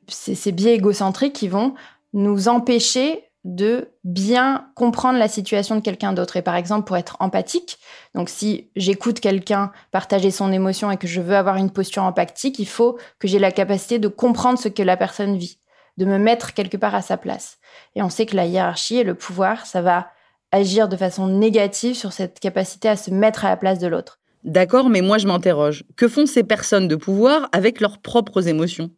ces 0.08 0.52
biais 0.52 0.74
égocentriques 0.74 1.34
qui 1.34 1.48
vont 1.48 1.74
nous 2.12 2.48
empêcher 2.48 3.30
de 3.44 3.88
bien 4.04 4.66
comprendre 4.74 5.18
la 5.18 5.28
situation 5.28 5.76
de 5.76 5.80
quelqu'un 5.80 6.12
d'autre. 6.12 6.36
Et 6.36 6.42
par 6.42 6.56
exemple, 6.56 6.86
pour 6.86 6.96
être 6.96 7.16
empathique, 7.20 7.78
donc 8.14 8.28
si 8.28 8.70
j'écoute 8.76 9.20
quelqu'un 9.20 9.72
partager 9.92 10.30
son 10.30 10.52
émotion 10.52 10.90
et 10.90 10.98
que 10.98 11.06
je 11.06 11.20
veux 11.20 11.36
avoir 11.36 11.56
une 11.56 11.70
posture 11.70 12.02
empathique, 12.02 12.58
il 12.58 12.68
faut 12.68 12.98
que 13.18 13.28
j'ai 13.28 13.38
la 13.38 13.50
capacité 13.50 13.98
de 13.98 14.08
comprendre 14.08 14.58
ce 14.58 14.68
que 14.68 14.82
la 14.82 14.96
personne 14.96 15.38
vit, 15.38 15.58
de 15.96 16.04
me 16.04 16.18
mettre 16.18 16.54
quelque 16.54 16.76
part 16.76 16.94
à 16.94 17.02
sa 17.02 17.16
place. 17.16 17.58
Et 17.94 18.02
on 18.02 18.08
sait 18.08 18.26
que 18.26 18.36
la 18.36 18.46
hiérarchie 18.46 18.98
et 18.98 19.04
le 19.04 19.14
pouvoir, 19.14 19.66
ça 19.66 19.82
va 19.82 20.08
agir 20.52 20.88
de 20.88 20.96
façon 20.96 21.26
négative 21.26 21.94
sur 21.94 22.12
cette 22.12 22.40
capacité 22.40 22.88
à 22.88 22.96
se 22.96 23.10
mettre 23.10 23.44
à 23.44 23.50
la 23.50 23.56
place 23.56 23.78
de 23.78 23.86
l'autre. 23.86 24.18
D'accord, 24.44 24.88
mais 24.88 25.02
moi 25.02 25.18
je 25.18 25.26
m'interroge. 25.26 25.84
Que 25.96 26.08
font 26.08 26.26
ces 26.26 26.42
personnes 26.42 26.88
de 26.88 26.96
pouvoir 26.96 27.48
avec 27.52 27.80
leurs 27.80 27.98
propres 27.98 28.48
émotions? 28.48 28.90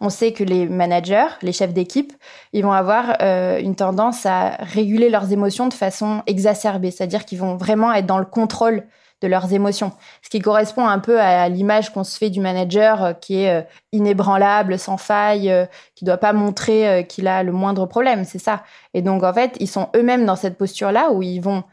On 0.00 0.10
sait 0.10 0.32
que 0.32 0.44
les 0.44 0.68
managers, 0.68 1.26
les 1.42 1.52
chefs 1.52 1.72
d'équipe, 1.72 2.12
ils 2.52 2.62
vont 2.62 2.72
avoir 2.72 3.16
euh, 3.20 3.58
une 3.58 3.74
tendance 3.74 4.26
à 4.26 4.50
réguler 4.60 5.10
leurs 5.10 5.32
émotions 5.32 5.68
de 5.68 5.74
façon 5.74 6.22
exacerbée, 6.26 6.90
c'est-à-dire 6.90 7.24
qu'ils 7.24 7.38
vont 7.38 7.56
vraiment 7.56 7.92
être 7.92 8.06
dans 8.06 8.18
le 8.18 8.24
contrôle 8.24 8.84
de 9.20 9.28
leurs 9.28 9.52
émotions, 9.52 9.92
ce 10.22 10.30
qui 10.30 10.40
correspond 10.40 10.86
un 10.86 10.98
peu 10.98 11.20
à 11.20 11.48
l'image 11.48 11.92
qu'on 11.92 12.04
se 12.04 12.16
fait 12.16 12.30
du 12.30 12.40
manager 12.40 13.02
euh, 13.02 13.12
qui 13.12 13.42
est 13.42 13.50
euh, 13.50 13.62
inébranlable, 13.92 14.78
sans 14.78 14.96
faille, 14.96 15.52
qui 15.94 16.04
doit 16.04 16.18
pas 16.18 16.32
montrer 16.32 17.06
qu'il 17.08 17.26
a 17.26 17.42
le 17.42 17.52
moindre 17.52 17.86
problème, 17.86 18.24
c'est 18.24 18.38
ça. 18.38 18.62
Et 18.94 19.02
donc 19.02 19.22
en 19.22 19.32
fait, 19.32 19.56
ils 19.60 19.68
sont 19.68 19.88
eux-mêmes 19.96 20.26
dans 20.26 20.36
cette 20.36 20.58
posture-là 20.58 21.10
où 21.10 21.22
ils 21.22 21.40
vont 21.40 21.64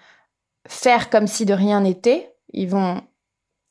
faire 0.67 1.09
comme 1.09 1.27
si 1.27 1.45
de 1.45 1.53
rien 1.53 1.81
n'était, 1.81 2.33
ils 2.53 2.69
vont 2.69 3.01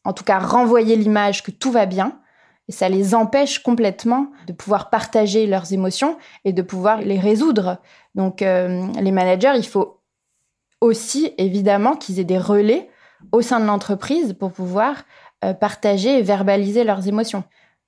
en 0.04 0.12
tout 0.12 0.24
cas 0.24 0.38
renvoyer 0.38 0.96
l'image 0.96 1.42
que 1.42 1.50
tout 1.50 1.72
va 1.72 1.86
bien, 1.86 2.20
et 2.68 2.72
ça 2.72 2.88
les 2.88 3.14
empêche 3.14 3.58
complètement 3.58 4.28
de 4.46 4.52
pouvoir 4.52 4.90
partager 4.90 5.46
leurs 5.46 5.72
émotions 5.72 6.16
et 6.44 6.52
de 6.52 6.62
pouvoir 6.62 7.00
les 7.00 7.18
résoudre. 7.18 7.78
Donc 8.14 8.42
euh, 8.42 8.86
les 9.00 9.12
managers, 9.12 9.52
il 9.56 9.66
faut 9.66 10.00
aussi 10.80 11.32
évidemment 11.38 11.94
qu'ils 11.96 12.20
aient 12.20 12.24
des 12.24 12.38
relais 12.38 12.88
au 13.32 13.42
sein 13.42 13.60
de 13.60 13.66
l'entreprise 13.66 14.34
pour 14.34 14.52
pouvoir 14.52 15.04
euh, 15.44 15.54
partager 15.54 16.18
et 16.18 16.22
verbaliser 16.22 16.84
leurs 16.84 17.08
émotions. 17.08 17.44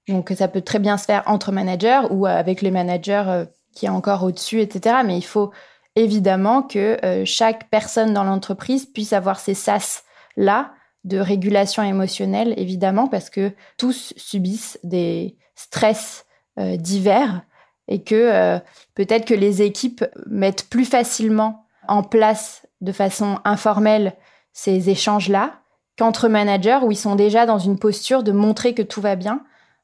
Donc 0.09 0.33
ça 0.37 0.49
peut 0.49 0.61
très 0.61 0.79
bien 0.79 0.99
se 0.99 1.05
faire 1.05 1.23
entre 1.27 1.53
managers 1.53 2.03
ou 2.11 2.27
avec 2.27 2.63
les 2.63 2.71
managers 2.71 3.25
euh, 3.27 3.45
qui 3.75 3.87
est 3.87 3.91
encore 3.91 4.23
au-dessus, 4.23 4.61
etc. 4.61 4.97
Mais 5.05 5.17
il 5.17 5.25
faut 5.25 5.53
évidemment 5.97 6.63
que 6.63 6.99
chaque 7.25 7.71
personne 7.71 8.13
dans 8.13 8.25
l'entreprise 8.25 8.85
puisse 8.85 9.15
avoir 9.15 9.39
ces 9.41 9.55
sas 9.55 10.05
là 10.37 10.73
de 11.07 11.19
régulation 11.19 11.83
émotionnelle, 11.83 12.53
évidemment, 12.57 13.07
parce 13.07 13.31
que 13.31 13.53
tous 13.79 14.13
subissent 14.17 14.79
des 14.83 15.37
stress 15.55 16.27
euh, 16.59 16.77
divers 16.77 17.43
et 17.89 18.03
que 18.03 18.15
euh, 18.15 18.59
peut-être 18.95 19.25
que 19.25 19.35
les 19.35 19.63
équipes 19.63 20.05
mettent 20.27 20.69
plus 20.69 20.85
facilement 20.85 21.67
en 21.87 22.03
place 22.03 22.67
de 22.81 22.93
façon 22.93 23.39
informelle 23.45 24.15
ces 24.57 24.89
échanges-là 24.89 25.61
qu'entre 25.99 26.29
managers 26.29 26.79
où 26.83 26.91
ils 26.91 26.97
sont 26.97 27.15
déjà 27.15 27.45
dans 27.45 27.59
une 27.59 27.79
posture 27.79 28.23
de 28.23 28.33
montrer 28.33 28.73
que 28.75 28.83
tout 28.83 29.03
va 29.03 29.15
bien, 29.15 29.43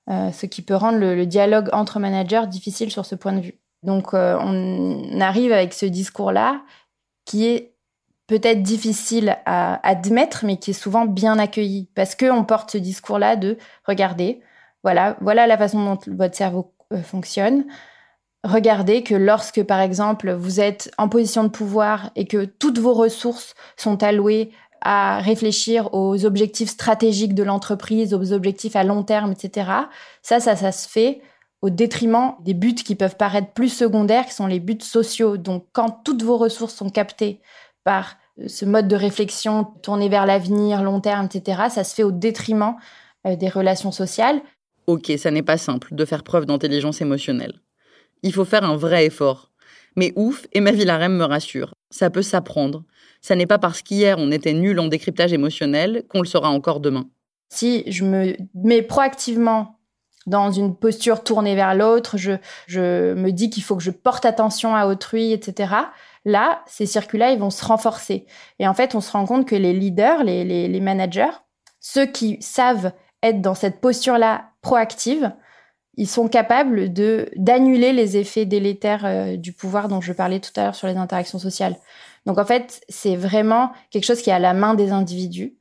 euh, 0.08 0.32
ce 0.32 0.46
qui 0.46 0.62
peut 0.62 0.74
rendre 0.74 0.98
le, 0.98 1.26
dialogue 1.26 1.68
entre 1.72 2.00
managers 2.00 2.46
difficile 2.48 2.90
sur 2.90 3.04
ce 3.04 3.14
point 3.14 3.32
de 3.32 3.40
vue. 3.40 3.58
Donc 3.82 4.14
on 4.14 5.20
arrive 5.20 5.52
avec 5.52 5.74
ce 5.74 5.86
discours-là 5.86 6.62
qui 7.24 7.46
est 7.46 7.72
peut-être 8.26 8.62
difficile 8.62 9.36
à 9.44 9.86
admettre, 9.86 10.44
mais 10.44 10.56
qui 10.56 10.70
est 10.70 10.74
souvent 10.74 11.04
bien 11.04 11.38
accueilli. 11.38 11.88
Parce 11.94 12.14
qu'on 12.14 12.44
porte 12.44 12.70
ce 12.70 12.78
discours-là 12.78 13.36
de 13.36 13.58
regardez, 13.84 14.40
voilà, 14.82 15.16
voilà 15.20 15.46
la 15.46 15.58
façon 15.58 15.84
dont 15.84 15.98
votre 16.06 16.34
cerveau 16.34 16.72
euh, 16.92 17.02
fonctionne. 17.02 17.64
Regardez 18.44 19.04
que 19.04 19.14
lorsque, 19.14 19.62
par 19.62 19.80
exemple, 19.80 20.32
vous 20.32 20.60
êtes 20.60 20.90
en 20.98 21.08
position 21.08 21.44
de 21.44 21.48
pouvoir 21.48 22.10
et 22.16 22.26
que 22.26 22.44
toutes 22.44 22.78
vos 22.78 22.92
ressources 22.92 23.54
sont 23.76 24.02
allouées 24.02 24.50
à 24.80 25.20
réfléchir 25.20 25.94
aux 25.94 26.24
objectifs 26.24 26.70
stratégiques 26.70 27.34
de 27.34 27.44
l'entreprise, 27.44 28.14
aux 28.14 28.32
objectifs 28.32 28.74
à 28.74 28.82
long 28.82 29.04
terme, 29.04 29.30
etc. 29.32 29.70
Ça, 30.22 30.40
ça, 30.40 30.56
ça 30.56 30.72
se 30.72 30.88
fait 30.88 31.22
au 31.60 31.70
détriment 31.70 32.34
des 32.40 32.54
buts 32.54 32.74
qui 32.74 32.96
peuvent 32.96 33.16
paraître 33.16 33.52
plus 33.52 33.68
secondaires, 33.68 34.26
qui 34.26 34.34
sont 34.34 34.48
les 34.48 34.58
buts 34.58 34.78
sociaux. 34.80 35.36
Donc, 35.36 35.66
quand 35.72 36.02
toutes 36.04 36.24
vos 36.24 36.36
ressources 36.36 36.74
sont 36.74 36.90
captées 36.90 37.40
par 37.84 38.16
ce 38.48 38.64
mode 38.64 38.88
de 38.88 38.96
réflexion 38.96 39.64
tourné 39.82 40.08
vers 40.08 40.26
l'avenir, 40.26 40.82
long 40.82 41.00
terme, 41.00 41.26
etc., 41.26 41.62
ça 41.70 41.84
se 41.84 41.94
fait 41.94 42.02
au 42.02 42.10
détriment 42.10 42.74
euh, 43.26 43.36
des 43.36 43.48
relations 43.48 43.92
sociales. 43.92 44.40
Ok, 44.88 45.12
ça 45.16 45.30
n'est 45.30 45.42
pas 45.42 45.58
simple 45.58 45.94
de 45.94 46.04
faire 46.04 46.24
preuve 46.24 46.46
d'intelligence 46.46 47.00
émotionnelle. 47.00 47.60
Il 48.22 48.32
faut 48.32 48.44
faire 48.44 48.64
un 48.64 48.76
vrai 48.76 49.06
effort. 49.06 49.50
Mais 49.96 50.12
ouf, 50.16 50.46
Emma 50.52 50.72
Villarem 50.72 51.16
me 51.16 51.24
rassure, 51.24 51.74
ça 51.90 52.10
peut 52.10 52.22
s'apprendre. 52.22 52.84
Ça 53.20 53.36
n'est 53.36 53.46
pas 53.46 53.58
parce 53.58 53.82
qu'hier 53.82 54.16
on 54.18 54.30
était 54.30 54.54
nul 54.54 54.80
en 54.80 54.86
décryptage 54.86 55.32
émotionnel 55.32 56.04
qu'on 56.08 56.20
le 56.20 56.26
sera 56.26 56.48
encore 56.48 56.80
demain. 56.80 57.08
Si 57.50 57.84
je 57.90 58.04
me 58.04 58.34
mets 58.54 58.82
proactivement 58.82 59.78
dans 60.26 60.50
une 60.50 60.74
posture 60.74 61.22
tournée 61.22 61.54
vers 61.54 61.74
l'autre, 61.74 62.16
je, 62.16 62.32
je 62.66 63.12
me 63.14 63.30
dis 63.30 63.50
qu'il 63.50 63.62
faut 63.62 63.76
que 63.76 63.82
je 63.82 63.90
porte 63.90 64.24
attention 64.24 64.74
à 64.74 64.86
autrui, 64.86 65.32
etc. 65.32 65.74
Là, 66.24 66.62
ces 66.66 66.86
circuits-là, 66.86 67.32
ils 67.32 67.38
vont 67.38 67.50
se 67.50 67.64
renforcer. 67.64 68.26
Et 68.58 68.68
en 68.68 68.74
fait, 68.74 68.94
on 68.94 69.00
se 69.00 69.10
rend 69.12 69.26
compte 69.26 69.46
que 69.46 69.56
les 69.56 69.72
leaders, 69.72 70.22
les, 70.22 70.80
managers, 70.80 71.32
ceux 71.80 72.06
qui 72.06 72.40
savent 72.40 72.92
être 73.22 73.40
dans 73.40 73.54
cette 73.54 73.80
posture-là 73.80 74.50
proactive, 74.62 75.32
ils 75.94 76.08
sont 76.08 76.28
capables 76.28 76.92
de 76.92 77.28
d'annuler 77.36 77.92
les 77.92 78.16
effets 78.16 78.46
délétères 78.46 79.04
euh, 79.04 79.36
du 79.36 79.52
pouvoir 79.52 79.88
dont 79.88 80.00
je 80.00 80.12
parlais 80.12 80.40
tout 80.40 80.52
à 80.56 80.64
l'heure 80.64 80.74
sur 80.74 80.88
les 80.88 80.96
interactions 80.96 81.38
sociales. 81.38 81.76
Donc 82.26 82.38
en 82.38 82.44
fait, 82.44 82.82
c'est 82.88 83.16
vraiment 83.16 83.72
quelque 83.90 84.04
chose 84.04 84.22
qui 84.22 84.30
est 84.30 84.34
à 84.34 84.38
la 84.38 84.54
main 84.54 84.74
des 84.74 84.90
individus. 84.92 85.54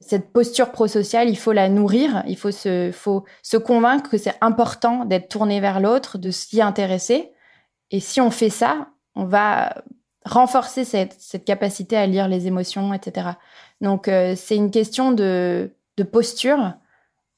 Cette 0.00 0.32
posture 0.32 0.70
prosociale, 0.70 1.30
il 1.30 1.38
faut 1.38 1.52
la 1.52 1.68
nourrir, 1.68 2.22
il 2.26 2.36
faut 2.36 2.50
se, 2.50 2.90
faut 2.92 3.24
se 3.42 3.56
convaincre 3.56 4.10
que 4.10 4.18
c'est 4.18 4.34
important 4.40 5.04
d'être 5.04 5.28
tourné 5.28 5.60
vers 5.60 5.80
l'autre, 5.80 6.18
de 6.18 6.30
s'y 6.30 6.60
intéresser. 6.60 7.32
Et 7.90 8.00
si 8.00 8.20
on 8.20 8.30
fait 8.30 8.50
ça, 8.50 8.88
on 9.14 9.24
va 9.24 9.82
renforcer 10.24 10.84
cette, 10.84 11.44
capacité 11.44 11.96
à 11.96 12.06
lire 12.06 12.28
les 12.28 12.46
émotions, 12.46 12.92
etc. 12.94 13.30
Donc 13.80 14.08
euh, 14.08 14.34
c'est 14.36 14.56
une 14.56 14.70
question 14.70 15.12
de, 15.12 15.70
posture 16.10 16.74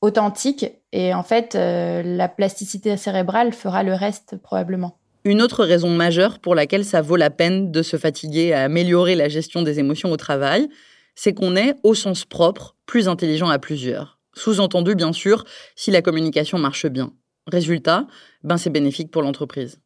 authentique 0.01 0.66
et 0.97 1.12
en 1.12 1.22
fait 1.22 1.55
euh, 1.55 2.03
la 2.03 2.26
plasticité 2.26 2.97
cérébrale 2.97 3.53
fera 3.53 3.82
le 3.82 3.92
reste 3.92 4.36
probablement. 4.42 4.99
Une 5.24 5.42
autre 5.42 5.64
raison 5.64 5.90
majeure 5.90 6.38
pour 6.38 6.55
laquelle 6.55 6.84
ça 6.84 7.03
vaut 7.03 7.16
la 7.16 7.28
peine 7.28 7.70
de 7.70 7.82
se 7.82 7.99
fatiguer 7.99 8.55
à 8.55 8.62
améliorer 8.62 9.14
la 9.14 9.28
gestion 9.28 9.62
des 9.62 9.78
émotions 9.78 10.11
au 10.11 10.16
travail, 10.16 10.68
c'est 11.14 11.34
qu'on 11.34 11.57
est, 11.57 11.74
au 11.82 11.94
sens 11.94 12.24
propre, 12.24 12.76
plus 12.86 13.09
intelligent 13.09 13.49
à 13.49 13.59
plusieurs. 13.59 14.18
Sous-entendu, 14.34 14.94
bien 14.94 15.12
sûr, 15.12 15.44
si 15.74 15.90
la 15.90 16.01
communication 16.01 16.59
marche 16.59 16.86
bien. 16.86 17.12
Résultat, 17.47 18.07
ben 18.42 18.57
c'est 18.57 18.70
bénéfique 18.70 19.11
pour 19.11 19.22
l'entreprise. 19.22 19.80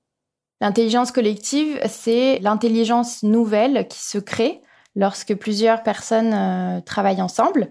L'intelligence 0.61 1.11
collective, 1.11 1.81
c'est 1.89 2.39
l'intelligence 2.41 3.23
nouvelle 3.23 3.89
qui 3.89 3.99
se 3.99 4.19
crée 4.19 4.61
lorsque 4.95 5.35
plusieurs 5.35 5.83
personnes 5.83 6.35
euh, 6.35 6.81
travaillent 6.83 7.23
ensemble. 7.23 7.71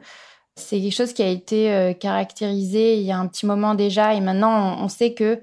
C'est 0.60 0.80
quelque 0.80 0.96
chose 0.96 1.14
qui 1.14 1.24
a 1.24 1.28
été 1.28 1.72
euh, 1.72 1.94
caractérisé 1.94 2.98
il 2.98 3.04
y 3.04 3.12
a 3.12 3.18
un 3.18 3.28
petit 3.28 3.46
moment 3.46 3.76
déjà 3.76 4.14
et 4.14 4.22
maintenant 4.22 4.78
on, 4.80 4.88
sait 4.88 5.14
que 5.14 5.42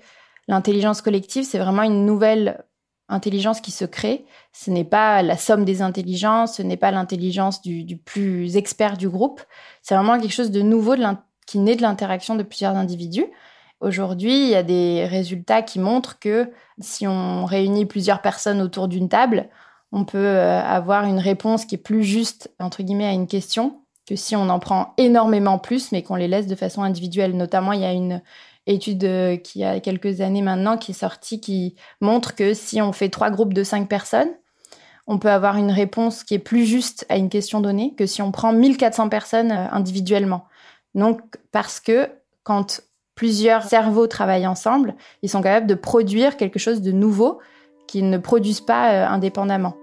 l'intelligence 0.49 1.03
collective, 1.03 1.45
c'est 1.45 1.59
vraiment 1.59 1.83
une 1.83 2.07
nouvelle 2.07 2.65
intelligence 3.09 3.61
qui 3.61 3.71
se 3.71 3.85
crée. 3.85 4.25
Ce 4.53 4.71
n'est 4.71 4.85
pas 4.85 5.23
la 5.23 5.37
somme 5.37 5.65
des 5.65 5.83
intelligences, 5.83 6.57
ce 6.57 6.63
n'est 6.63 6.77
pas 6.77 6.91
l'intelligence 6.91 7.63
du, 7.63 7.97
plus 7.97 8.57
expert 8.57 8.97
du 8.97 9.09
groupe. 9.09 9.43
C'est 9.83 9.95
vraiment 9.95 10.19
quelque 10.21 10.35
chose 10.35 10.51
de 10.51 10.63
nouveau 10.63 10.95
qui 11.47 11.59
naît 11.59 11.77
de 11.77 11.83
l'interaction 11.83 12.35
de 12.35 12.43
plusieurs 12.43 12.77
individus. 12.77 13.27
Aujourd'hui, 13.81 14.33
il 14.33 14.49
y 14.49 14.55
a 14.55 14.63
des 14.63 15.07
résultats 15.07 15.63
qui 15.63 15.79
montrent 15.79 16.19
que 16.19 16.51
si 16.81 17.07
on 17.07 17.45
réunit 17.45 17.87
plusieurs 17.87 18.23
personnes 18.23 18.61
autour 18.61 18.89
d'une 18.89 19.09
table, 19.09 19.49
on 19.93 20.05
peut 20.05 20.19
euh, 20.19 20.61
avoir 20.63 21.05
une 21.05 21.19
réponse 21.19 21.65
qui 21.65 21.77
est 21.77 21.79
plus 21.79 22.03
juste, 22.03 22.51
entre 22.59 22.83
guillemets, 22.83 23.07
à 23.07 23.13
une 23.13 23.27
question 23.27 23.81
que 24.07 24.17
si 24.17 24.37
on 24.37 24.49
en 24.49 24.59
prend 24.59 24.95
énormément 24.99 25.59
plus, 25.59 25.93
mais 25.93 26.03
qu'on 26.03 26.15
les 26.15 26.29
laisse 26.29 26.47
de 26.47 26.55
façon 26.55 26.83
individuelle. 26.83 27.37
Notamment, 27.37 27.73
il 27.73 27.81
y 27.81 27.85
a 27.85 27.93
une 27.93 28.23
étude 28.67 29.05
euh, 29.05 29.37
qui 29.37 29.65
a 29.65 29.81
quelques 29.81 30.21
années 30.21 30.43
maintenant 30.43 30.77
qui 30.77 30.93
est 30.93 30.95
sortie 30.95 31.41
qui 31.41 31.77
montre 32.01 32.35
que 32.35 32.55
si 32.55 32.81
on 32.83 32.93
fait 32.93 33.09
trois 33.09 33.31
groupes 33.31 33.55
de 33.55 33.65
cinq 33.65 33.89
personnes, 33.89 34.31
on 35.07 35.19
peut 35.19 35.31
avoir 35.31 35.57
une 35.57 35.71
réponse 35.71 36.25
qui 36.25 36.35
est 36.35 36.41
plus 36.41 36.67
juste 36.67 37.07
à 37.09 37.17
une 37.17 37.29
question 37.29 37.61
donnée 37.61 37.95
que 37.97 38.07
si 38.07 38.23
on 38.23 38.33
prend 38.33 38.53
1400 38.53 39.09
personnes 39.09 39.53
euh, 39.53 39.67
individuellement. 39.71 40.47
Donc, 40.95 41.21
parce 41.53 41.81
que 41.81 42.11
quand 42.43 42.81
plusieurs 43.15 43.63
cerveaux 43.63 44.07
travaillent 44.07 44.47
ensemble, 44.47 44.95
ils 45.23 45.31
sont 45.31 45.43
capables 45.43 45.67
de 45.67 45.75
produire 45.75 46.37
quelque 46.37 46.59
chose 46.59 46.83
de 46.83 46.93
nouveau 46.93 47.41
qu'ils 47.87 48.11
ne 48.11 48.19
produisent 48.19 48.61
pas 48.61 48.93
euh, 48.93 49.07
indépendamment. 49.07 49.75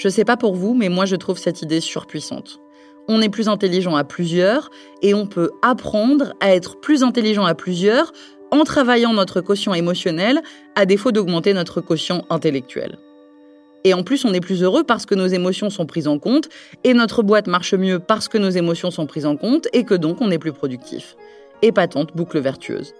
Je 0.00 0.08
sais 0.08 0.24
pas 0.24 0.38
pour 0.38 0.54
vous, 0.54 0.72
mais 0.72 0.88
moi 0.88 1.04
je 1.04 1.14
trouve 1.14 1.36
cette 1.36 1.60
idée 1.60 1.80
surpuissante. 1.80 2.58
On 3.06 3.20
est 3.20 3.28
plus 3.28 3.48
intelligent 3.48 3.96
à 3.96 4.02
plusieurs 4.02 4.70
et 5.02 5.12
on 5.12 5.26
peut 5.26 5.50
apprendre 5.60 6.32
à 6.40 6.54
être 6.54 6.80
plus 6.80 7.02
intelligent 7.02 7.44
à 7.44 7.54
plusieurs 7.54 8.10
en 8.50 8.64
travaillant 8.64 9.12
notre 9.12 9.42
quotient 9.42 9.74
émotionnel 9.74 10.40
à 10.74 10.86
défaut 10.86 11.12
d'augmenter 11.12 11.52
notre 11.52 11.82
quotient 11.82 12.24
intellectuel. 12.30 12.98
Et 13.84 13.92
en 13.92 14.02
plus, 14.02 14.24
on 14.24 14.32
est 14.32 14.40
plus 14.40 14.62
heureux 14.62 14.84
parce 14.84 15.04
que 15.04 15.14
nos 15.14 15.26
émotions 15.26 15.68
sont 15.68 15.84
prises 15.84 16.08
en 16.08 16.18
compte, 16.18 16.48
et 16.82 16.94
notre 16.94 17.22
boîte 17.22 17.46
marche 17.46 17.74
mieux 17.74 17.98
parce 17.98 18.26
que 18.26 18.38
nos 18.38 18.50
émotions 18.50 18.90
sont 18.90 19.06
prises 19.06 19.26
en 19.26 19.36
compte, 19.36 19.68
et 19.74 19.84
que 19.84 19.94
donc 19.94 20.22
on 20.22 20.30
est 20.30 20.38
plus 20.38 20.52
productif. 20.52 21.14
Épatante 21.60 22.16
boucle 22.16 22.38
vertueuse. 22.40 22.94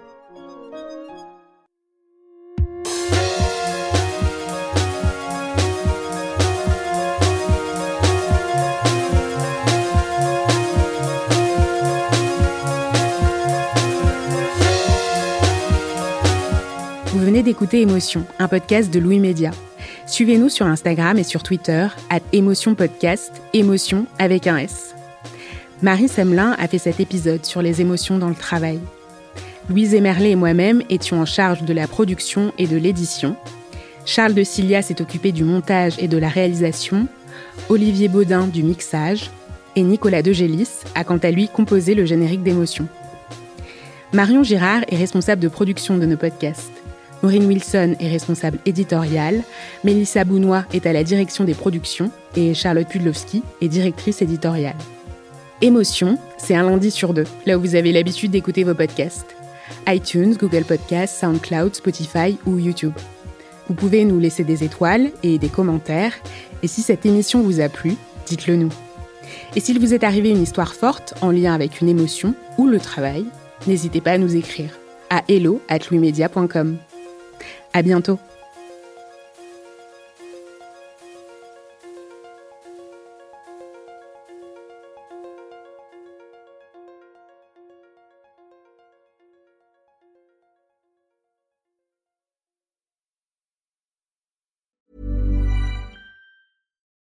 D'écouter 17.42 17.80
Émotion, 17.80 18.24
un 18.38 18.48
podcast 18.48 18.92
de 18.92 18.98
Louis 18.98 19.18
Média. 19.18 19.50
Suivez-nous 20.06 20.48
sur 20.48 20.66
Instagram 20.66 21.18
et 21.18 21.24
sur 21.24 21.42
Twitter, 21.42 21.86
at 22.10 22.20
Émotion 22.32 22.74
Podcast, 22.74 23.40
émotion 23.54 24.06
avec 24.18 24.46
un 24.46 24.58
S. 24.58 24.94
Marie 25.80 26.08
Semelin 26.08 26.54
a 26.58 26.68
fait 26.68 26.78
cet 26.78 27.00
épisode 27.00 27.46
sur 27.46 27.62
les 27.62 27.80
émotions 27.80 28.18
dans 28.18 28.28
le 28.28 28.34
travail. 28.34 28.78
Louise 29.70 29.94
Emerlet 29.94 30.32
et 30.32 30.36
moi-même 30.36 30.82
étions 30.90 31.20
en 31.20 31.24
charge 31.24 31.62
de 31.62 31.72
la 31.72 31.86
production 31.86 32.52
et 32.58 32.66
de 32.66 32.76
l'édition. 32.76 33.36
Charles 34.04 34.34
de 34.34 34.44
Cilia 34.44 34.82
s'est 34.82 35.00
occupé 35.00 35.32
du 35.32 35.44
montage 35.44 35.94
et 35.98 36.08
de 36.08 36.18
la 36.18 36.28
réalisation. 36.28 37.06
Olivier 37.68 38.08
Baudin 38.08 38.46
du 38.46 38.62
mixage. 38.62 39.30
Et 39.76 39.82
Nicolas 39.82 40.22
Degélis 40.22 40.80
a 40.96 41.04
quant 41.04 41.18
à 41.18 41.30
lui 41.30 41.48
composé 41.48 41.94
le 41.94 42.04
générique 42.04 42.42
d'émotion. 42.42 42.88
Marion 44.12 44.42
Girard 44.42 44.82
est 44.88 44.96
responsable 44.96 45.40
de 45.40 45.48
production 45.48 45.96
de 45.96 46.06
nos 46.06 46.16
podcasts. 46.16 46.72
Maureen 47.22 47.46
Wilson 47.46 47.96
est 48.00 48.08
responsable 48.08 48.58
éditoriale, 48.64 49.42
Mélissa 49.84 50.24
Bounois 50.24 50.64
est 50.72 50.86
à 50.86 50.92
la 50.92 51.04
direction 51.04 51.44
des 51.44 51.54
productions 51.54 52.10
et 52.36 52.54
Charlotte 52.54 52.88
Pudlowski 52.88 53.42
est 53.60 53.68
directrice 53.68 54.22
éditoriale. 54.22 54.76
Émotion, 55.60 56.18
c'est 56.38 56.54
un 56.54 56.62
lundi 56.62 56.90
sur 56.90 57.12
deux, 57.12 57.26
là 57.44 57.58
où 57.58 57.60
vous 57.60 57.74
avez 57.74 57.92
l'habitude 57.92 58.30
d'écouter 58.30 58.64
vos 58.64 58.74
podcasts. 58.74 59.36
iTunes, 59.86 60.34
Google 60.38 60.64
Podcasts, 60.64 61.20
SoundCloud, 61.20 61.74
Spotify 61.74 62.38
ou 62.46 62.58
YouTube. 62.58 62.94
Vous 63.68 63.74
pouvez 63.74 64.04
nous 64.04 64.18
laisser 64.18 64.42
des 64.42 64.64
étoiles 64.64 65.10
et 65.22 65.38
des 65.38 65.48
commentaires, 65.48 66.14
et 66.62 66.66
si 66.66 66.80
cette 66.80 67.04
émission 67.04 67.42
vous 67.42 67.60
a 67.60 67.68
plu, 67.68 67.96
dites-le 68.26 68.56
nous. 68.56 68.72
Et 69.54 69.60
s'il 69.60 69.78
vous 69.78 69.92
est 69.92 70.04
arrivé 70.04 70.30
une 70.30 70.42
histoire 70.42 70.74
forte 70.74 71.14
en 71.20 71.30
lien 71.30 71.54
avec 71.54 71.80
une 71.80 71.88
émotion 71.88 72.34
ou 72.56 72.66
le 72.66 72.80
travail, 72.80 73.26
n'hésitez 73.66 74.00
pas 74.00 74.12
à 74.12 74.18
nous 74.18 74.34
écrire 74.34 74.70
à 75.10 75.22
hello@louismedia.com. 75.28 76.78
À 77.72 77.82
bientôt. 77.82 78.18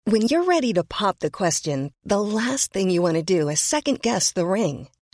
When 0.10 0.22
you're 0.22 0.46
ready 0.46 0.72
to 0.74 0.86
pop 0.86 1.20
the 1.20 1.30
question, 1.30 1.92
the 2.06 2.22
last 2.22 2.72
thing 2.72 2.90
you 2.90 3.02
want 3.02 3.16
to 3.16 3.24
do 3.24 3.50
is 3.50 3.60
second 3.60 4.02
guess 4.02 4.32
the 4.32 4.46
ring. 4.46 4.88